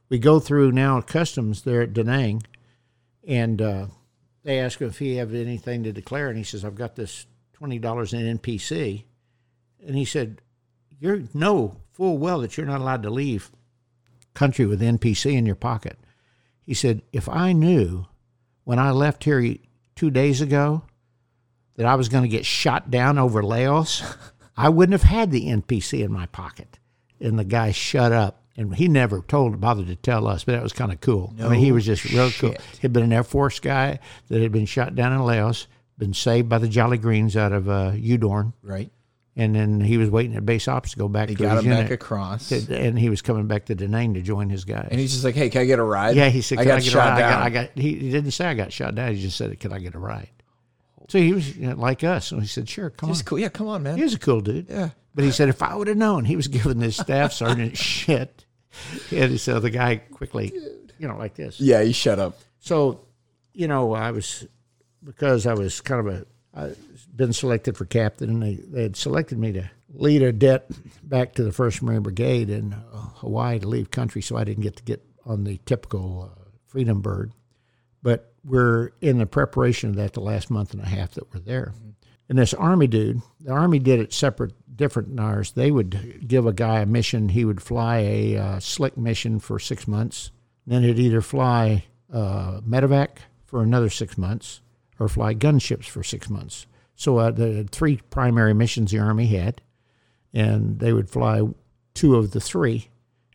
[0.08, 2.42] We go through now customs there at Da Nang,
[3.26, 3.86] and uh,
[4.44, 7.26] they ask him if he have anything to declare, and he says, "I've got this
[7.52, 9.04] twenty dollars in MPC,"
[9.84, 10.42] and he said,
[11.00, 13.50] "You know full well that you're not allowed to leave
[14.34, 15.98] country with MPC in your pocket."
[16.62, 18.06] He said, "If I knew
[18.64, 19.56] when I left here
[19.94, 20.84] two days ago
[21.76, 24.02] that I was going to get shot down over Laos,
[24.56, 26.78] I wouldn't have had the MPC in my pocket."
[27.20, 30.62] And the guy shut up and he never told bothered to tell us, but that
[30.62, 31.34] was kind of cool.
[31.40, 32.54] I mean, he was just real cool.
[32.80, 33.98] He'd been an Air Force guy
[34.28, 35.66] that had been shot down in Laos,
[35.98, 38.90] been saved by the Jolly Greens out of uh, Udorn, Right.
[39.34, 41.70] and then he was waiting at base ops to go back He to got him
[41.70, 41.92] back unit.
[41.92, 42.50] across.
[42.52, 44.88] and he was coming back to Da Nang to join his guys.
[44.90, 46.16] And he's just like, hey, can I get a ride?
[46.16, 47.42] yeah, he said, I "Can got I get shot a ride?" down.
[47.42, 47.78] I got, I got.
[47.78, 49.14] He, he didn't say I got shot down.
[49.14, 50.28] He just said, "Can I get a ride?"
[51.08, 53.14] So he was you know, like us, and he said, "Sure, come on.
[53.14, 53.38] He's on." cool.
[53.38, 53.96] Yeah, come on, man.
[53.96, 54.68] He was a cool dude.
[54.68, 54.90] Yeah.
[55.16, 58.44] But he said, if I would have known, he was giving this staff sergeant shit.
[59.10, 60.52] And so the guy quickly,
[60.98, 61.58] you know, like this.
[61.58, 62.38] Yeah, you shut up.
[62.60, 63.00] So,
[63.54, 64.46] you know, I was,
[65.02, 66.74] because I was kind of a, I
[67.16, 70.68] been selected for captain, and they, they had selected me to lead a det
[71.02, 74.64] back to the 1st Marine Brigade in uh, Hawaii to leave country, so I didn't
[74.64, 77.32] get to get on the typical uh, Freedom Bird.
[78.02, 81.40] But we're in the preparation of that the last month and a half that we're
[81.40, 81.74] there.
[82.28, 85.52] And this Army dude, the Army did it separate, different than ours.
[85.52, 87.28] They would give a guy a mission.
[87.28, 90.30] He would fly a uh, slick mission for six months.
[90.66, 94.60] Then he'd either fly uh, medevac for another six months
[94.98, 96.66] or fly gunships for six months.
[96.96, 99.60] So uh, the three primary missions the Army had,
[100.32, 101.42] and they would fly
[101.94, 102.88] two of the three,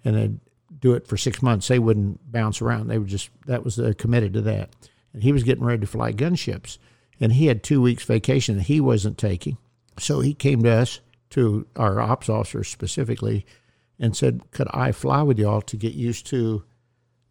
[0.04, 0.40] and they'd
[0.80, 1.68] do it for six months.
[1.68, 2.88] They wouldn't bounce around.
[2.88, 4.70] They would just that was they're committed to that.
[5.14, 6.78] And he was getting ready to fly gunships,
[7.20, 9.58] and he had two weeks vacation that he wasn't taking.
[10.00, 11.02] So he came to us,
[11.32, 13.46] to our ops officer specifically,
[14.00, 16.64] and said, "Could I fly with y'all to get used to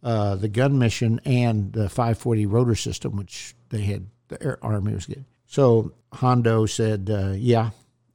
[0.03, 4.93] uh, the gun mission and the 540 rotor system, which they had the Air Army
[4.93, 7.71] was getting?" So Hondo said, uh, "Yeah,"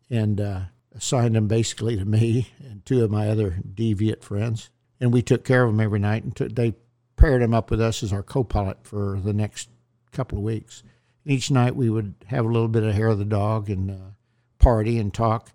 [0.08, 0.60] and uh,
[0.94, 5.44] assigned him basically to me and two of my other deviant friends, and we took
[5.44, 6.24] care of him every night.
[6.24, 6.74] And took, they
[7.16, 9.68] paired him up with us as our co-pilot for the next
[10.12, 10.82] couple of weeks.
[11.24, 13.90] And each night we would have a little bit of hair of the dog and
[13.90, 13.94] uh,
[14.58, 15.52] party and talk.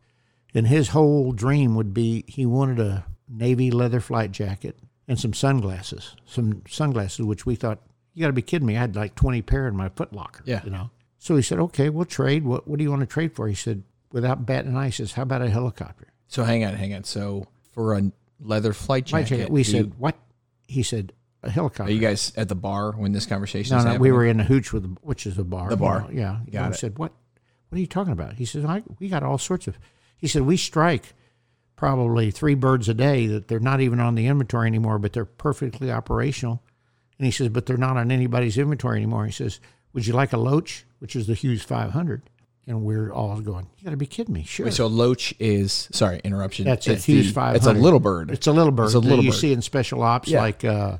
[0.54, 5.34] And his whole dream would be he wanted a navy leather flight jacket and some
[5.34, 7.80] sunglasses, some sunglasses, which we thought
[8.14, 8.76] you got to be kidding me.
[8.76, 10.44] I had like twenty pair in my foot locker.
[10.46, 10.62] Yeah.
[10.66, 10.90] you know.
[11.20, 12.44] So he said, "Okay, we'll trade.
[12.44, 14.92] What What do you want to trade for?" He said, without batting an eye, he
[14.92, 17.06] says, "How about a helicopter?" So hang on, hang on.
[17.06, 19.52] So for a leather flight Flight jacket, jacket.
[19.54, 20.18] We do said, "What?"
[20.68, 21.14] He said,
[21.44, 24.02] "A helicopter." are you guys at the bar when this conversation No, no, happening?
[24.02, 25.70] we were in the hooch with, which is a bar.
[25.70, 26.02] The you bar.
[26.02, 26.40] know, yeah.
[26.52, 26.76] Got I it.
[26.76, 27.12] said, what?
[27.70, 28.34] What are you talking about?
[28.34, 29.80] He says, I, we got all sorts of.
[30.18, 31.14] He said, we strike
[31.76, 35.26] probably three birds a day that they're not even on the inventory anymore, but they're
[35.26, 36.62] perfectly operational.
[37.18, 39.26] And he says, but they're not on anybody's inventory anymore.
[39.26, 39.60] He says,
[39.94, 42.24] would you like a Loach, which is the Hughes 500?
[42.68, 44.44] And we're all going, you got to be kidding me.
[44.44, 44.66] Sure.
[44.66, 46.66] Wait, so Loach is sorry, interruption.
[46.66, 47.56] That's a Hughes 500.
[47.58, 48.30] It's a little bird.
[48.32, 50.42] It's a little bird It's a that little you see in special ops, Yeah.
[50.42, 50.98] like uh,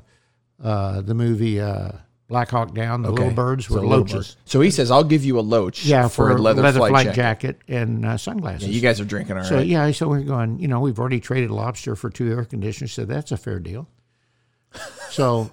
[0.62, 1.90] uh, the movie uh,
[2.28, 3.02] Black Hawk Down.
[3.02, 3.22] The Okay.
[3.24, 4.34] little birds were a little loaches.
[4.36, 4.42] bird.
[4.48, 8.06] So he says, "I'll give you a Loach, Yeah, for, a leather, flight, jacket." and
[8.06, 8.68] uh, sunglasses.
[8.68, 9.48] Yeah, you guys are drinking all right.
[9.48, 10.58] so yeah, so we're going.
[10.58, 13.88] You know, we've already traded lobster for two air conditioners, so that's a fair deal.
[15.10, 15.50] So,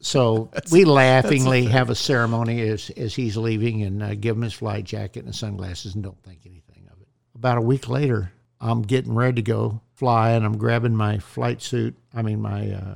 [0.00, 4.52] so we laughingly have a ceremony as as he's leaving and uh, give him his
[4.52, 7.06] flight jacket and sunglasses and don't think anything of it.
[7.36, 11.62] About a week later, I'm getting ready to go fly and I'm grabbing my flight
[11.62, 11.94] suit.
[12.12, 12.72] I mean my.
[12.72, 12.94] Uh,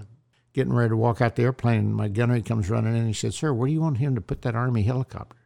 [0.52, 3.06] Getting ready to walk out the airplane, and my gunnery comes running in.
[3.06, 5.36] He said, "Sir, where do you want him to put that Army helicopter?"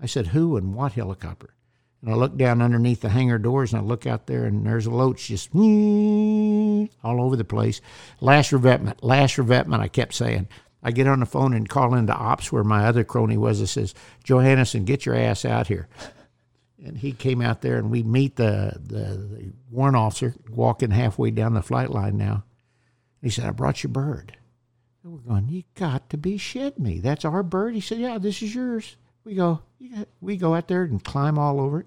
[0.00, 1.54] I said, "Who and what helicopter?"
[2.04, 4.84] And I look down underneath the hangar doors and I look out there and there's
[4.84, 7.80] a loach just all over the place.
[8.20, 10.48] Last revetment, last revetment, I kept saying.
[10.82, 13.68] I get on the phone and call into ops where my other crony was and
[13.68, 15.88] says, Johannesson, get your ass out here.
[16.84, 21.30] And he came out there and we meet the, the, the warrant officer walking halfway
[21.30, 22.44] down the flight line now.
[23.24, 24.36] He said, I brought your bird.
[25.02, 27.00] And we're going, you got to be shitting me.
[27.00, 27.74] That's our bird?
[27.74, 28.96] He said, yeah, this is yours.
[29.24, 29.62] We go,
[30.20, 31.86] we go out there and climb all over it.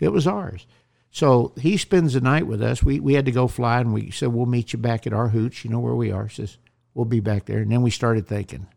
[0.00, 0.66] It was ours.
[1.10, 2.82] So he spends the night with us.
[2.82, 5.28] We we had to go fly, and we said we'll meet you back at our
[5.28, 5.64] hooch.
[5.64, 6.26] You know where we are.
[6.26, 6.56] He says
[6.94, 7.58] we'll be back there.
[7.58, 8.68] And then we started thinking,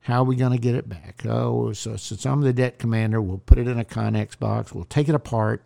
[0.00, 1.24] how are we going to get it back?
[1.26, 4.72] Oh, so since I'm the det commander, we'll put it in a Connex box.
[4.72, 5.64] We'll take it apart.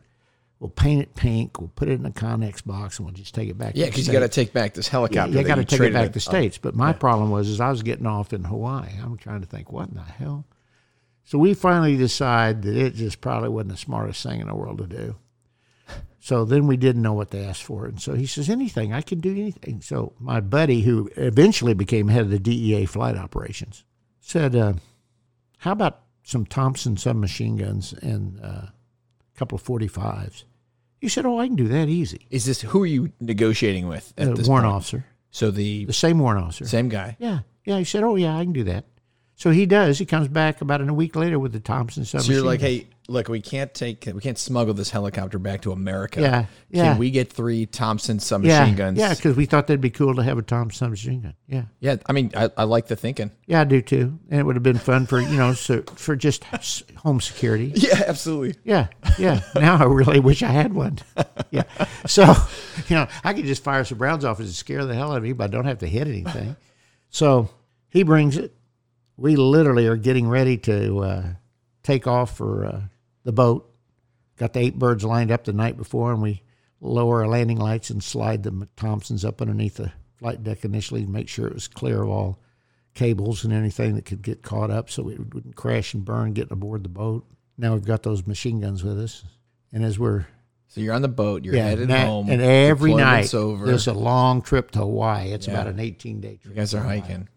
[0.62, 1.58] We'll paint it pink.
[1.58, 3.72] We'll put it in a Connex box, and we'll just take it back.
[3.74, 5.36] Yeah, because you got to take back this Yeah, helicopter.
[5.36, 6.56] you got to take it back to states.
[6.56, 8.90] But my problem was, is I was getting off in Hawaii.
[9.02, 10.46] I'm trying to think, what in the hell?
[11.24, 14.78] So we finally decide that it just probably wasn't the smartest thing in the world
[14.78, 15.16] to do.
[16.20, 19.00] So then we didn't know what to ask for, and so he says, "Anything, I
[19.00, 23.84] can do anything." So my buddy, who eventually became head of the DEA flight operations,
[24.20, 24.74] said, uh,
[25.58, 28.72] "How about some Thompson submachine guns and uh, a
[29.36, 30.44] couple of 45s?"
[31.02, 34.14] He said, "Oh, I can do that easy." Is this who are you negotiating with
[34.16, 34.76] at this warrant point?
[34.76, 36.64] officer, So the the same warrant officer.
[36.64, 37.16] same guy.
[37.18, 37.78] Yeah, yeah.
[37.78, 38.84] He said, "Oh, yeah, I can do that."
[39.42, 39.98] So he does.
[39.98, 42.28] He comes back about a week later with the Thompson submachine.
[42.28, 45.72] So you're like, hey, look, we can't take, we can't smuggle this helicopter back to
[45.72, 46.20] America.
[46.20, 46.92] Yeah, yeah.
[46.92, 49.00] Can we get three Thompson yeah, submachine guns?
[49.00, 51.34] yeah, because we thought that'd be cool to have a Thompson submachine gun.
[51.48, 51.96] Yeah, yeah.
[52.06, 53.32] I mean, I, I like the thinking.
[53.46, 54.16] yeah, I do too.
[54.30, 56.44] And it would have been fun for you know, so for just
[56.98, 57.72] home security.
[57.82, 58.54] Yeah, absolutely.
[58.62, 58.86] Yeah,
[59.18, 59.40] yeah.
[59.56, 61.00] now I really wish I had one.
[61.50, 61.64] Yeah.
[62.06, 62.32] So,
[62.88, 65.22] you know, I could just fire some rounds off and scare the hell out of
[65.24, 66.56] me, but I don't have to hit anything.
[67.10, 67.50] So
[67.90, 68.54] he brings it.
[69.16, 71.26] We literally are getting ready to uh,
[71.82, 72.80] take off for uh,
[73.24, 73.68] the boat.
[74.36, 76.42] Got the eight birds lined up the night before, and we
[76.80, 81.10] lower our landing lights and slide the Thompsons up underneath the flight deck initially to
[81.10, 82.38] make sure it was clear of all
[82.94, 86.52] cables and anything that could get caught up so we wouldn't crash and burn getting
[86.52, 87.24] aboard the boat.
[87.56, 89.24] Now we've got those machine guns with us.
[89.72, 90.26] And as we're
[90.68, 91.44] So you're on the boat.
[91.44, 92.28] You're yeah, headed na- home.
[92.28, 93.64] and every night over.
[93.66, 95.30] there's a long trip to Hawaii.
[95.32, 95.54] It's Yeah.
[95.54, 96.54] about an 18 day trip.
[96.54, 97.28] you guys are hiking.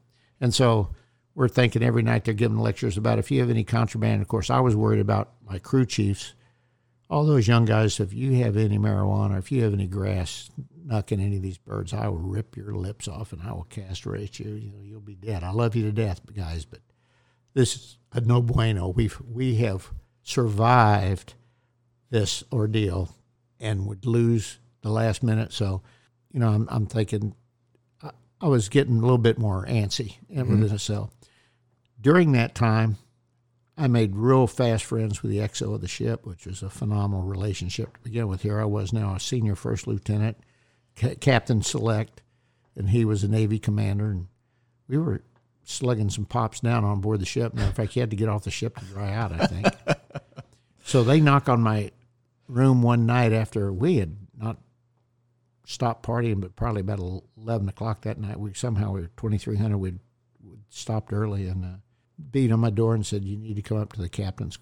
[0.41, 0.89] And so
[1.35, 4.21] we're thinking every night they're giving lectures about if you have any contraband.
[4.21, 6.33] Of course, I was worried about my crew chiefs.
[7.09, 10.49] All those young guys, if you have any marijuana, if you have any grass
[10.83, 14.39] knocking any of these birds, I will rip your lips off and I will castrate
[14.39, 14.51] you.
[14.51, 15.43] You know, you'll be dead.
[15.43, 16.79] I love you to death, guys, but
[17.53, 18.87] this is a no bueno.
[18.87, 19.91] We've we have
[20.23, 21.35] survived
[22.09, 23.09] this ordeal
[23.59, 25.51] and would lose the last minute.
[25.51, 25.81] So,
[26.31, 27.35] you know, I'm, I'm thinking
[28.41, 30.75] I, was getting a little bit more antsy within mm-hmm.
[30.75, 31.11] a cell.
[31.99, 32.97] During that time,
[33.77, 37.23] I made real fast friends with the XO of the ship, which was a phenomenal
[37.23, 38.41] relationship to begin with.
[38.41, 40.37] Here I was now a senior first lieutenant,
[40.95, 42.21] ca- captain select,
[42.75, 44.27] and he was a Navy commander, and
[44.87, 45.21] we were
[45.63, 47.53] slugging some pops down on board the ship.
[47.53, 49.67] Matter of fact, he had to get off the ship to dry out, I think.
[50.85, 51.91] so they knock on my
[52.47, 54.57] room one night after we had not
[55.65, 56.99] stopped partying, but probably about
[57.37, 58.39] eleven o'clock that night.
[58.39, 59.79] We somehow we were twenty three hundred.
[59.79, 59.99] We'd,
[60.41, 61.77] we'd stopped early and uh,
[62.31, 64.57] beat on my door and said, "You need to come up to the captain's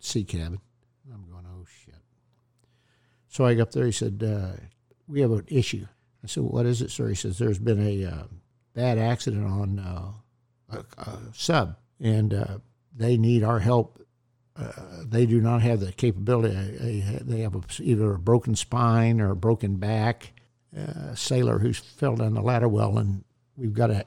[0.00, 0.60] sea cabin."
[1.12, 1.94] I'm going, "Oh shit!"
[3.28, 3.86] So I go up there.
[3.86, 4.60] He said, uh,
[5.06, 5.86] "We have an issue."
[6.24, 8.24] I said, "What is it, sir?" He says, "There's been a uh,
[8.74, 10.12] bad accident on uh,
[10.70, 12.58] a, a sub, and uh,
[12.94, 14.01] they need our help
[14.56, 14.72] uh,
[15.04, 16.54] they do not have the capability.
[16.54, 20.32] They they have a, either a broken spine or a broken back.
[20.76, 23.24] Uh, a sailor who's fell down the ladder well, and
[23.56, 24.04] we've got to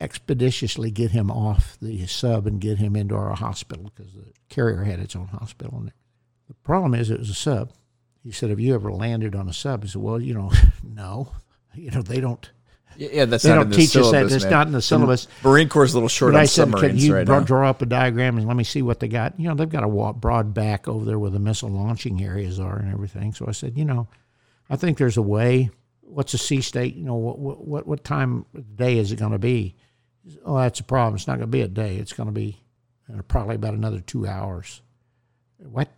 [0.00, 4.82] expeditiously get him off the sub and get him into our hospital because the carrier
[4.82, 5.78] had its own hospital.
[5.78, 5.92] And
[6.48, 7.72] the problem is, it was a sub.
[8.22, 11.32] He said, "Have you ever landed on a sub?" I said, "Well, you know, no.
[11.74, 12.50] You know, they don't."
[12.96, 14.02] Yeah, that's They not don't in the teach us that.
[14.10, 14.50] syllabus, It's man.
[14.52, 15.28] not in the syllabus.
[15.42, 17.44] Marine Corps is a little short But on I said, can you right draw, now.
[17.44, 19.38] draw up a diagram and let me see what they got?
[19.38, 22.76] You know, they've got a broad back over there where the missile launching areas are
[22.78, 23.32] and everything.
[23.32, 24.08] So I said, you know,
[24.70, 25.70] I think there's a way.
[26.00, 26.94] What's a sea state?
[26.94, 29.76] You know, what what what, what time of day is it going to be?
[30.44, 31.14] Oh, that's a problem.
[31.14, 31.96] It's not going to be a day.
[31.96, 32.58] It's going to be
[33.12, 34.82] uh, probably about another two hours.
[35.58, 35.88] What?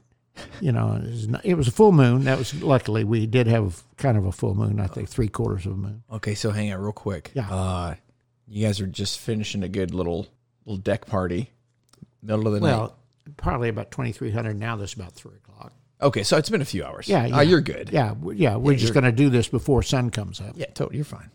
[0.60, 2.24] You know, it was, not, it was a full moon.
[2.24, 4.80] That was luckily we did have kind of a full moon.
[4.80, 6.02] I think three quarters of a moon.
[6.10, 7.30] Okay, so hang on real quick.
[7.34, 7.48] Yeah.
[7.48, 7.94] Uh,
[8.48, 10.26] you guys are just finishing a good little
[10.66, 11.50] little deck party,
[12.22, 12.66] middle of the night.
[12.66, 12.98] Well,
[13.36, 14.74] probably about twenty three hundred now.
[14.76, 15.72] This about three o'clock.
[16.02, 17.08] Okay, so it's been a few hours.
[17.08, 17.40] Yeah, Oh, yeah.
[17.42, 17.90] you're good.
[17.92, 20.54] Yeah, yeah, we're just going to do this before sun comes up.
[20.56, 20.96] Yeah, totally.
[20.96, 21.30] You're fine.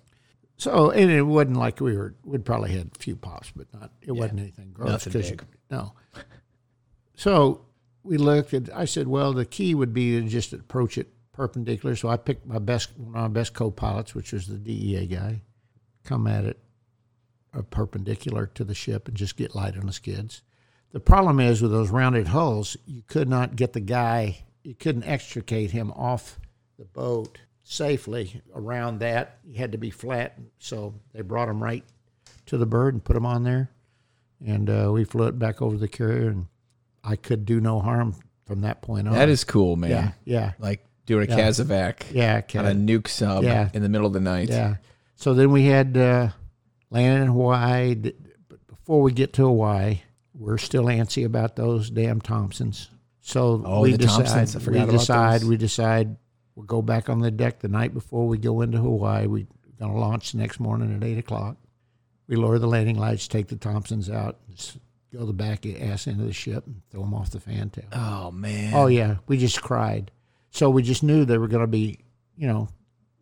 [0.58, 2.14] So, and it wasn't like we were.
[2.26, 3.92] We'd probably had a few pops, but not.
[4.02, 4.90] It wasn't anything gross.
[5.06, 5.46] Nothing big.
[5.72, 5.94] No.
[7.16, 7.62] So
[8.04, 8.70] we looked at.
[8.76, 11.96] I said, well, the key would be to just approach it perpendicular.
[11.96, 15.42] So I picked my best, one of my best co-pilots, which was the DEA guy,
[16.04, 16.60] come at it
[17.54, 20.42] uh, perpendicular to the ship and just get light on the skids.
[20.92, 24.44] The problem is with those rounded hulls, you could not get the guy.
[24.64, 26.40] You couldn't extricate him off
[26.78, 29.38] the boat safely around that.
[29.48, 30.38] He had to be flat.
[30.58, 31.84] So they brought him right
[32.48, 33.70] to the bird and put him on there.
[34.46, 36.48] and uh, we flew it back over the carrier, and
[37.04, 38.16] I could do no harm
[38.46, 39.14] from that point on.
[39.14, 39.90] That is cool, man.
[39.92, 41.48] yeah, yeah, Like doing a Yeah.
[41.50, 42.42] CASEVAC yeah.
[42.56, 43.70] on a nuke sub Yeah.
[43.74, 44.50] in the middle of the night.
[44.50, 44.76] Yeah.
[45.16, 46.30] So then we had uh,
[46.90, 47.96] landed in Hawaii.
[48.48, 50.02] But before we get to Hawaii,
[50.34, 52.90] we're still antsy about those damn Thompsons.
[53.22, 54.54] So Oh, we decide.
[54.66, 55.42] We decide.
[55.42, 55.50] those.
[55.50, 56.16] We decide.
[56.56, 59.28] We'll go back on the deck the night before we go into Hawaii.
[59.28, 59.48] We're
[59.80, 61.58] going to launch the next morning at eight o'clock.
[62.28, 64.38] We lower the landing lights, take the Thompsons out,
[65.12, 67.88] go the back ass into the ship, and throw them off the fantail.
[67.92, 68.74] Oh man.
[68.74, 70.12] Oh yeah, we just cried.
[70.52, 72.00] So we just knew they were going to be,
[72.36, 72.70] you know,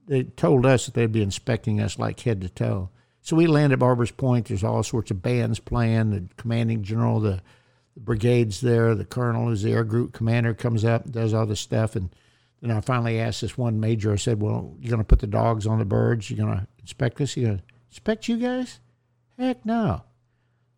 [0.08, 2.90] they told us that they'd be inspecting us like head to toe.
[3.22, 4.48] So we land at Barber's Point.
[4.48, 6.12] There's all sorts of bands playing.
[6.12, 7.42] The commanding general, the,
[7.94, 8.96] the brigade's there.
[8.96, 12.10] The colonel, who's the air group commander, comes up, does all this stuff, and
[12.62, 14.14] then I finally asked this one major.
[14.14, 16.30] I said, "Well, you're going to put the dogs on the birds?
[16.30, 17.36] You're going to inspect us?
[17.36, 18.80] You're going to inspect you guys?
[19.38, 20.04] Heck no."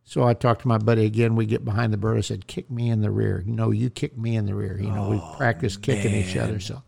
[0.10, 1.36] So I talked to my buddy again.
[1.36, 2.18] We get behind the bird.
[2.18, 4.76] I said, "Kick me in the rear." You know, you kick me in the rear.
[4.82, 6.60] You know, we oh, practice kicking each other.
[6.60, 6.82] So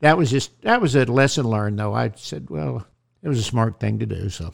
[0.00, 1.78] that was just that was a lesson learned.
[1.78, 2.86] Though I said, "Well,
[3.22, 4.52] it was a smart thing to do." So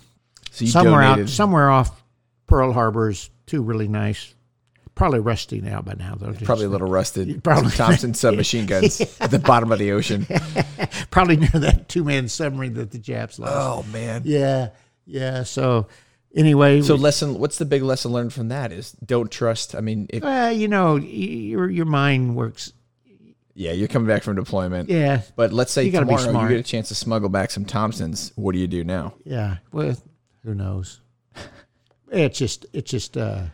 [0.53, 1.25] so you somewhere donated.
[1.25, 2.05] out, somewhere off
[2.47, 4.33] Pearl Harbor is two really nice.
[4.95, 6.33] Probably rusty now by now though.
[6.33, 7.43] Probably a little rusted.
[7.43, 7.73] Probably.
[7.73, 10.29] Thompson submachine guns at the bottom of the ocean.
[11.11, 13.53] probably near that two man submarine that the Japs lost.
[13.53, 14.23] Oh man.
[14.25, 14.69] Yeah,
[15.07, 15.43] yeah.
[15.43, 15.89] So
[16.35, 17.39] anyway, So we- lesson.
[17.39, 18.73] What's the big lesson learned from that?
[18.73, 19.75] Is don't trust.
[19.75, 22.73] I mean, if, uh, you know, your your mind works.
[23.55, 24.89] yeah, you're coming back from deployment.
[24.89, 28.33] Yeah, But let's say You tomorrow you get a chance to smuggle back some Thompsons.
[28.37, 29.15] What do you do now?
[29.25, 29.59] yeah.
[29.73, 29.97] Well,
[30.45, 31.01] who knows?
[32.11, 33.45] It's just it's just uh,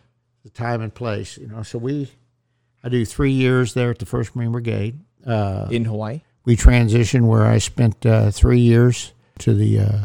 [0.43, 1.63] the time and place, you know.
[1.63, 2.11] So we,
[2.83, 4.99] I do three years there at the First Marine Brigade.
[5.25, 6.23] Uh, In Hawaii.
[6.45, 9.99] we transitioned where I spent uh, three years to the uh,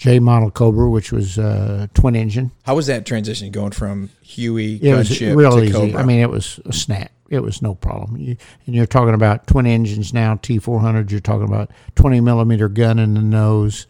[0.00, 2.52] J model Cobra, which was uh, twin engine.
[2.62, 5.72] How was that transition going from Huey It was gunship real to easy.
[5.72, 6.00] Cobra?
[6.00, 7.12] I mean, it was a snap.
[7.28, 8.16] It was no problem.
[8.16, 11.10] You, and you're talking about twin engines now, T400.
[11.10, 13.86] You're talking about 20 millimeter gun in the nose.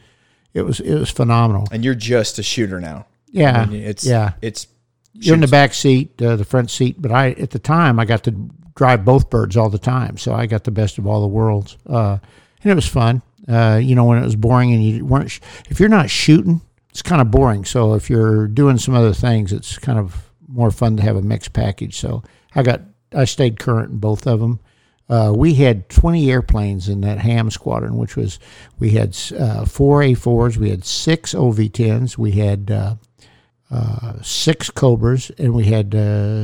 [0.52, 1.68] It was it was phenomenal.
[1.70, 3.06] and you're just a shooter now.
[3.30, 4.32] Yeah, I mean, it's yeah.
[4.42, 4.66] It's
[5.12, 7.00] You're in the back seat, uh, the front seat.
[7.00, 10.34] But I, at the time, I got to drive both birds all the time, so
[10.34, 12.18] I got the best of all the worlds, uh,
[12.64, 13.22] and it was fun.
[13.50, 16.60] Uh, you know, when it was boring and you weren't, sh- if you're not shooting,
[16.90, 17.64] it's kind of boring.
[17.64, 21.22] So if you're doing some other things, it's kind of more fun to have a
[21.22, 21.98] mixed package.
[21.98, 22.22] So
[22.54, 22.82] I got,
[23.12, 24.60] I stayed current in both of them.
[25.08, 28.38] Uh, we had 20 airplanes in that ham squadron, which was
[28.78, 32.94] we had uh, four A4s, we had six OV10s, we had uh,
[33.72, 35.92] uh, six Cobras, and we had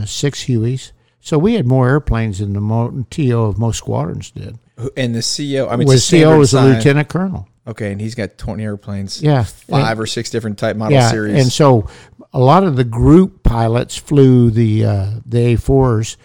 [0.09, 0.91] six Hueys.
[1.21, 4.59] So we had more airplanes than the TO of most squadrons did.
[4.97, 5.71] And the CEO.
[5.71, 7.49] I mean, Was CEO a CO was a lieutenant colonel.
[7.69, 9.21] Okay, and he's got 20 airplanes.
[9.21, 11.43] Yeah, five or six different type model yeah, series.
[11.43, 11.89] and so
[12.33, 16.17] a lot of the group pilots flew the uh, the A4s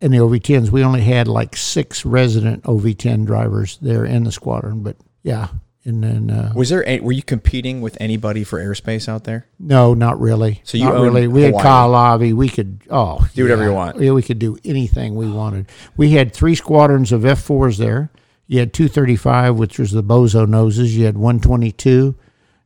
[0.00, 0.70] and the OV10s.
[0.70, 5.48] We only had like six resident OV10 drivers there in the squadron, but yeah,
[5.84, 6.86] and then uh, was there?
[6.86, 9.46] Any, were you competing with anybody for airspace out there?
[9.58, 10.60] no, not really.
[10.64, 11.26] So you not really.
[11.26, 11.64] We had Hawaii.
[11.64, 12.32] Kahoolawe.
[12.34, 13.68] We could oh Do whatever yeah.
[13.68, 14.00] you want.
[14.00, 15.66] Yeah, we could do anything we wanted.
[15.96, 18.10] We had three squadrons of F4s there.
[18.46, 20.96] You had 235, which was the bozo noses.
[20.96, 22.14] You had 122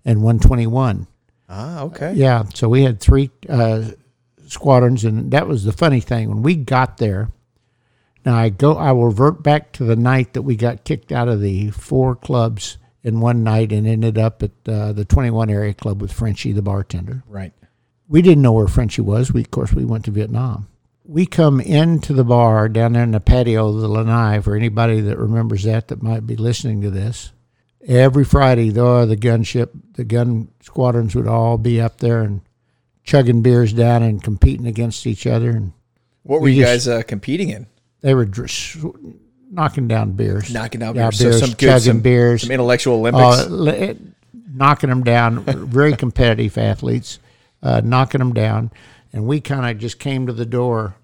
[0.04, 1.06] and 121.
[1.48, 2.12] Ah, okay.
[2.14, 3.90] Yeah, so we had three uh,
[4.46, 7.30] squadrons, and that was the funny thing when we got there.
[8.24, 11.28] Now I go, I will revert back to the night that we got kicked out
[11.28, 15.72] of the four clubs in one night and ended up at uh, the 21 area
[15.72, 17.22] club with Frenchie, the bartender.
[17.28, 17.52] Right.
[18.08, 19.32] We didn't know where Frenchie was.
[19.32, 20.66] We, of course, we went to Vietnam.
[21.04, 24.40] We come into the bar down there in the patio of the Lanai.
[24.40, 27.32] For anybody that remembers that, that might be listening to this,
[27.86, 32.40] every Friday, though, the gunship, the gun squadrons would all be up there and
[33.04, 35.72] chugging beers down and competing against each other, and
[36.24, 37.68] What were We you just- guys uh, competing in?
[38.00, 38.76] they were dr-
[39.50, 41.18] knocking down beers, Knocking down Yeah, beers.
[41.18, 43.38] So beers, some good, chugging some, beers, some intellectual Olympics.
[43.38, 43.94] uh,
[44.54, 45.44] knocking them down.
[45.68, 47.18] very competitive athletes,
[47.62, 48.70] uh, knocking them down,
[49.12, 50.96] and we kind of just came to the door,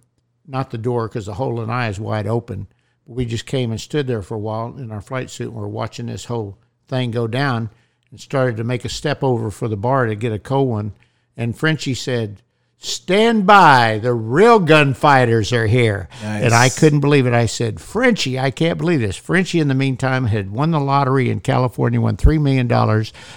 [0.46, 2.66] not the door because the hole in the eye is wide open.
[3.06, 5.56] But we just came and stood there for a while in our flight suit, and
[5.56, 6.58] we're watching this whole
[6.88, 7.70] thing go down,
[8.10, 10.92] and started to make a step over for the bar to get a cold one,
[11.36, 12.42] and Frenchie said.
[12.84, 16.08] Stand by, the real gunfighters are here.
[16.42, 17.32] And I couldn't believe it.
[17.32, 19.16] I said, Frenchie, I can't believe this.
[19.16, 22.70] Frenchie, in the meantime, had won the lottery in California, won $3 million,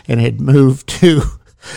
[0.07, 1.21] and had moved to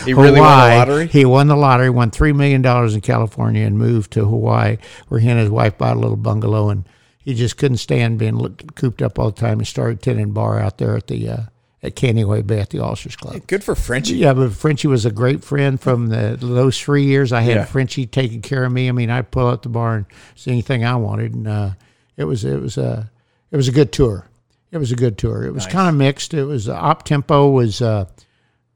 [0.03, 1.07] He really won the lottery?
[1.07, 4.77] He won the lottery, won $3 million in California, and moved to Hawaii,
[5.09, 6.69] where he and his wife bought a little bungalow.
[6.69, 6.85] And
[7.19, 10.59] he just couldn't stand being looked, cooped up all the time and started tending bar
[10.59, 11.41] out there at the uh,
[11.81, 13.47] at Kaneohe Bay at the Officers Club.
[13.47, 14.15] Good for Frenchie.
[14.15, 17.31] Yeah, but Frenchie was a great friend from the those three years.
[17.31, 17.65] I had Yeah.
[17.65, 18.89] Frenchie taking care of me.
[18.89, 21.69] I mean, I'd pull out the bar and see anything I wanted, and uh,
[22.17, 23.09] it was it was a
[23.51, 24.25] it was a good tour.
[24.71, 25.45] It was a good tour.
[25.45, 26.33] It was kind of mixed.
[26.33, 28.05] It was uh, op tempo was uh,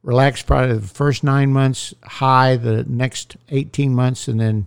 [0.01, 4.65] relaxed probably the first nine months, high the next eighteen months, and then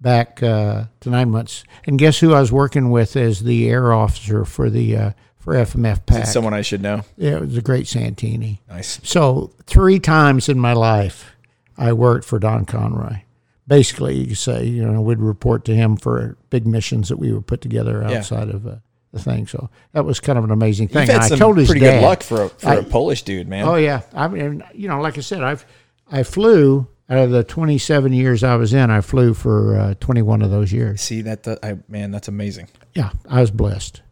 [0.00, 1.64] back uh, to nine months.
[1.84, 5.10] And guess who I was working with as the air officer for the uh,
[5.42, 6.26] for FMF PAC?
[6.26, 7.02] Someone I should know.
[7.16, 8.60] yeah, it was a great Santini.
[8.68, 9.00] Nice.
[9.02, 11.32] So three times in my life,
[11.76, 13.22] I worked for Don Conroy.
[13.66, 17.32] Basically, you could say, you know, we'd report to him for big missions that we
[17.32, 18.18] would put together Yeah.
[18.18, 18.76] outside of uh,
[19.12, 19.46] the thing.
[19.46, 21.06] So that was kind of an amazing thing.
[21.06, 22.82] You've had some I told his pretty dad, good luck for a, for a I-
[22.84, 23.66] Polish dude, man.
[23.66, 25.64] Oh yeah, I mean, you know, like I said, I've
[26.10, 28.90] I flew out of the 27 years I was in.
[28.90, 31.00] I flew for uh, 21 of those years.
[31.00, 31.42] See that?
[31.44, 32.68] that- I man, that's amazing.
[32.94, 34.02] Yeah, I was blessed.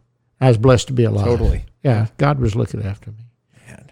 [0.41, 1.25] I was blessed to be alive.
[1.25, 1.65] Totally.
[1.83, 3.17] Yeah, God was looking after me.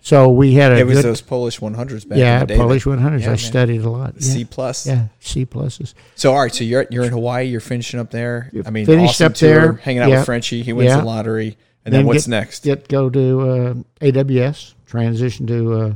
[0.02, 2.58] So we had a It was good, those Polish 100s back yeah, in the day.
[2.58, 3.20] Polish that- 100s.
[3.22, 3.38] Yeah, I man.
[3.38, 4.14] studied a lot.
[4.16, 4.22] Yeah.
[4.22, 4.88] C plus.
[4.88, 5.94] Yeah, C pluses.
[6.16, 7.46] So all right, so you're you're in Hawaii.
[7.48, 8.50] You're finishing up there.
[8.66, 9.74] I mean, Finished awesome up tour, there.
[9.74, 10.18] hanging out Yeah.
[10.18, 10.64] with Frenchie.
[10.64, 10.98] He wins Yeah.
[11.00, 12.64] the lottery, and then, what's get, next?
[12.64, 14.74] Get go to uh, AWS.
[14.86, 15.74] Transition to.
[15.74, 15.94] Uh,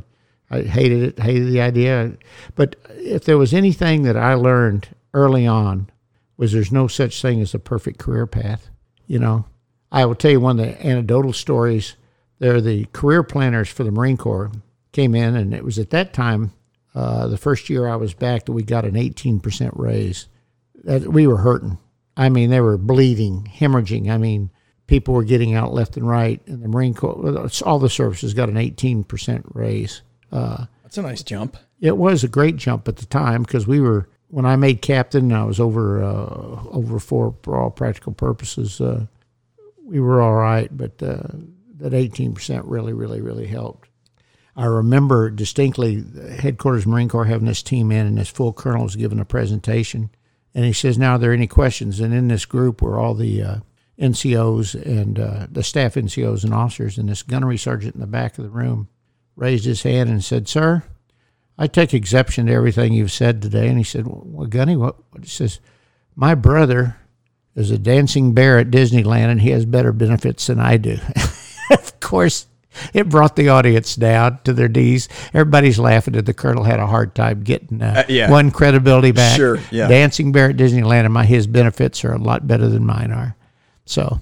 [0.51, 1.19] I hated it.
[1.19, 2.11] Hated the idea.
[2.55, 5.89] But if there was anything that I learned early on,
[6.35, 8.69] was there's no such thing as a perfect career path.
[9.07, 9.45] You know,
[9.93, 11.95] I will tell you one of the anecdotal stories.
[12.39, 14.51] They're the career planners for the Marine Corps
[14.91, 16.51] came in, and it was at that time,
[16.95, 20.27] uh, the first year I was back, that we got an 18% raise.
[20.83, 21.77] That we were hurting.
[22.17, 24.09] I mean, they were bleeding, hemorrhaging.
[24.09, 24.49] I mean,
[24.87, 28.49] people were getting out left and right, and the Marine Corps, all the services got
[28.49, 30.01] an 18% raise.
[30.31, 31.55] Uh, That's a nice jump.
[31.79, 35.31] it was a great jump at the time because we were when I made captain.
[35.31, 38.81] I was over uh, over for for all practical purposes.
[38.81, 39.05] Uh,
[39.85, 41.23] we were all right, but uh,
[41.77, 43.89] that eighteen percent really, really, really helped.
[44.55, 46.03] I remember distinctly
[46.39, 50.09] headquarters Marine Corps having this team in, and this full colonel was giving a presentation,
[50.53, 53.41] and he says, "Now, are there any questions?" And in this group were all the
[53.41, 53.55] uh,
[53.99, 58.37] NCOs and uh, the staff NCOs and officers, and this gunnery sergeant in the back
[58.37, 58.87] of the room
[59.35, 60.83] raised his hand and said, "Sir."
[61.57, 63.67] I take exception to everything you've said today.
[63.67, 64.95] And he said, Well, Gunny, what?
[65.21, 65.59] He says,
[66.15, 66.97] My brother
[67.55, 70.97] is a dancing bear at Disneyland and he has better benefits than I do.
[71.71, 72.47] of course,
[72.93, 75.07] it brought the audience down to their knees.
[75.33, 78.31] Everybody's laughing, and the colonel had a hard time getting uh, Uh, yeah.
[78.31, 79.35] one credibility back.
[79.37, 79.87] Sure, yeah.
[79.87, 83.35] Dancing bear at Disneyland, and my his benefits are a lot better than mine are.
[83.85, 84.19] So,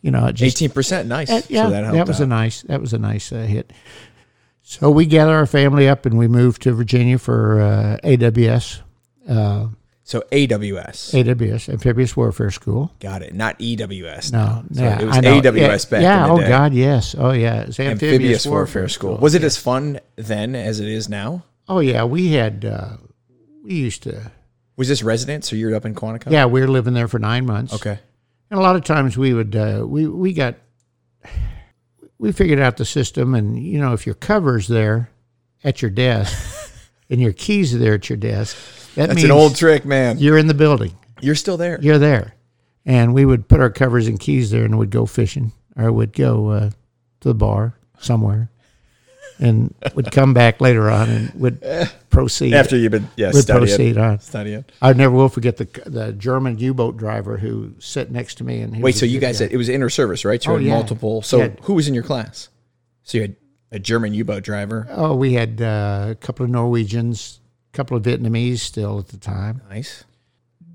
[0.00, 1.28] you know, Eighteen percent, nice.
[1.28, 2.24] uh, yeah, so that that, was out.
[2.24, 3.72] a nice that was a nice uh, hit.
[4.62, 8.82] So we gathered our family up and we moved to Virginia for uh, AWS,
[9.28, 9.68] uh,
[10.08, 11.12] so AWS.
[11.12, 12.90] AWS Amphibious Warfare School.
[12.98, 13.34] Got it.
[13.34, 14.32] Not EWS.
[14.32, 16.48] No, So yeah, it was AWS yeah, back Yeah, in the oh day.
[16.48, 19.18] God, yes, oh yeah, it was Amphibious, Amphibious Warfare, Warfare School.
[19.18, 21.44] Was it as fun then as it is now?
[21.68, 22.96] Oh yeah, we had uh,
[23.62, 24.32] we used to.
[24.78, 26.30] Was this residence or you're up in Quantico?
[26.30, 27.74] Yeah, we were living there for nine months.
[27.74, 27.98] Okay.
[28.50, 30.54] And a lot of times we would uh, we we got
[32.18, 35.10] we figured out the system, and you know if your cover's there
[35.62, 36.80] at your desk
[37.10, 38.56] and your keys are there at your desk,
[38.98, 40.18] that That's means an old trick, man.
[40.18, 40.92] you're in the building.
[41.20, 41.78] You're still there.
[41.80, 42.34] You're there,
[42.84, 46.12] and we would put our covers and keys there, and would go fishing, or would
[46.12, 46.70] go uh,
[47.20, 48.50] to the bar somewhere,
[49.40, 51.60] and would come back later on and would
[52.10, 53.66] proceed After you've been yeah would studying.
[53.66, 54.18] proceed on.
[54.20, 54.64] Studying.
[54.82, 58.82] I never will forget the the German U-boat driver who sat next to me and
[58.82, 59.46] Wait, so you guys guy.
[59.46, 60.42] it was inter service, right?
[60.42, 60.72] So Oh, had yeah.
[60.74, 61.22] multiple.
[61.22, 61.48] So Yeah.
[61.62, 62.48] who was in your class?
[63.04, 63.36] So you had
[63.72, 64.86] a German U-boat driver.
[64.90, 67.40] Oh, we had uh, a couple of Norwegians,
[67.78, 69.62] couple of Vietnamese still at the time.
[69.70, 70.02] Nice.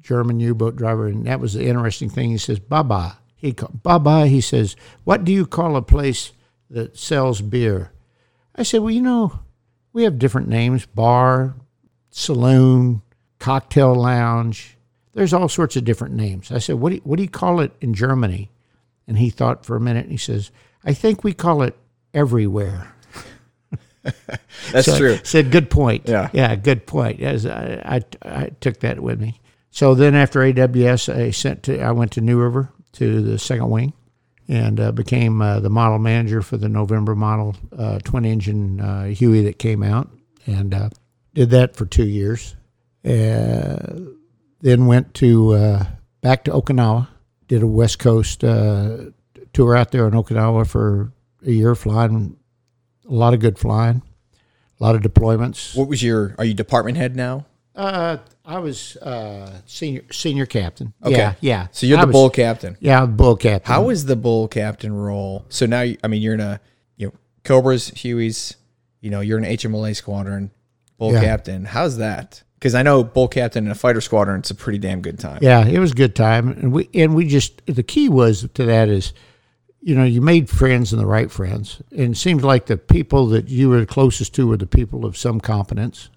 [0.02, 2.30] German U-boat driver, and that was the interesting thing.
[2.30, 4.28] He says, "Baba." He called Baba.
[4.28, 6.32] He says, "What do you call a place
[6.70, 7.92] that sells beer?"
[8.56, 9.40] I said, "Well, you know,
[9.92, 11.56] we have different names: bar,
[12.10, 13.02] saloon,
[13.38, 14.78] cocktail lounge.
[15.12, 17.60] There's all sorts of different names." I said, "What do you, what do you call
[17.60, 18.50] it in Germany?"
[19.10, 20.06] And he thought for a minute.
[20.06, 20.52] and He says,
[20.86, 21.76] "I think we call it
[22.14, 22.93] everywhere."
[24.72, 25.20] That's So- true.
[25.24, 26.08] Said good point.
[26.08, 26.30] Yeah.
[26.34, 27.22] yeah, good point.
[27.22, 28.02] As I, I,
[28.44, 29.40] I took that with me.
[29.72, 33.70] So then after AWS, I sent to I went to New River to the second
[33.72, 33.94] wing,
[34.48, 39.06] and uh, became uh, the model manager for the November model uh, twin engine uh,
[39.06, 40.10] Huey that came out,
[40.46, 40.90] and uh,
[41.34, 42.56] did that for two years.
[43.04, 44.00] Uh,
[44.62, 45.86] then went to uh,
[46.22, 47.08] back to Okinawa,
[47.48, 48.98] did a West Coast uh,
[49.54, 51.12] tour out there in Okinawa for
[51.46, 52.38] a year, flying
[53.10, 54.02] a lot of good flying,
[54.80, 55.76] a lot of deployments.
[55.78, 56.36] What was your?
[56.38, 57.46] Are you department head now?
[57.76, 60.94] Uh, I was uh, senior senior captain.
[61.04, 61.16] Okay.
[61.18, 61.68] Yeah, yeah.
[61.72, 62.78] So you're I the was- bull captain.
[62.80, 63.72] Yeah, I'm bull captain.
[63.72, 65.46] How is the bull captain role?
[65.50, 66.60] So now, you- I mean, you're in a
[66.98, 67.14] you know
[67.44, 68.56] Cobras, Hueys.
[69.02, 70.52] You know, you're an HMLA squadron,
[70.98, 71.22] bull Yeah.
[71.22, 71.66] captain.
[71.66, 72.42] How's that?
[72.58, 75.40] Because I know bull captain in a fighter squadron, it's a pretty damn good time.
[75.42, 78.64] Yeah, it was a good time, and we and we just the key was to
[78.66, 79.14] that is,
[79.86, 83.28] you know, you made friends and the right friends, and it seems like the people
[83.28, 86.10] that you were closest to were the people of some competence.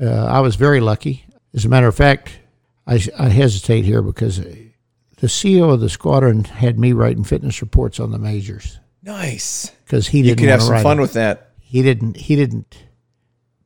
[0.00, 1.26] Uh, I was very lucky.
[1.54, 2.38] As a matter of fact,
[2.86, 8.00] I, I hesitate here because the CEO of the squadron had me writing fitness reports
[8.00, 9.70] on the majors Nice.
[9.84, 11.02] because he didn't You could have some fun it.
[11.02, 11.50] with that.
[11.60, 12.16] He didn't.
[12.16, 12.78] He didn't.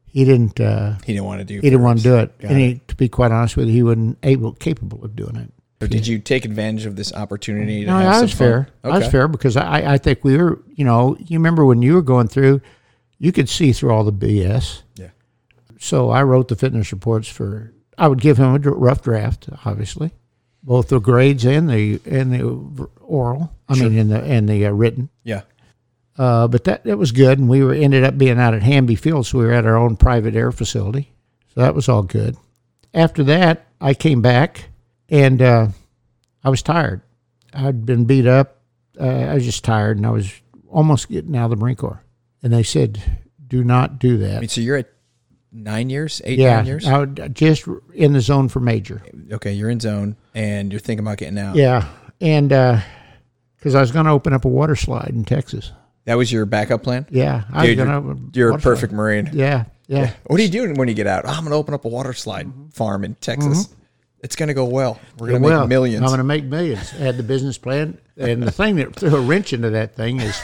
[0.06, 0.58] He didn't.
[0.60, 1.54] Uh, He didn't want to do.
[1.58, 1.62] It.
[1.64, 3.72] He didn't want to do it, Got and he, to be quite honest with you,
[3.74, 5.52] he wasn't able, capable of doing it.
[5.80, 8.38] Or did you take advantage of this opportunity to No, have some was fun?
[8.38, 8.68] fair.
[8.84, 11.94] I was fair because I, I think we were, you know, you remember when you
[11.94, 12.62] were going through,
[13.18, 14.82] you could see through all the BS.
[14.96, 15.08] Yeah.
[15.78, 17.72] So I wrote the fitness reports for.
[17.98, 20.12] I would give him a rough draft, obviously,
[20.62, 23.52] both the grades and the and the oral.
[23.68, 25.10] I mean, in the and the uh, written.
[25.22, 25.42] Yeah.
[26.16, 28.94] Uh, but that that was good, and we were ended up being out at Hamby
[28.94, 31.12] Field, so we were at our own private air facility.
[31.54, 32.36] So that was all good.
[32.94, 34.70] After that, I came back,
[35.14, 35.68] and uh,
[36.42, 37.00] I was tired.
[37.52, 38.60] I'd been beat up.
[39.00, 40.32] Uh, I was just tired, and I was
[40.68, 42.02] almost getting out of the Marine Corps.
[42.42, 43.00] And they said,
[43.46, 44.90] "Do not do that." I that." mean, so you're at
[45.52, 46.86] nine years, eight, yeah, nine years.
[46.86, 49.02] I would, just in the zone for major.
[49.32, 51.54] Okay, you're in zone, and you're thinking about getting out.
[51.54, 51.88] Yeah,
[52.20, 55.70] and because I was going to open up a water slide in Texas.
[56.06, 57.06] That was your backup plan.
[57.08, 58.38] Yeah, I Dude, was you're, going to.
[58.38, 59.30] you're a perfect marine.
[59.32, 60.12] Yeah, yeah.
[60.26, 61.24] What are you doing when you get out?
[61.24, 63.68] "Oh, I'm going to open up a water slide farm in Texas.
[64.24, 64.98] It's going to go well.
[65.18, 66.02] We're going to make millions.
[66.02, 66.94] I'm going to make millions.
[66.94, 70.18] I had the business plan, and the thing that threw a wrench into that thing
[70.18, 70.40] is,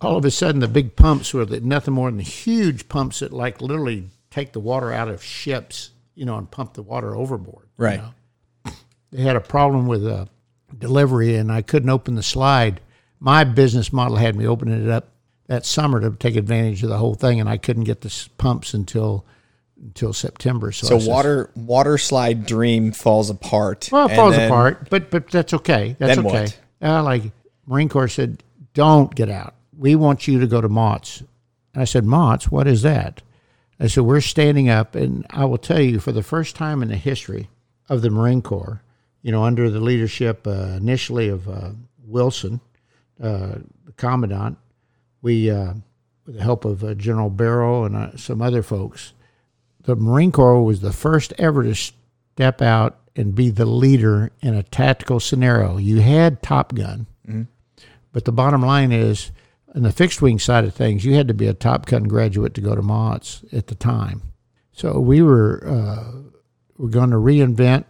[0.00, 3.60] all of a sudden, the big pumps were nothing more than huge pumps that like
[3.60, 7.66] literally take the water out of ships, you know, and pump the water overboard.
[7.78, 8.00] you right.
[8.00, 8.72] know.
[9.10, 10.26] They had a problem with uh,
[10.78, 12.80] delivery, and I couldn't open the slide.
[13.18, 15.08] My business model had me opening it up
[15.48, 18.72] that summer to take advantage of the whole thing, and I couldn't get the pumps
[18.72, 19.26] until
[19.84, 20.72] until September.
[20.72, 23.88] So, So water water slide dream falls apart.
[23.92, 25.94] Well, it falls then- apart, but but that's okay.
[25.98, 26.24] That's okay.
[26.42, 26.58] what?
[26.82, 27.22] Uh, like
[27.66, 28.42] Marine Corps said,
[28.72, 29.54] don't get out.
[29.76, 31.20] We want you to go to MAWTS.
[31.72, 33.22] And I said, MAWTS, what is that?
[33.80, 36.88] I said, we're standing up, and I will tell you, for the first time in
[36.88, 37.48] the history
[37.88, 38.82] of the Marine Corps,
[39.22, 41.70] you know, under the leadership uh, initially of uh,
[42.04, 42.60] Wilson,
[43.22, 44.58] uh, the commandant,
[45.22, 45.74] we, uh,
[46.26, 49.12] with the help of uh, General Barrow and uh, some other folks,
[49.84, 54.54] the Marine Corps was the first ever to step out and be the leader in
[54.54, 55.76] a tactical scenario.
[55.76, 57.06] You had Top Gun,
[58.12, 59.30] but the bottom line is,
[59.74, 62.54] on the fixed wing side of things, you had to be a Top Gun graduate
[62.54, 64.22] to go to MAWTS at the time.
[64.72, 66.12] So we were uh,
[66.76, 67.84] we're going to reinvent,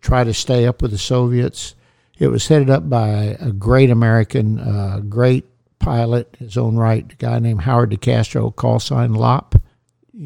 [0.00, 1.74] try to stay up with the Soviets.
[2.18, 5.46] It was headed up by a great American, uh, great
[5.78, 9.54] pilot, his own right, a guy named Howard DeCastro, call sign Lop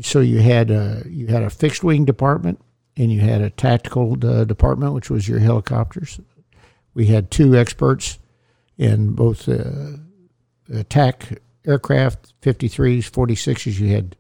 [0.01, 2.61] so you had a you had a fixed wing department
[2.97, 6.21] and you had a tactical uh, department, which was your helicopters.
[6.95, 8.19] We had two experts
[8.79, 9.97] in both uh,
[10.73, 13.79] attack aircraft, 53s, 46s.
[13.79, 14.17] You had,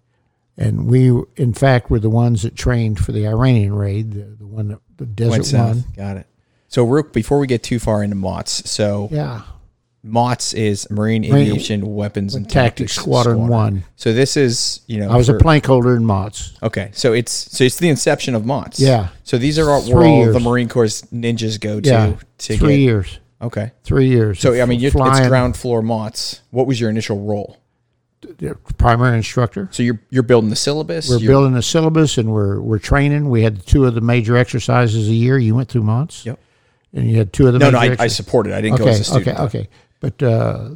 [0.57, 4.47] and we in fact were the ones that trained for the Iranian raid, the, the
[4.47, 5.77] one that the Went desert south.
[5.77, 5.85] one.
[5.97, 6.27] Got it.
[6.69, 9.43] So Rook, before we get too far into MAWTS, so Yeah,
[10.05, 13.85] MAWTS is Marine Aviation Weapons and Tactics Squadron One.
[13.95, 16.61] So this is you know I was for- a plank holder in MAWTS.
[16.63, 18.81] Okay, so it's so it's the inception of MAWTS.
[18.81, 19.09] Yeah.
[19.23, 22.79] So these are all, where all the Marine Corps ninjas go to Yeah, to three
[22.79, 22.83] get.
[22.83, 23.19] years.
[23.41, 23.73] Okay.
[23.85, 24.41] Three years.
[24.41, 26.43] So I mean, you're, it's ground floor MOTS.
[26.51, 27.59] What was your initial role?
[28.79, 29.69] primary instructor.
[29.73, 31.09] So you're you're building the syllabus.
[31.09, 33.29] We're building the syllabus and we're we're training.
[33.29, 35.39] We had two of the major exercises a year.
[35.39, 36.25] You went through months.
[36.25, 36.39] Yep.
[36.95, 38.53] And you had two of the No, no, I, I supported.
[38.53, 39.39] I didn't go okay, as a student.
[39.41, 39.69] okay, okay.
[40.03, 40.71] But uh,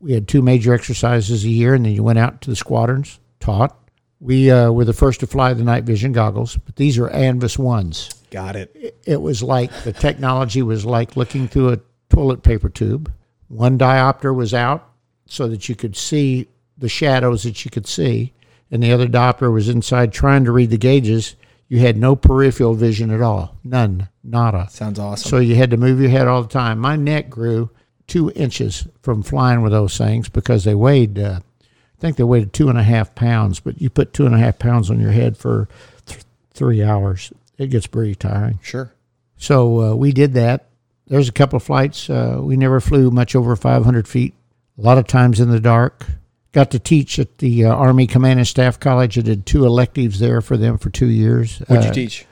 [0.00, 3.20] we had two major exercises a year, and then you went out to the squadrons,
[3.38, 3.78] taught.
[4.20, 7.58] We uh, were the first to fly the night vision goggles, but these are Anvis
[7.58, 8.10] ones.
[8.30, 8.98] Got it.
[9.06, 11.80] It was like the technology was like looking through a
[12.10, 13.12] toilet paper tube.
[13.46, 14.90] One diopter was out
[15.26, 18.32] so that you could see the shadows that you could see,
[18.68, 21.36] and the other diopter was inside trying to read the gauges.
[21.68, 24.66] You had no peripheral vision at all, none, nada.
[24.70, 25.30] Sounds awesome.
[25.30, 26.80] So you had to move your head all the time.
[26.80, 27.70] My neck grew
[28.06, 32.52] two inches from flying with those things because they weighed, uh, I think they weighed
[32.52, 35.12] two and a half pounds, but you put two and a half pounds on your
[35.12, 35.68] head for
[36.06, 36.20] th-
[36.52, 37.32] three hours.
[37.58, 38.58] It gets pretty tiring.
[38.62, 38.92] sure.
[39.36, 40.66] So uh, we did that.
[41.06, 42.08] There's a couple of flights.
[42.08, 44.34] Uh, we never flew much over 500 feet,
[44.78, 46.06] a lot of times in the dark.
[46.52, 49.18] Got to teach at the uh, Army Command and Staff College.
[49.18, 51.58] I did two electives there for them for two years.
[51.60, 52.26] What'd Uh, you teach?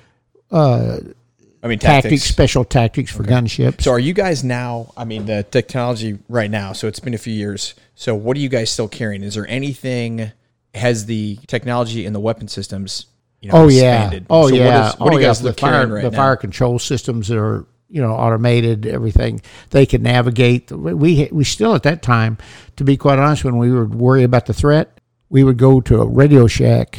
[1.63, 2.25] I mean, tactics, tactics.
[2.25, 3.83] special tactics for gunships.
[3.83, 4.93] So are you guys now?
[4.97, 6.73] I mean, the technology right now.
[6.73, 7.75] So it's been a few years.
[7.95, 9.23] So what are you guys still carrying?
[9.23, 10.33] Is there anything?
[10.75, 13.07] Has the technology in the weapon systems?
[13.41, 14.11] You know, Oh yeah.
[14.29, 14.65] Oh So yeah.
[14.65, 15.51] What, is, what oh you guys yeah.
[15.51, 16.17] the fire, carrying right the now?
[16.17, 18.87] fire control systems that are you know automated.
[18.87, 19.41] Everything
[19.71, 20.73] they can navigate.
[20.73, 22.39] We we still at that time,
[22.77, 26.01] to be quite honest, when we would worry about the threat, we would go to
[26.01, 26.99] a Radio Shack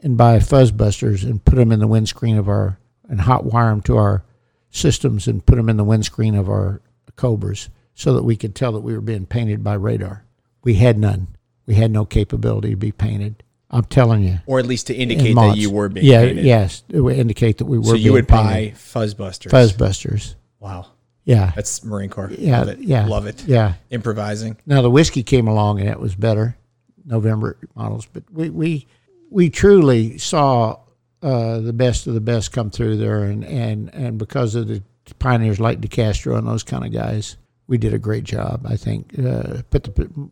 [0.00, 2.78] and buy fuzzbusters and put them in the windscreen of our
[3.12, 4.24] and hot wire them to our
[4.70, 6.80] systems and put them in the windscreen of our
[7.14, 10.24] Cobras so that we could tell that we were being painted by radar.
[10.64, 11.28] We had none.
[11.66, 13.42] We had no capability to be painted.
[13.70, 16.44] I'm telling you or at least to in indicate that you were being yeah, painted.
[16.44, 17.84] yes, it would indicate that we were.
[17.84, 18.72] So you being would painted.
[18.72, 19.50] buy fuzzbusters.
[19.50, 20.34] fuzzbusters.
[20.58, 20.86] Wow,
[21.24, 22.30] Yeah, that's Marine Corps.
[22.38, 22.78] yeah, Love it.
[22.80, 23.44] yeah, Love it.
[23.46, 23.74] Yeah.
[23.90, 24.56] Improvising.
[24.66, 26.56] Now the whiskey came along and it was better,
[27.04, 28.06] November models.
[28.12, 28.86] But we we
[29.30, 30.78] we truly saw
[31.22, 34.82] uh, the best of the best come through there, and and and because of the
[35.18, 37.36] pioneers like DeCastro and those kind of guys,
[37.66, 38.66] we did a great job.
[38.66, 40.30] I think uh, put the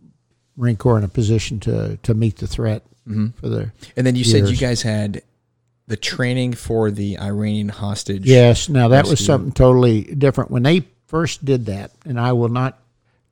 [0.56, 2.82] Marine Corps in a position to to meet the threat
[3.40, 5.22] for the And then you said you guys had
[5.86, 8.24] the training for the Iranian hostage.
[8.24, 8.68] Yes.
[8.68, 12.78] Now that was something totally different when they first did that, and I will not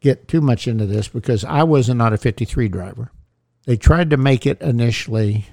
[0.01, 3.11] get too much into this because I was not a 53 driver.
[3.67, 5.47] They tried to make it initially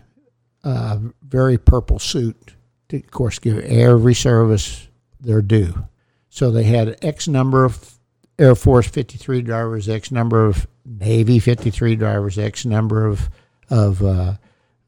[0.66, 2.54] a very purple suit
[2.90, 4.88] to, of course, give every service
[5.20, 5.88] their due.
[6.30, 7.98] So they had X number of
[8.38, 13.30] Air Force 53 drivers, X number of Navy 53 drivers, X number of
[13.70, 14.34] of uh,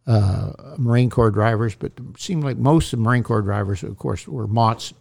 [0.06, 3.98] uh, Marine Corps drivers, but it seemed like most of the Marine Corps drivers, of
[3.98, 4.94] course, were MAWTS.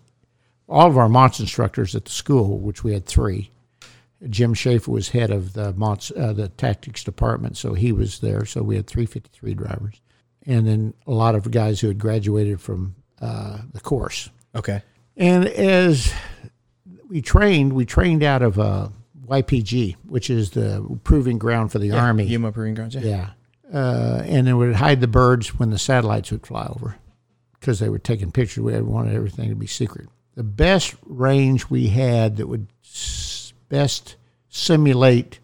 [0.68, 3.50] All of our MAWTS instructors at the school, which we had three.
[4.28, 8.44] Jim Schaefer was head of the MAWTS, uh, the tactics department, so he was there.
[8.44, 10.00] So we had 353 drivers,
[10.46, 14.30] and then a lot of guys who had graduated from uh, the course.
[14.54, 14.82] Okay.
[15.16, 16.12] And as
[17.08, 18.88] we trained, we trained out of uh,
[19.26, 22.24] YPG, which is the proving ground for the Army.
[22.24, 22.94] Yuma Marine Grounds.
[22.94, 23.02] Yeah.
[23.02, 23.30] Yeah.
[23.72, 26.96] Uh, and it would hide the birds when the satellites would fly over
[27.58, 28.62] because they were taking pictures.
[28.62, 30.08] We wanted everything to be secret.
[30.36, 34.16] The best range we had that would s- best
[34.48, 35.40] simulate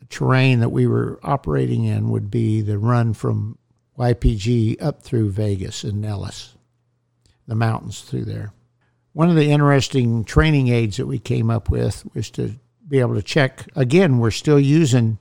[0.00, 3.56] the terrain that we were operating in would be the run from
[3.98, 6.54] YPG up through Vegas and Nellis,
[7.46, 8.52] the mountains through there.
[9.12, 12.56] One of the interesting training aids that we came up with was to
[12.86, 13.66] be able to check.
[13.74, 15.18] Again, we're still using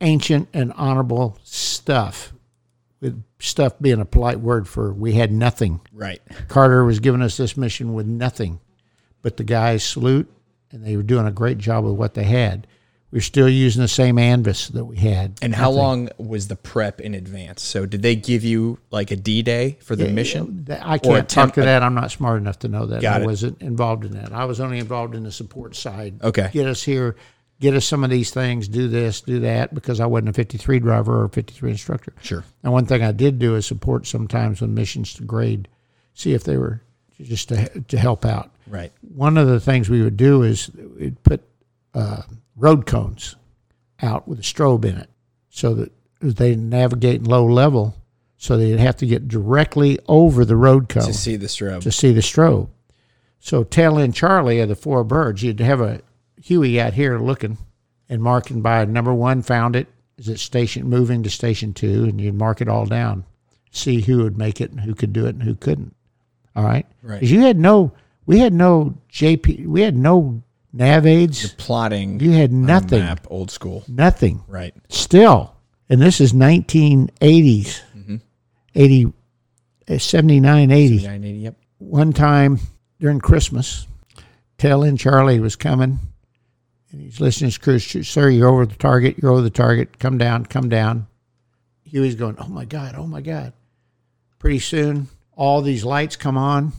[0.00, 2.32] ancient and honorable stuff,
[3.00, 5.80] with stuff being a polite word for we had nothing.
[5.92, 6.20] Right.
[6.48, 8.60] Carter was giving us this mission with nothing,
[9.22, 10.30] but the guys salute,
[10.72, 12.66] and they were doing a great job with what they had.
[13.16, 15.38] We're still using the same ANVIS that we had.
[15.40, 17.62] And how long was the prep in advance?
[17.62, 20.66] So did they give you like a D day for the mission?
[20.66, 21.82] Th- I can't talk to that.
[21.82, 23.02] I'm not smart enough to know that.
[23.02, 23.24] I it.
[23.24, 24.34] wasn't involved in that.
[24.34, 26.22] I was only involved in the support side.
[26.22, 26.50] Okay.
[26.52, 27.16] Get us here,
[27.58, 30.78] get us some of these things, do this, do that, because I wasn't a 53
[30.80, 32.12] driver or a 53 instructor.
[32.20, 32.44] Sure.
[32.62, 35.68] And one thing I did do is support sometimes when missions to grade,
[36.12, 36.82] see if they were
[37.18, 38.50] just to, to help out.
[38.66, 38.92] Right.
[39.00, 41.42] One of the things we would do is we'd put
[41.94, 42.20] uh,
[42.56, 43.36] road cones
[44.02, 45.10] out with a strobe in it
[45.50, 47.94] so that they navigate in low level
[48.38, 51.82] so they'd have to get directly over the road cone To see the strobe.
[51.82, 52.68] to see the strobe.
[53.38, 56.00] So tail end Charlie of the four birds, you'd have a
[56.42, 57.56] Huey out here looking
[58.08, 59.88] and marking by number one found it.
[60.18, 62.04] Is it station moving to station two?
[62.04, 63.24] And you'd mark it all down.
[63.70, 65.94] See who would make it and who could do it and who couldn't.
[66.54, 66.86] All right.
[67.02, 67.22] Right.
[67.22, 67.92] you had no
[68.26, 70.42] we had no JP we had no
[70.76, 71.52] nav aids.
[71.54, 72.20] Plotting.
[72.20, 73.00] You had nothing.
[73.00, 73.84] Map, old school.
[73.88, 74.74] Nothing Right.
[74.88, 75.54] still,
[75.88, 77.80] and this is 1980s,
[78.74, 79.12] 80,
[79.88, 80.94] uh, 79, 80.
[80.96, 81.56] Yep.
[81.78, 82.58] One time
[83.00, 83.86] during Christmas,
[84.58, 85.98] tail end Charlie was coming,
[86.92, 89.98] and he's listening to his crew, Sir, you're over the target, you're over the target,
[89.98, 91.06] come down, come down.
[91.84, 93.52] Huey's going, Oh my God, oh my God.
[94.38, 96.72] Pretty soon, all these lights come on.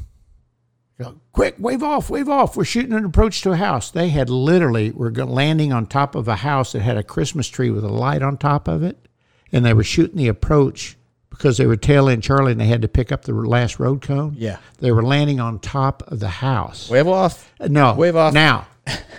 [1.38, 2.58] Quick, wave off, wave off.
[2.58, 3.92] We're shooting an approach to a house.
[3.92, 7.70] They had literally were landing on top of a house that had a Christmas tree
[7.70, 9.08] with a light on top of it,
[9.52, 10.98] and they were shooting the approach
[11.30, 14.34] because they were tailing Charlie and they had to pick up the last road cone.
[14.36, 14.58] Yeah.
[14.80, 16.90] They were landing on top of the house.
[16.90, 17.54] Wave off.
[17.60, 18.34] No, Wave off.
[18.34, 18.68] Now,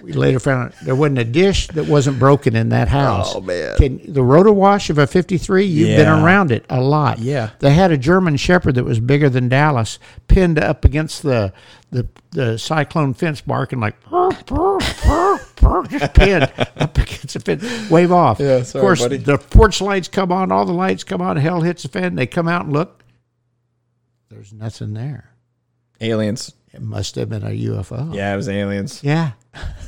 [0.03, 3.35] we later found out there wasn't a dish that wasn't broken in that house.
[3.35, 3.77] Oh, man.
[3.77, 7.19] Can, the rotor wash of a 53, you've been around it a lot.
[7.19, 7.51] Yeah.
[7.59, 11.53] They had a German Shepherd that was bigger than Dallas, pinned up against the
[11.91, 13.97] the, the cyclone fence, barking like
[15.89, 17.91] just pinned up against the fence.
[17.91, 18.41] Wave off.
[18.41, 19.17] Yeah, of course, buddy.
[19.17, 22.15] the porch lights come on, all the lights come on, hell hits the fan.
[22.15, 23.03] They come out and look.
[24.29, 25.33] There's nothing there.
[26.01, 26.53] Aliens.
[26.79, 28.15] It must have been a UFO.
[28.15, 29.03] Yeah, it was aliens.
[29.03, 29.33] Yeah,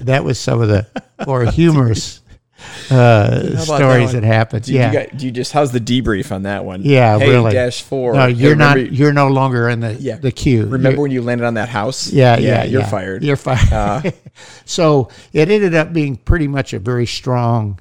[0.01, 0.89] that was some of the
[1.25, 2.21] more humorous
[2.91, 4.65] uh, stories that, happened.
[4.65, 6.83] Do yeah, you, got, do you just how's the debrief on that one?
[6.83, 7.53] Yeah, hey, really.
[7.53, 8.15] Dash four.
[8.15, 8.75] no, you're not.
[8.75, 10.17] remember- You're no longer in the Yeah.
[10.17, 10.63] the queue.
[10.65, 12.13] Remember You're- when you landed on that house?
[12.13, 12.89] yeah, yeah, you're yeah.
[12.89, 13.23] fired.
[13.23, 13.73] You're fired.
[13.73, 14.11] Uh,
[14.65, 17.79] so it ended up being pretty much a very strong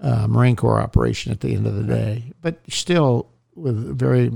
[0.00, 4.30] uh, Marine Corps operation at the end of the day, but still with very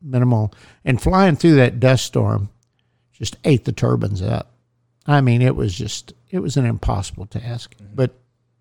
[0.00, 0.54] minimal.
[0.84, 2.50] And flying through that dust storm
[3.18, 4.52] just ate the turbines up.
[5.06, 8.14] I mean, it was just it was an impossible task, but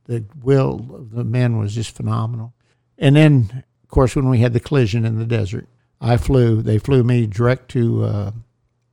[0.05, 2.53] the will of the men was just phenomenal.
[2.97, 5.67] And then, of course, when we had the collision in the desert,
[5.99, 6.61] I flew.
[6.61, 8.31] They flew me direct to uh,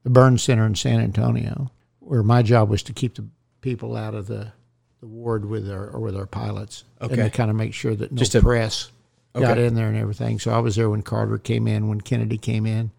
[0.02, 1.70] the burn center in San Antonio,
[2.00, 3.26] where my job was to keep the
[3.60, 4.52] people out of the,
[5.00, 7.22] the ward with our or with our pilots, and Okay.
[7.22, 8.90] to kind of make sure that no Just to- press
[9.34, 10.38] got in there and everything.
[10.38, 12.90] So I was there when Carter came in, when Kennedy came in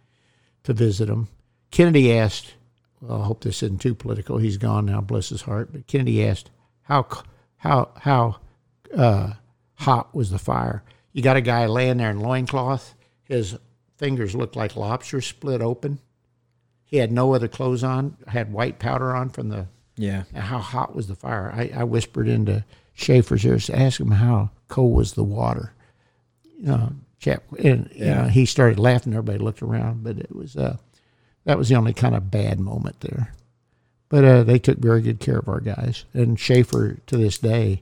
[0.64, 1.28] to visit him.
[1.72, 2.54] Kennedy asked,
[3.02, 4.38] well, I hope this isn't too political.
[4.38, 5.70] He's gone now, bless his heart.
[5.72, 6.50] But Kennedy asked,
[6.84, 7.06] how
[7.58, 8.38] how how
[8.96, 9.34] uh,
[9.76, 10.84] hot was the fire?
[11.12, 12.94] You got a guy laying there in loincloth.
[13.24, 13.58] His
[13.98, 16.00] fingers looked like lobsters split open.
[16.84, 18.18] He had no other clothes on.
[18.28, 19.68] Had white powder on from the.
[19.98, 20.24] yeah.
[20.36, 21.52] How hot was the fire?
[21.56, 22.64] I, I whispered into
[22.94, 25.74] Schaefer's ears to ask him how cold was the water.
[26.60, 28.22] You know, chap, and you Yeah.
[28.24, 29.14] know, he started laughing.
[29.14, 30.78] Everybody looked around, but it was uh,
[31.46, 33.34] that was the only kind of bad moment there.
[34.10, 37.82] But uh, they took very good care of our guys, and Schaefer to this day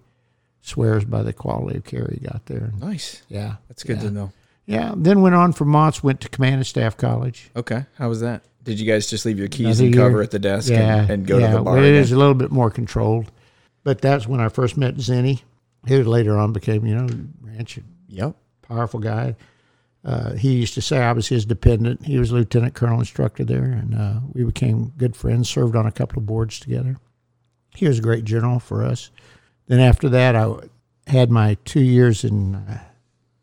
[0.62, 2.72] swears by the quality of care he got there.
[2.80, 3.22] Nice.
[3.28, 4.04] Yeah, That's good yeah.
[4.04, 4.32] to know.
[4.66, 7.50] Yeah, then went on from MAWTS, went to Command and Staff College.
[7.54, 7.86] Okay.
[7.98, 8.44] How was that?
[8.64, 11.10] Did you guys just leave your keys Another and cover at the desk yeah, and,
[11.10, 11.48] and go yeah.
[11.52, 11.74] to the bar?
[11.76, 12.02] Well, it again?
[12.02, 13.30] is a little bit more controlled,
[13.84, 15.42] but that's when I first met Zinni.
[15.90, 17.08] who later on became, you know,
[17.42, 17.78] ranch
[18.08, 18.38] Yep.
[18.62, 19.36] powerful guy.
[20.06, 22.06] Uh, he used to say I was his dependent.
[22.06, 25.50] He was lieutenant colonel instructor there, and uh, we became good friends.
[25.50, 26.98] Served on a couple of boards together.
[27.76, 29.10] He was a great general for us.
[29.68, 30.54] Then after that, I
[31.08, 32.80] had my two years in uh,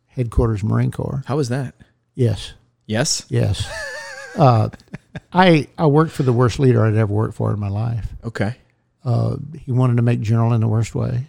[0.09, 1.23] headquarters Marine Corps.
[1.27, 1.74] How was that?
[2.15, 2.53] Yes,
[2.87, 3.24] Yes.
[3.31, 3.66] yes.
[4.37, 4.69] uh,
[5.32, 8.12] I I worked for the worst leader I'd ever worked for in my life.
[8.24, 8.55] Okay.
[9.03, 11.28] Uh, he wanted to make general in the worst way.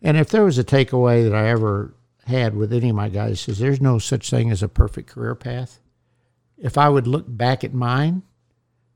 [0.00, 1.92] And if there was a takeaway that I ever
[2.30, 5.34] had with any of my guys, is there's no such thing as a perfect career
[5.34, 5.80] path.
[6.58, 8.22] If I would look back at mine,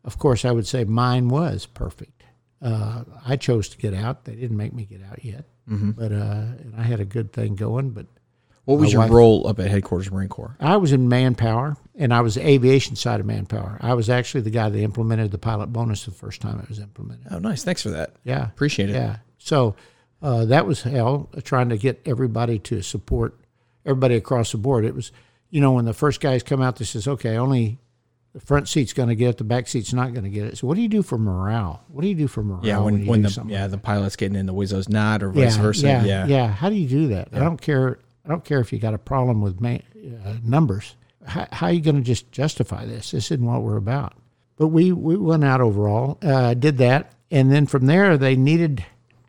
[0.04, 2.22] of course I would say mine was perfect.
[2.62, 4.24] Uh, I chose to get out.
[4.24, 5.90] They didn't make me get out yet, Mm-hmm.
[5.92, 7.90] but uh, and I had a good thing going.
[7.90, 8.06] But
[8.66, 10.56] What was your wife- role up at headquarters Marine Corps?
[10.60, 13.78] I was in manpower, and I was the aviation side of manpower.
[13.80, 16.80] I was actually the guy that implemented the pilot bonus the first time it was
[16.80, 17.26] implemented.
[17.30, 17.64] Oh, nice.
[17.64, 18.14] Thanks for that.
[18.24, 18.94] Yeah, Appreciate it.
[18.94, 19.16] Yeah.
[19.38, 19.74] So
[20.24, 23.38] uh, that was hell, trying to get everybody to support
[23.86, 24.84] everybody across the board.
[24.84, 25.12] It was,
[25.50, 27.78] you know, when the first guys come out, they says, okay, only
[28.32, 30.58] the front seat's going to get it, the back seat's not going to get it.
[30.58, 31.84] So what do you do for morale?
[31.88, 32.66] What do you do for morale?
[32.66, 35.28] Yeah, when you when the yeah like the pilot's getting in the Wizzo's not or
[35.30, 35.86] vice versa.
[35.86, 36.26] Yeah, Yeah.
[36.26, 37.28] yeah, How do you do that?
[37.32, 37.98] I don't care.
[38.24, 39.78] I don't care if you got a problem with ma-
[40.24, 40.96] uh, numbers.
[41.26, 43.10] How, how are you going to just justify this?
[43.10, 44.14] This isn't what we're about.
[44.56, 48.84] But we we went out overall, uh, did that, and then from there they needed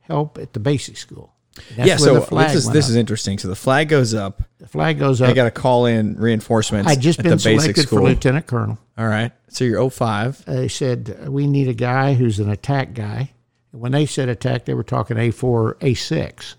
[0.07, 1.35] help at the basic school.
[1.75, 1.97] That's yeah.
[1.97, 2.89] So this is this up.
[2.89, 3.37] is interesting.
[3.37, 4.43] So the flag goes up.
[4.57, 5.29] the flag goes up.
[5.29, 6.89] I got to call in reinforcements.
[6.89, 7.99] I just at been the basic selected school.
[7.99, 8.77] for lieutenant colonel.
[8.97, 9.31] All right.
[9.49, 10.45] So you're 05.
[10.45, 13.31] They said we need a guy who's an attack guy.
[13.71, 16.55] And when they said attack, they were talking A4, A6.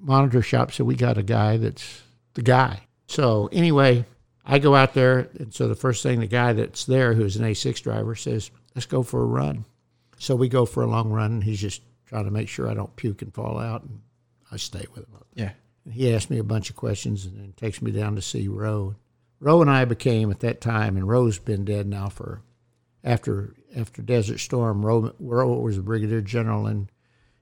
[0.00, 2.02] Monitor shop said we got a guy that's
[2.34, 2.82] the guy.
[3.06, 4.04] So anyway,
[4.44, 7.44] I go out there, and so the first thing the guy that's there, who's an
[7.44, 9.64] A6 driver, says, "Let's go for a run."
[10.18, 12.74] So we go for a long run, and he's just trying to make sure I
[12.74, 14.00] don't puke and fall out, and
[14.50, 15.14] I stay with him.
[15.34, 15.52] Yeah.
[15.84, 18.48] And he asked me a bunch of questions and then takes me down to see
[18.48, 18.96] Roe.
[19.40, 22.42] Roe and I became at that time, and Roe's been dead now for
[23.04, 24.84] after after Desert Storm.
[24.84, 26.90] Roe, Roe was a brigadier general, and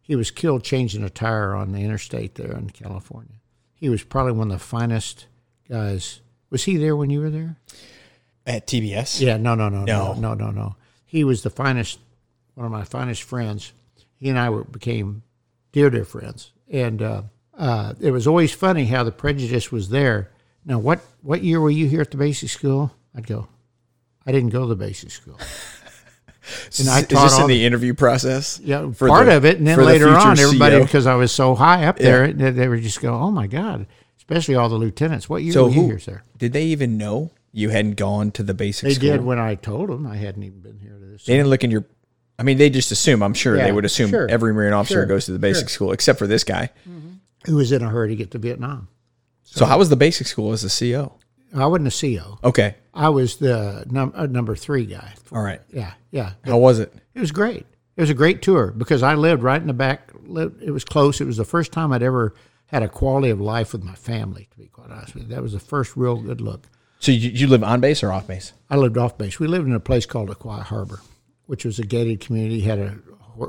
[0.02, 3.36] he was killed changing a tire on the interstate there in California.
[3.74, 5.26] He was probably one of the finest
[5.68, 6.20] guys.
[6.50, 7.56] Was he there when you were there?
[8.46, 9.20] At TBS.
[9.20, 10.12] Yeah, no, no, no, No.
[10.14, 10.76] no, no, no, no.
[11.04, 11.98] He was the finest,
[12.54, 13.72] one of my finest friends.
[14.18, 15.22] He and I were, became
[15.72, 17.22] dear, dear friends, and uh,
[17.56, 20.30] uh, it was always funny how the prejudice was there.
[20.64, 22.92] Now, what what year were you here at the basic school?
[23.14, 23.48] I'd go.
[24.26, 25.38] I didn't go to the basic school.
[26.78, 28.60] And I is this in the- the interview process?
[28.62, 31.32] Yeah, part the- of it, and then for the later on, everybody because I was
[31.32, 33.86] so high up there, they, they would just go, "Oh my God!"
[34.16, 35.28] Especially all the lieutenants.
[35.28, 36.22] What year So were you who here, sir?
[36.38, 38.88] did they even know you hadn't gone to the basic school?
[38.90, 39.10] They school?
[39.10, 41.24] did when I told them I hadn't even been here to this.
[41.24, 41.84] They didn't look in your.
[42.38, 43.22] I mean, they just assume.
[43.22, 45.68] I'm sure Yeah, they would assume sure, every Marine officer sure, goes to the basic
[45.68, 45.74] sure.
[45.74, 46.70] school, except for this guy.
[47.46, 48.88] Who was in a hurry to get to Vietnam?
[49.44, 51.14] So, how was the basic school as a CO?
[51.54, 52.38] I wasn't a CO.
[52.44, 52.74] Okay.
[52.92, 55.14] I was the num- uh, number three guy.
[55.32, 55.60] All right.
[55.72, 56.32] Yeah, yeah.
[56.44, 56.92] How was it?
[57.14, 57.64] It was great.
[57.96, 60.10] It was a great tour because I lived right in the back.
[60.60, 61.20] It was close.
[61.20, 62.34] It was the first time I'd ever
[62.66, 64.48] had a quality of life with my family.
[64.50, 66.68] To be quite honest with you, that was the first real good look.
[66.98, 68.52] So you, you live on base or off base?
[68.68, 69.38] I lived off base.
[69.38, 71.00] We lived in a place called Aquia Harbor,
[71.46, 72.60] which was a gated community.
[72.60, 72.98] Had a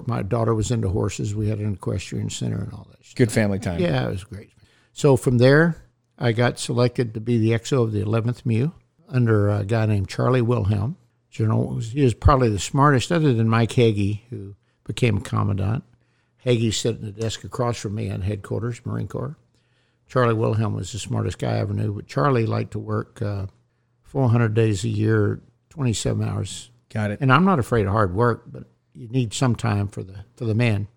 [0.06, 1.34] my daughter was into horses.
[1.34, 3.04] We had an equestrian center and all that.
[3.06, 3.16] Stuff.
[3.16, 3.80] Good family time.
[3.80, 4.52] Yeah, it was great.
[4.94, 5.78] So from there,
[6.18, 8.72] I got selected to be the XO of the 11th MEU
[9.08, 10.98] under a guy named Charlie Wilhelm.
[11.30, 14.56] General, was, he was probably the smartest, other than Mike Hagee, who
[14.86, 15.84] became a commandant.
[16.44, 19.38] Hagee sat at the desk across from me on headquarters, Marine Corps.
[20.08, 23.48] Charlie Wilhelm was the smartest guy I ever knew, but Charlie liked to work uh,
[24.04, 26.72] 400 days a year, 27 hours.
[26.90, 27.22] Got it.
[27.22, 30.46] And I'm not afraid of hard work, but you need some time for the for
[30.46, 30.88] the men.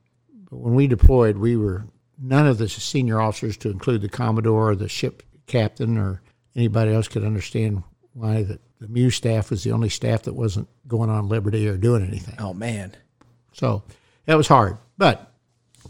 [0.51, 1.85] But when we deployed, we were
[2.19, 6.23] none of the senior officers, to include the commodore or the ship captain or
[6.55, 10.69] anybody else, could understand why the, the MEU staff was the only staff that wasn't
[10.87, 12.35] going on liberty or doing anything.
[12.39, 12.97] Oh man.
[13.53, 13.83] So
[14.27, 15.33] that was hard, but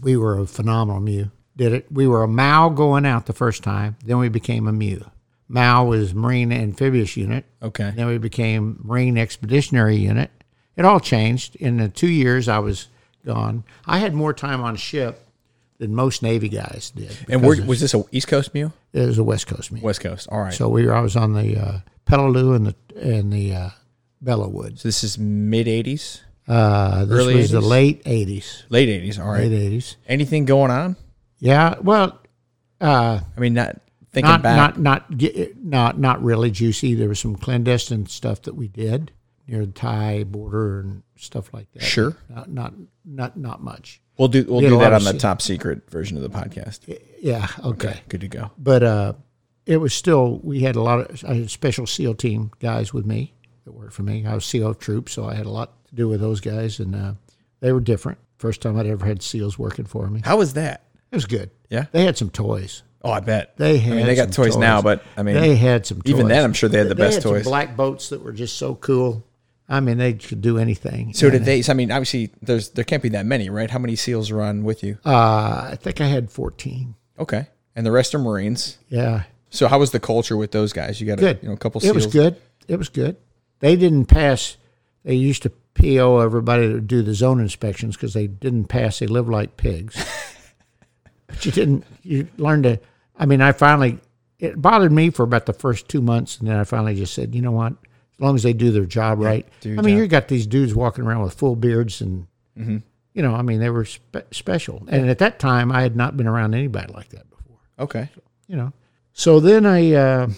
[0.02, 1.30] we were a phenomenal MEU.
[1.56, 1.92] Did it?
[1.92, 3.96] We were a MAU going out the first time.
[4.04, 5.04] Then we became a MEU.
[5.52, 7.44] MAU was Marine Amphibious Unit.
[7.60, 7.92] Okay.
[7.96, 10.30] Then we became Marine Expeditionary Unit.
[10.76, 11.56] It all changed.
[11.56, 12.86] In the two years I was
[13.26, 15.26] gone, I had more time on ship
[15.78, 17.16] than most Navy guys did.
[17.28, 18.70] And where, was this a East Coast MEU?
[18.92, 19.82] It was a West Coast MEU.
[19.82, 20.28] West Coast.
[20.30, 20.52] All right.
[20.52, 23.70] So, So we were, I was on the uh, Peleliu and the and the uh,
[24.24, 24.78] Belleau Wood.
[24.78, 28.62] this is mid '80s, Uh, this Early was the late '80s.
[28.68, 29.18] late '80s.
[29.18, 29.50] All right.
[29.50, 29.96] Late '80s.
[30.06, 30.96] Anything going on?
[31.40, 31.74] Yeah.
[31.82, 32.20] Well,
[32.80, 33.80] uh, I mean, not
[34.12, 34.78] thinking not back.
[34.78, 36.94] not not not not really juicy.
[36.94, 39.12] There was some clandestine stuff that we did
[39.46, 41.82] near the Thai border and stuff like that.
[41.82, 42.16] Sure.
[42.28, 42.74] Not not
[43.04, 44.00] not not much.
[44.18, 46.80] We'll do we'll do that on the top secret version of the podcast.
[47.20, 47.48] Yeah.
[47.64, 48.00] Okay.
[48.08, 48.50] Good to go.
[48.58, 49.12] But uh,
[49.66, 53.06] it was still we had a lot of I had special SEAL team guys with
[53.06, 53.34] me
[53.64, 54.26] that worked for me.
[54.26, 56.94] I was SEAL troop, so I had a lot to do with those guys, and
[56.94, 57.14] uh,
[57.60, 58.18] they were different.
[58.38, 60.20] First time I'd ever had SEALs working for me.
[60.24, 60.84] How was that?
[61.10, 61.50] It was good.
[61.68, 61.86] Yeah.
[61.92, 62.82] They had some toys.
[63.02, 63.56] Oh, I bet.
[63.56, 63.92] They had.
[63.92, 66.02] I mean, they got some toys, now, but I mean, they had some.
[66.02, 66.10] Toys.
[66.10, 67.44] even then, I'm sure they had the best had toys.
[67.44, 69.24] black boats that were just so cool.
[69.68, 71.14] I mean, they could do anything.
[71.14, 71.62] so did they?
[71.68, 73.70] I mean, obviously, there's there can't be that many, right?
[73.70, 74.98] How many SEALs on with you?
[75.04, 76.96] Uh, I think I had fourteen.
[77.18, 77.46] Okay,
[77.76, 78.78] and the rest are Marines.
[78.88, 81.00] Yeah, So how was the culture with those guys?
[81.00, 81.38] You got good.
[81.38, 81.80] a you know a couple.
[81.80, 81.94] It SEAls.
[81.94, 82.36] was good.
[82.68, 83.16] It was good.
[83.60, 84.56] They didn't pass.
[85.04, 88.98] They used to PO everybody to do the zone inspections because they didn't pass.
[88.98, 89.96] They lived like pigs.
[91.26, 91.84] but you didn't.
[92.02, 92.80] You learned to.
[93.20, 93.98] I mean, I finally.
[94.38, 97.34] It bothered me for about the first two months, and then I finally just said,
[97.34, 97.72] you know what?
[97.72, 99.46] As long as they do their job right.
[99.60, 100.00] do I mean, job.
[100.00, 102.26] you got these dudes walking around with full beards and.
[102.58, 102.78] Mm-hmm.
[103.12, 106.16] You know, I mean, they were spe- special, and at that time, I had not
[106.16, 108.08] been around anybody like that before Okay.
[108.46, 108.72] you know.
[109.12, 110.28] So then I uh,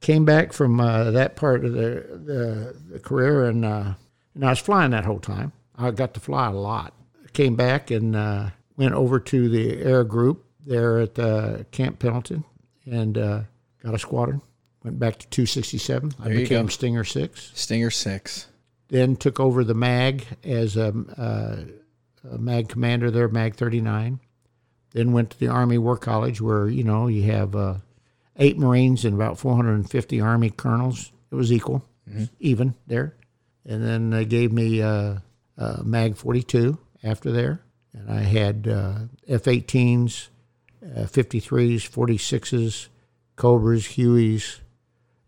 [0.00, 3.94] came back from uh, that part of the, the, the career, and uh,
[4.34, 5.52] and I was flying that whole time.
[5.76, 6.92] I got to fly a lot.
[7.34, 12.44] Came back and uh, went over to the air group there at uh, Camp Pendleton,
[12.84, 13.40] and uh,
[13.82, 14.42] got a squadron.
[14.84, 16.14] Went back to 267.
[16.20, 16.70] I There you became.
[16.70, 17.50] Stinger Six.
[17.54, 18.46] Stinger six.
[18.88, 21.56] Then took over the MAG as a, uh,
[22.32, 24.20] a MAG commander there, MAG 39.
[24.92, 27.74] Then went to the Army War College, where you know you have uh,
[28.36, 31.12] eight Marines and about 450 Army colonels.
[31.30, 31.84] It was equal,
[32.40, 33.14] even there.
[33.66, 35.16] And then they gave me uh,
[35.58, 37.60] uh, MAG 42 after there,
[37.92, 38.94] and I had uh,
[39.28, 40.28] F-18s,
[40.94, 42.88] uh, 53s, 46s,
[43.36, 44.58] Cobras, Hueys,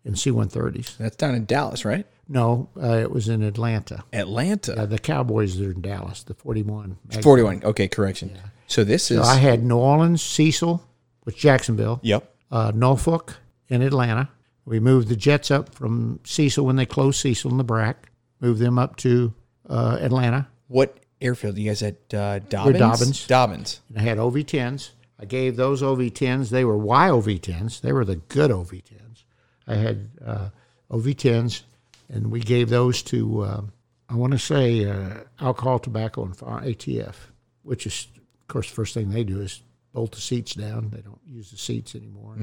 [0.03, 0.97] and C-130s.
[0.97, 2.05] That's down in Dallas, right?
[2.27, 4.03] No, uh, it was in Atlanta.
[4.13, 4.81] Atlanta.
[4.81, 6.97] Uh, the Cowboys are in Dallas, the 41.
[7.13, 7.63] Mag- 41.
[7.63, 8.37] Okay, correction.
[8.67, 9.17] So this is.
[9.17, 10.81] So I had New Orleans, Cecil,
[11.25, 12.33] with Jacksonville, yep.
[12.49, 13.37] uh, Norfolk,
[13.69, 14.29] and Atlanta.
[14.65, 17.95] We moved the jets up from Cecil when they closed Cecil in the BRAC,
[18.39, 19.33] moved them up to
[19.69, 20.47] uh, Atlanta.
[20.67, 21.57] What airfield?
[21.57, 22.79] You guys had uh, Dobbins.
[22.79, 23.27] Dobbins.
[23.27, 23.81] Dobbins.
[23.89, 24.91] And I had OV-10s.
[25.21, 26.49] I gave those OV-10s.
[26.49, 27.81] They were YOV-10s.
[27.81, 29.23] They were the good OV-10s.
[29.67, 30.49] I had uh,
[30.89, 31.61] OV-10s,
[32.09, 33.61] and we gave those to, uh,
[34.09, 37.15] I want to say, uh, alcohol, tobacco, and fire, ATF,
[37.61, 39.61] which is, of course, the first thing they do is
[39.93, 40.89] bolt the seats down.
[40.89, 42.35] They don't use the seats anymore.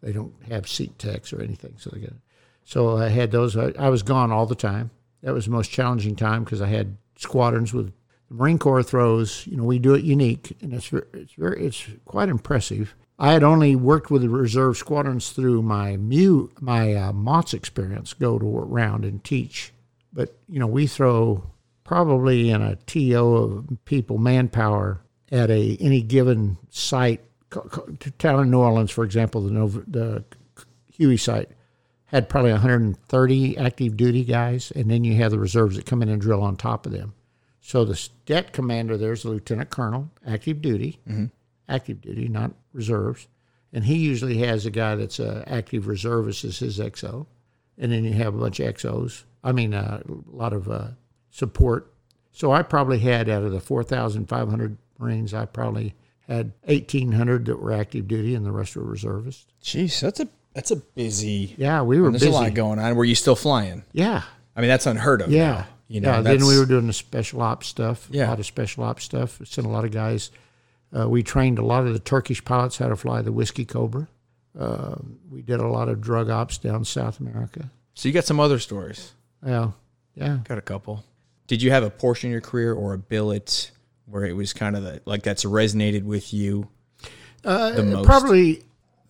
[0.00, 1.74] They don't have seat techs or anything.
[1.78, 2.12] So they got.
[2.64, 3.56] So I had those.
[3.56, 4.90] I, I was gone all the time.
[5.22, 7.92] That was the most challenging time because I had squadrons with
[8.28, 9.46] the Marine Corps throws.
[9.46, 12.94] You know, we do it unique, and it's it's very it's quite impressive.
[13.18, 18.12] I had only worked with the reserve squadrons through my mu my uh, MAWTS experience,
[18.12, 19.72] go to around and teach.
[20.12, 21.50] But you know, we throw
[21.84, 25.00] probably in a TO of people manpower
[25.30, 27.22] at a any given site.
[28.18, 30.24] Town in New Orleans, for example, the Nova, the
[30.92, 31.50] Huey site
[32.06, 36.08] had probably 130 active duty guys, and then you have the reserves that come in
[36.08, 37.14] and drill on top of them.
[37.66, 41.00] So the det commander there's a lieutenant colonel, active duty,
[41.68, 43.26] active duty, not reserves,
[43.72, 47.26] and he usually has a guy that's a active reservist as his XO,
[47.76, 49.24] and then you have a bunch of XOs.
[49.42, 50.90] I mean, uh, a lot of uh,
[51.30, 51.92] support.
[52.30, 55.96] So I probably had out of the 4,500 Marines, I probably
[56.28, 59.44] had 1,800 that were active duty, and the rest were reservists.
[59.60, 61.56] Jeez, that's a that's a busy.
[61.58, 62.32] Yeah, we were There's busy.
[62.32, 62.94] a lot going on.
[62.94, 63.82] Were you still flying?
[63.92, 64.22] Yeah,
[64.54, 65.32] I mean, that's unheard of.
[65.32, 65.50] yeah.
[65.50, 68.08] now, you know, yeah, then we were doing the special ops stuff.
[68.10, 68.26] Yeah.
[68.26, 69.40] A lot of special ops stuff.
[69.44, 70.30] Sent a lot of guys.
[70.96, 74.08] Uh, we trained a lot of the Turkish pilots how to fly the Whiskey Cobra.
[74.58, 74.96] Uh,
[75.30, 77.70] we did a lot of drug ops down South America.
[77.94, 79.12] So you got some other stories.
[79.44, 79.72] Yeah,
[80.14, 80.38] yeah.
[80.44, 81.04] Got a couple.
[81.46, 83.70] Did you have a portion of your career or a billet
[84.06, 86.68] where it was kind of the, like that's resonated with you
[87.42, 88.06] the most?
[88.06, 88.64] Probably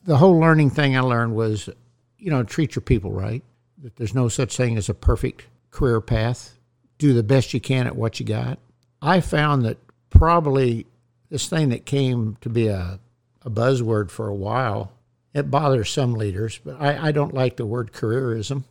[0.05, 1.71] the whole learning thing I learned was,
[2.19, 3.43] you know, treat your people right.
[3.83, 6.56] That there's no such thing as a perfect career path.
[6.99, 8.59] Do the best you can at what you got.
[9.03, 9.79] I found that
[10.11, 10.87] probably
[11.31, 13.01] this thing that came to be a,
[13.43, 14.93] a buzzword for a while,
[15.35, 18.65] it bothers some leaders, but I, I don't like the word careerism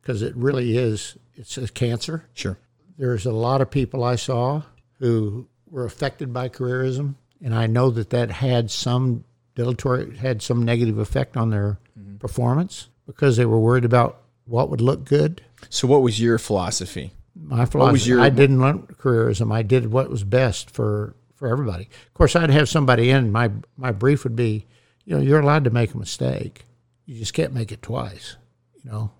[0.00, 2.58] because it really is, it's a cancer Sure.
[2.98, 4.62] there's a lot of people I saw
[4.98, 10.62] who were affected by careerism, and I know that that had some dilatory, had some
[10.62, 12.16] negative effect on their mm-hmm.
[12.16, 15.42] performance because they were worried about what would look good.
[15.68, 17.12] So what was your philosophy?
[17.34, 19.52] My philosophy, your- I didn't learn careerism.
[19.52, 21.84] I did what was best for for everybody.
[22.06, 23.32] Of course, I'd have somebody in.
[23.32, 24.66] My my brief would be,
[25.04, 26.66] you know, you're allowed to make a mistake.
[27.06, 28.36] You just can't make it twice.
[28.84, 29.10] You know,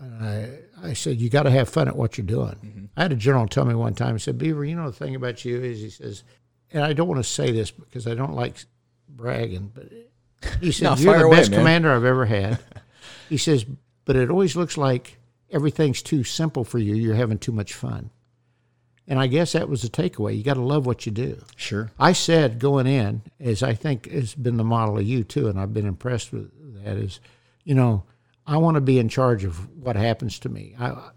[0.00, 2.56] and I I said you got to have fun at what you're doing.
[2.64, 2.84] Mm-hmm.
[2.96, 4.14] I had a general tell me one time.
[4.14, 6.24] He said, Beaver, you know the thing about you is he says,
[6.72, 8.56] and I don't want to say this because I don't like
[9.08, 9.88] bragging, but
[10.60, 12.58] he said No, you're the away, best man." commander I've ever had.
[13.28, 13.64] he says,
[14.04, 15.18] but it always looks like
[15.50, 16.94] everything's too simple for you.
[16.94, 18.10] You're having too much fun.
[19.06, 20.36] And I guess that was the takeaway.
[20.36, 21.42] You got to love what you do.
[21.56, 21.90] Sure.
[21.98, 25.58] I said going in, as I think has been the model of you too, and
[25.58, 26.50] I've been impressed with
[26.84, 27.18] that, is,
[27.64, 28.04] you know,
[28.46, 30.76] I want to be in charge of what happens to me.
[30.78, 31.10] I,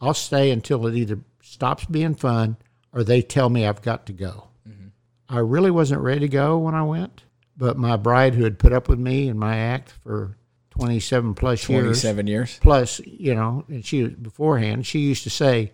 [0.00, 2.56] I'll stay until it either stops being fun
[2.92, 4.48] or they tell me I've got to go.
[4.68, 4.88] Mm-hmm.
[5.28, 7.24] I really wasn't ready to go when I went,
[7.56, 10.36] but my bride, who had put up with me and my act for
[10.80, 12.58] 27 plus years, Twenty-seven years.
[12.62, 15.72] plus you know and she beforehand she used to say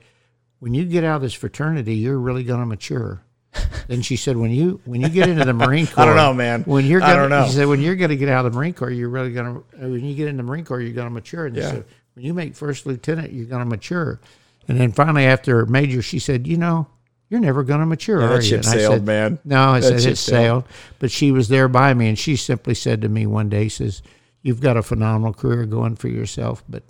[0.59, 3.23] when you get out of this fraternity you're really going to mature
[3.89, 6.35] then she said when you when you get into the marine corps I don't know,
[6.35, 6.62] man.
[6.65, 7.47] when you're I gonna, don't know.
[7.47, 9.55] she said when you're going to get out of the marine corps you're really going
[9.55, 11.62] to uh, when you get in the marine corps you're going to mature and she
[11.62, 11.70] Yeah.
[11.70, 11.85] said
[12.15, 14.20] when you make first lieutenant you're going to mature
[14.69, 16.87] and then finally after major she said you know
[17.28, 19.39] you're never going to mature Yeah, are that you ship And I sailed, said, man.
[19.45, 20.65] no i That said it sailed
[20.99, 24.03] but she was there by me and she simply said to me one day says
[24.47, 26.82] you've got a phenomenal career going for yourself but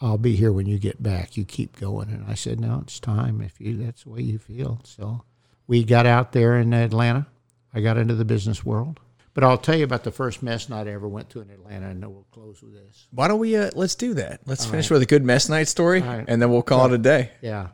[0.00, 3.00] i'll be here when you get back you keep going and i said no it's
[3.00, 5.22] time if you that's the way you feel so
[5.66, 7.26] we got out there in atlanta
[7.72, 9.00] i got into the business world
[9.34, 11.88] but i'll tell you about the first mess night i ever went to in atlanta
[11.88, 13.56] and then we'll close with this Why don't we?
[13.56, 14.40] Uh, let's do that.
[14.46, 16.24] Let's finish with a good mess night story, right.
[16.28, 17.30] and then we'll call it a day.
[17.40, 17.68] Yeah.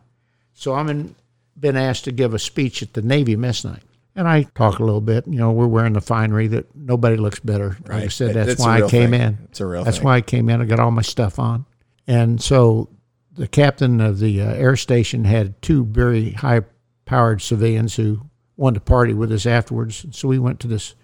[0.53, 1.15] So I'm in,
[1.59, 3.83] been asked to give a speech at the Navy mess night.
[4.17, 5.27] And I talk a little bit.
[5.27, 7.77] You know, we're wearing the finery that nobody looks better.
[7.87, 9.21] Like I said, that's, that's why I came thing.
[9.21, 9.39] in.
[9.45, 10.05] It's a real That's thing.
[10.05, 10.61] why I came in.
[10.61, 11.67] I got all my stuff on.
[12.07, 12.91] And so
[13.33, 16.61] the captain of the uh, air station had two very high
[17.07, 18.21] powered civilians who
[18.57, 20.07] wanted to party with us afterwards.
[20.13, 20.95] So we went to this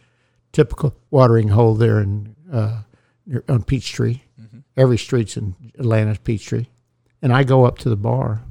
[0.52, 2.82] typical watering hole there in, uh,
[3.48, 4.20] on Peachtree.
[4.40, 4.58] Mm-hmm.
[4.76, 6.66] Every street's in Atlanta's Peachtree.
[7.22, 8.44] And I go up to the bar.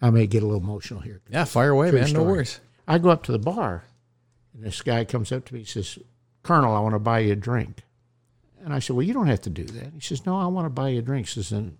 [0.00, 1.20] I may get a little emotional here.
[1.28, 2.12] Yeah, fire away, True man.
[2.12, 2.60] No worries.
[2.88, 3.84] I go up to the bar,
[4.54, 5.98] and this guy comes up to me and says,
[6.42, 7.82] Colonel, I want to buy you a drink.
[8.64, 9.92] And I said, Well, you don't have to do that.
[9.92, 11.26] He says, No, I want to buy you a drink.
[11.26, 11.76] He says, an,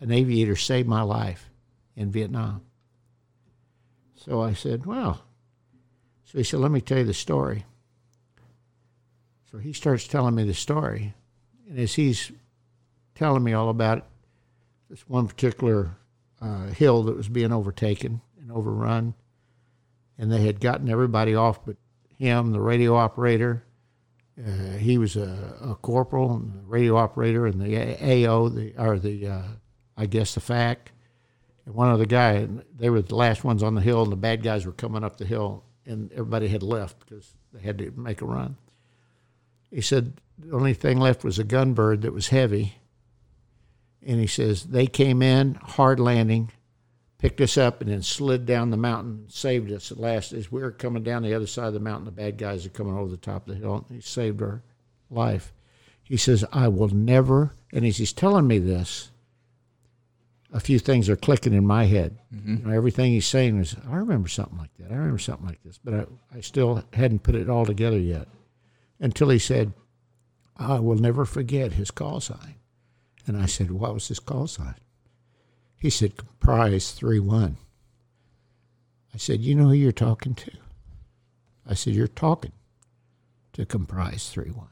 [0.00, 1.48] an aviator saved my life
[1.94, 2.62] in Vietnam.
[4.16, 5.22] So I said, Well,
[6.24, 7.64] so he said, Let me tell you the story.
[9.52, 11.14] So he starts telling me the story.
[11.70, 12.32] And as he's
[13.14, 14.04] telling me all about
[14.90, 15.92] this one particular
[16.42, 19.14] uh, hill that was being overtaken and overrun,
[20.18, 21.76] and they had gotten everybody off but
[22.18, 23.64] him, the radio operator.
[24.38, 28.98] Uh, he was a, a corporal, and the radio operator, and the AO, the or
[28.98, 29.42] the uh,
[29.96, 30.90] I guess the FAC,
[31.66, 32.48] and one other guy.
[32.76, 35.18] They were the last ones on the hill, and the bad guys were coming up
[35.18, 38.56] the hill, and everybody had left because they had to make a run.
[39.70, 42.74] He said the only thing left was a gunbird that was heavy,
[44.04, 46.50] and he says they came in hard landing,
[47.18, 50.32] picked us up, and then slid down the mountain and saved us at last.
[50.32, 52.70] As we were coming down the other side of the mountain, the bad guys are
[52.70, 53.84] coming over the top of the hill.
[53.88, 54.62] And he saved our
[55.10, 55.52] life.
[56.02, 59.10] He says, I will never, and as he's telling me this,
[60.52, 62.18] a few things are clicking in my head.
[62.32, 62.56] Mm-hmm.
[62.56, 64.92] You know, everything he's saying is, I remember something like that.
[64.92, 66.04] I remember something like this, but I,
[66.36, 68.28] I still hadn't put it all together yet
[69.00, 69.72] until he said,
[70.56, 72.54] I will never forget his call sign.
[73.26, 74.76] And I said, What was his call sign?
[75.84, 77.58] He said, Comprise 3 1.
[79.12, 80.50] I said, You know who you're talking to?
[81.68, 82.52] I said, You're talking
[83.52, 84.66] to Comprise 3 1.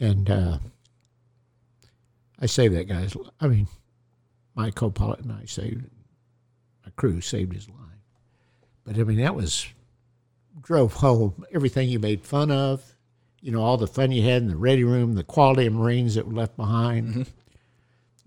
[0.00, 0.58] And uh,
[2.38, 3.68] I saved that guy's, I mean,
[4.54, 5.86] my co pilot and I saved,
[6.84, 7.78] my crew saved his life.
[8.84, 9.66] But I mean, that was,
[10.60, 12.84] drove home everything you made fun of,
[13.40, 16.16] you know, all the fun you had in the ready room, the quality of Marines
[16.16, 17.28] that were left behind.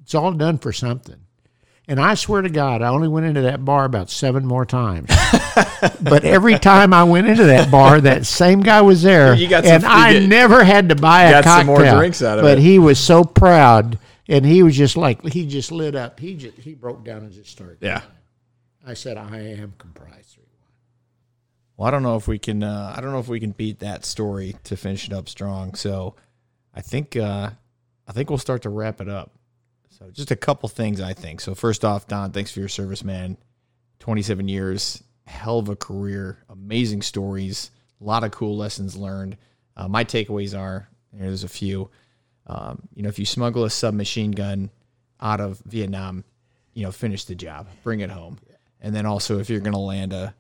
[0.02, 1.28] It's all done for something.
[1.88, 5.10] And I swear to God, I only went into that bar about seven more times.
[6.02, 9.66] but every time I went into that bar, that same guy was there, You got
[9.66, 11.76] some- and you I get- never had to buy a got cocktail.
[11.76, 12.62] some more drinks out of but it.
[12.62, 13.98] he was so proud,
[14.30, 16.20] and he was just like he just lit up.
[16.20, 17.78] He just he broke down and just started.
[17.82, 18.02] Yeah.
[18.88, 20.38] I said, I am comprised.
[21.78, 22.62] Well, I don't know if we can.
[22.64, 25.74] Uh, I don't know if we can beat that story to finish it up strong.
[25.74, 26.16] So,
[26.76, 27.16] I think.
[27.18, 27.50] Uh,
[28.08, 29.32] I think we'll start to wrap it up.
[30.02, 31.00] So, just a couple things.
[31.00, 31.42] I think.
[31.42, 33.38] So, first off, Don, thanks for your service, man.
[34.00, 37.70] Twenty-seven years, hell of a career, amazing stories,
[38.00, 39.38] a lot of cool lessons learned.
[39.78, 41.90] Uh, my takeaways are there's a few.
[42.48, 44.72] Um, you know, if you smuggle a submachine gun
[45.22, 46.24] out of Vietnam,
[46.74, 48.40] you know, finish the job, bring it home,
[48.82, 50.34] and then also if you're going to land a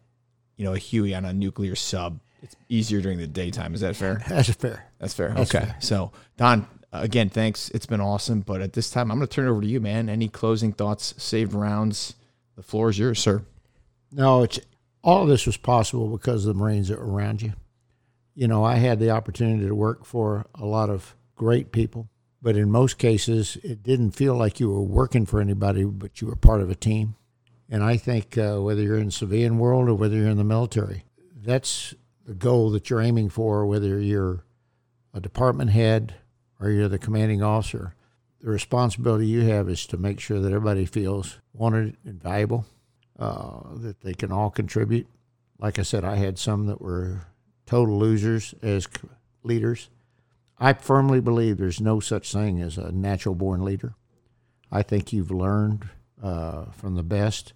[0.57, 2.19] you know, a Huey on a nuclear sub.
[2.43, 3.73] It's easier during the daytime.
[3.73, 4.23] Is that fair?
[4.29, 4.91] That's fair.
[4.99, 5.33] That's fair.
[5.37, 5.71] okay.
[5.79, 7.69] So, Don, again, thanks.
[7.69, 8.41] It's been awesome.
[8.41, 10.09] But at this time, I'm going to turn it over to you, man.
[10.09, 12.15] Any closing thoughts, saved rounds?
[12.55, 13.43] The floor is yours, sir.
[14.11, 14.59] No, it's
[15.03, 17.53] all of this was possible because of the Marines that were around you.
[18.35, 22.09] You know, I had the opportunity to work for a lot of great people,
[22.41, 26.27] but in most cases, it didn't feel like you were working for anybody, but you
[26.27, 27.15] were part of a team.
[27.69, 30.43] And I think uh, whether you're in the civilian world or whether you're in the
[30.43, 31.05] military,
[31.35, 31.93] that's
[32.25, 34.43] the goal that you're aiming for, whether you're
[35.13, 36.15] a department head
[36.61, 37.95] or you're the commanding officer.
[38.39, 42.65] The responsibility you have is to make sure that everybody feels wanted and valuable
[43.19, 45.07] uh, that they can all contribute.
[45.59, 47.27] Like I said, I had some that were
[47.65, 48.87] total losers as
[49.43, 49.89] leaders.
[50.59, 53.95] I firmly believe there's no such thing as a natural born leader.
[54.71, 55.89] I think you've learned
[56.21, 57.53] uh, from the best,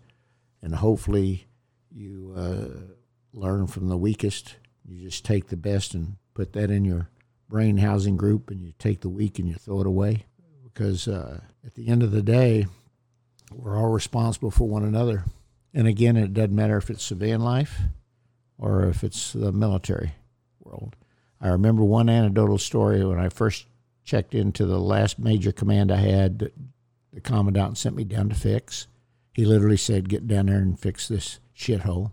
[0.61, 1.47] and hopefully
[1.91, 2.93] you uh,
[3.33, 4.55] learn from the weakest.
[4.87, 7.09] You just take the best and put that in your
[7.49, 10.25] brain housing group, and you take the weak and you throw it away.
[10.63, 12.67] Because uh, at the end of the day,
[13.53, 15.25] we're all responsible for one another.
[15.73, 17.79] And again, it doesn't matter if it's civilian life
[18.57, 20.13] or if it's the military
[20.59, 20.95] world.
[21.41, 23.67] I remember one anecdotal story when I first
[24.03, 26.53] checked into the last major command I had that
[27.11, 28.87] the commandant sent me down to fix.
[29.33, 32.11] He literally said, Get down there and fix this shithole.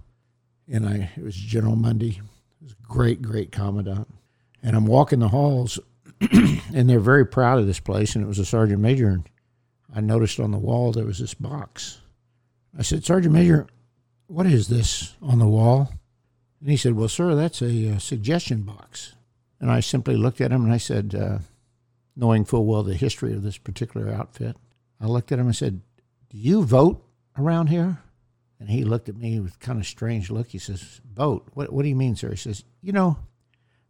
[0.68, 2.20] And I it was General Mundy.
[2.60, 4.08] It was a great, great commandant.
[4.62, 5.78] And I'm walking the halls
[6.20, 9.28] and they're very proud of this place, and it was a sergeant major, and
[9.94, 12.00] I noticed on the wall there was this box.
[12.78, 13.66] I said, Sergeant Major,
[14.26, 15.92] what is this on the wall?
[16.60, 19.14] And he said, Well, sir, that's a uh, suggestion box.
[19.60, 21.38] And I simply looked at him and I said, uh,
[22.16, 24.56] knowing full well the history of this particular outfit,
[25.00, 25.82] I looked at him and said,
[26.30, 27.04] Do you vote
[27.38, 27.98] around here?
[28.58, 30.48] And he looked at me with kind of strange look.
[30.48, 31.48] He says, Vote?
[31.52, 32.30] What, what do you mean, sir?
[32.30, 33.18] He says, You know,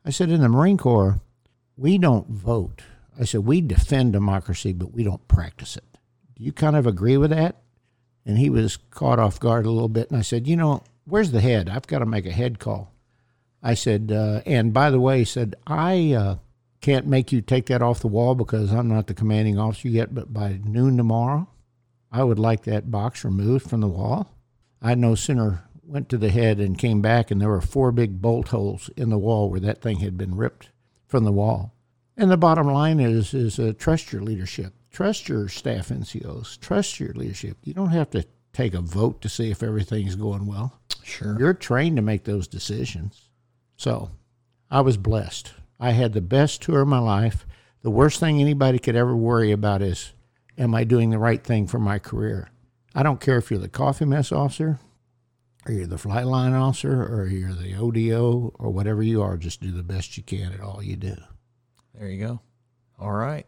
[0.05, 1.20] I said, in the Marine Corps,
[1.77, 2.83] we don't vote.
[3.19, 5.99] I said, we defend democracy, but we don't practice it.
[6.35, 7.57] Do you kind of agree with that?
[8.24, 10.11] And he was caught off guard a little bit.
[10.11, 11.69] And I said, you know, where's the head?
[11.69, 12.93] I've got to make a head call.
[13.62, 16.37] I said, uh, and by the way, he said, I uh,
[16.81, 20.15] can't make you take that off the wall because I'm not the commanding officer yet,
[20.15, 21.49] but by noon tomorrow,
[22.11, 24.37] I would like that box removed from the wall.
[24.83, 25.62] I no sooner
[25.93, 29.10] went to the head and came back, and there were four big bolt holes in
[29.10, 30.70] the wall where that thing had been ripped
[31.06, 31.74] from the wall.
[32.16, 36.98] And the bottom line is is uh, trust your leadership, trust your staff NCOs, trust
[36.98, 37.59] your leadership.
[37.62, 38.24] You don't have to
[38.55, 40.81] take a vote to see if everything's going well.
[41.02, 41.36] Sure.
[41.39, 43.28] You're trained to make those decisions.
[43.77, 44.10] So,
[44.70, 45.52] I was blessed.
[45.78, 47.44] I had the best tour of my life.
[47.82, 50.12] The worst thing anybody could ever worry about is,
[50.56, 52.48] am I doing the right thing for my career?
[52.94, 54.78] I don't care if you're the coffee mess officer,
[55.66, 59.36] or you're the flight line officer, or you're the ODO, or whatever you are.
[59.36, 61.16] Just do the best you can at all you do.
[61.94, 62.40] There you go.
[62.98, 63.47] All right.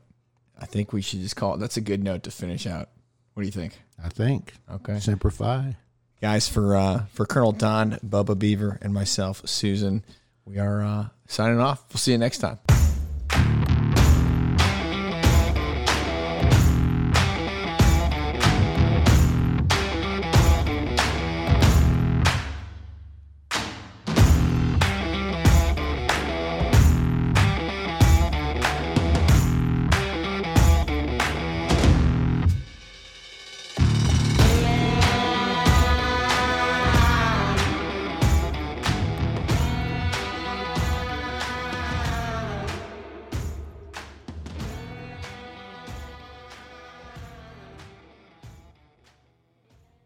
[0.59, 1.59] I think we should just call it.
[1.59, 2.89] That's a good note to finish out.
[3.35, 3.81] What do you think?
[4.03, 4.55] I think.
[4.71, 5.01] Okay.
[5.01, 5.73] Simplify.
[6.21, 10.05] Guys, for uh, for Colonel Don, Bubba Beaver, and myself, Susan,
[10.45, 11.85] we are uh, signing off.
[11.91, 12.59] We'll see you next time.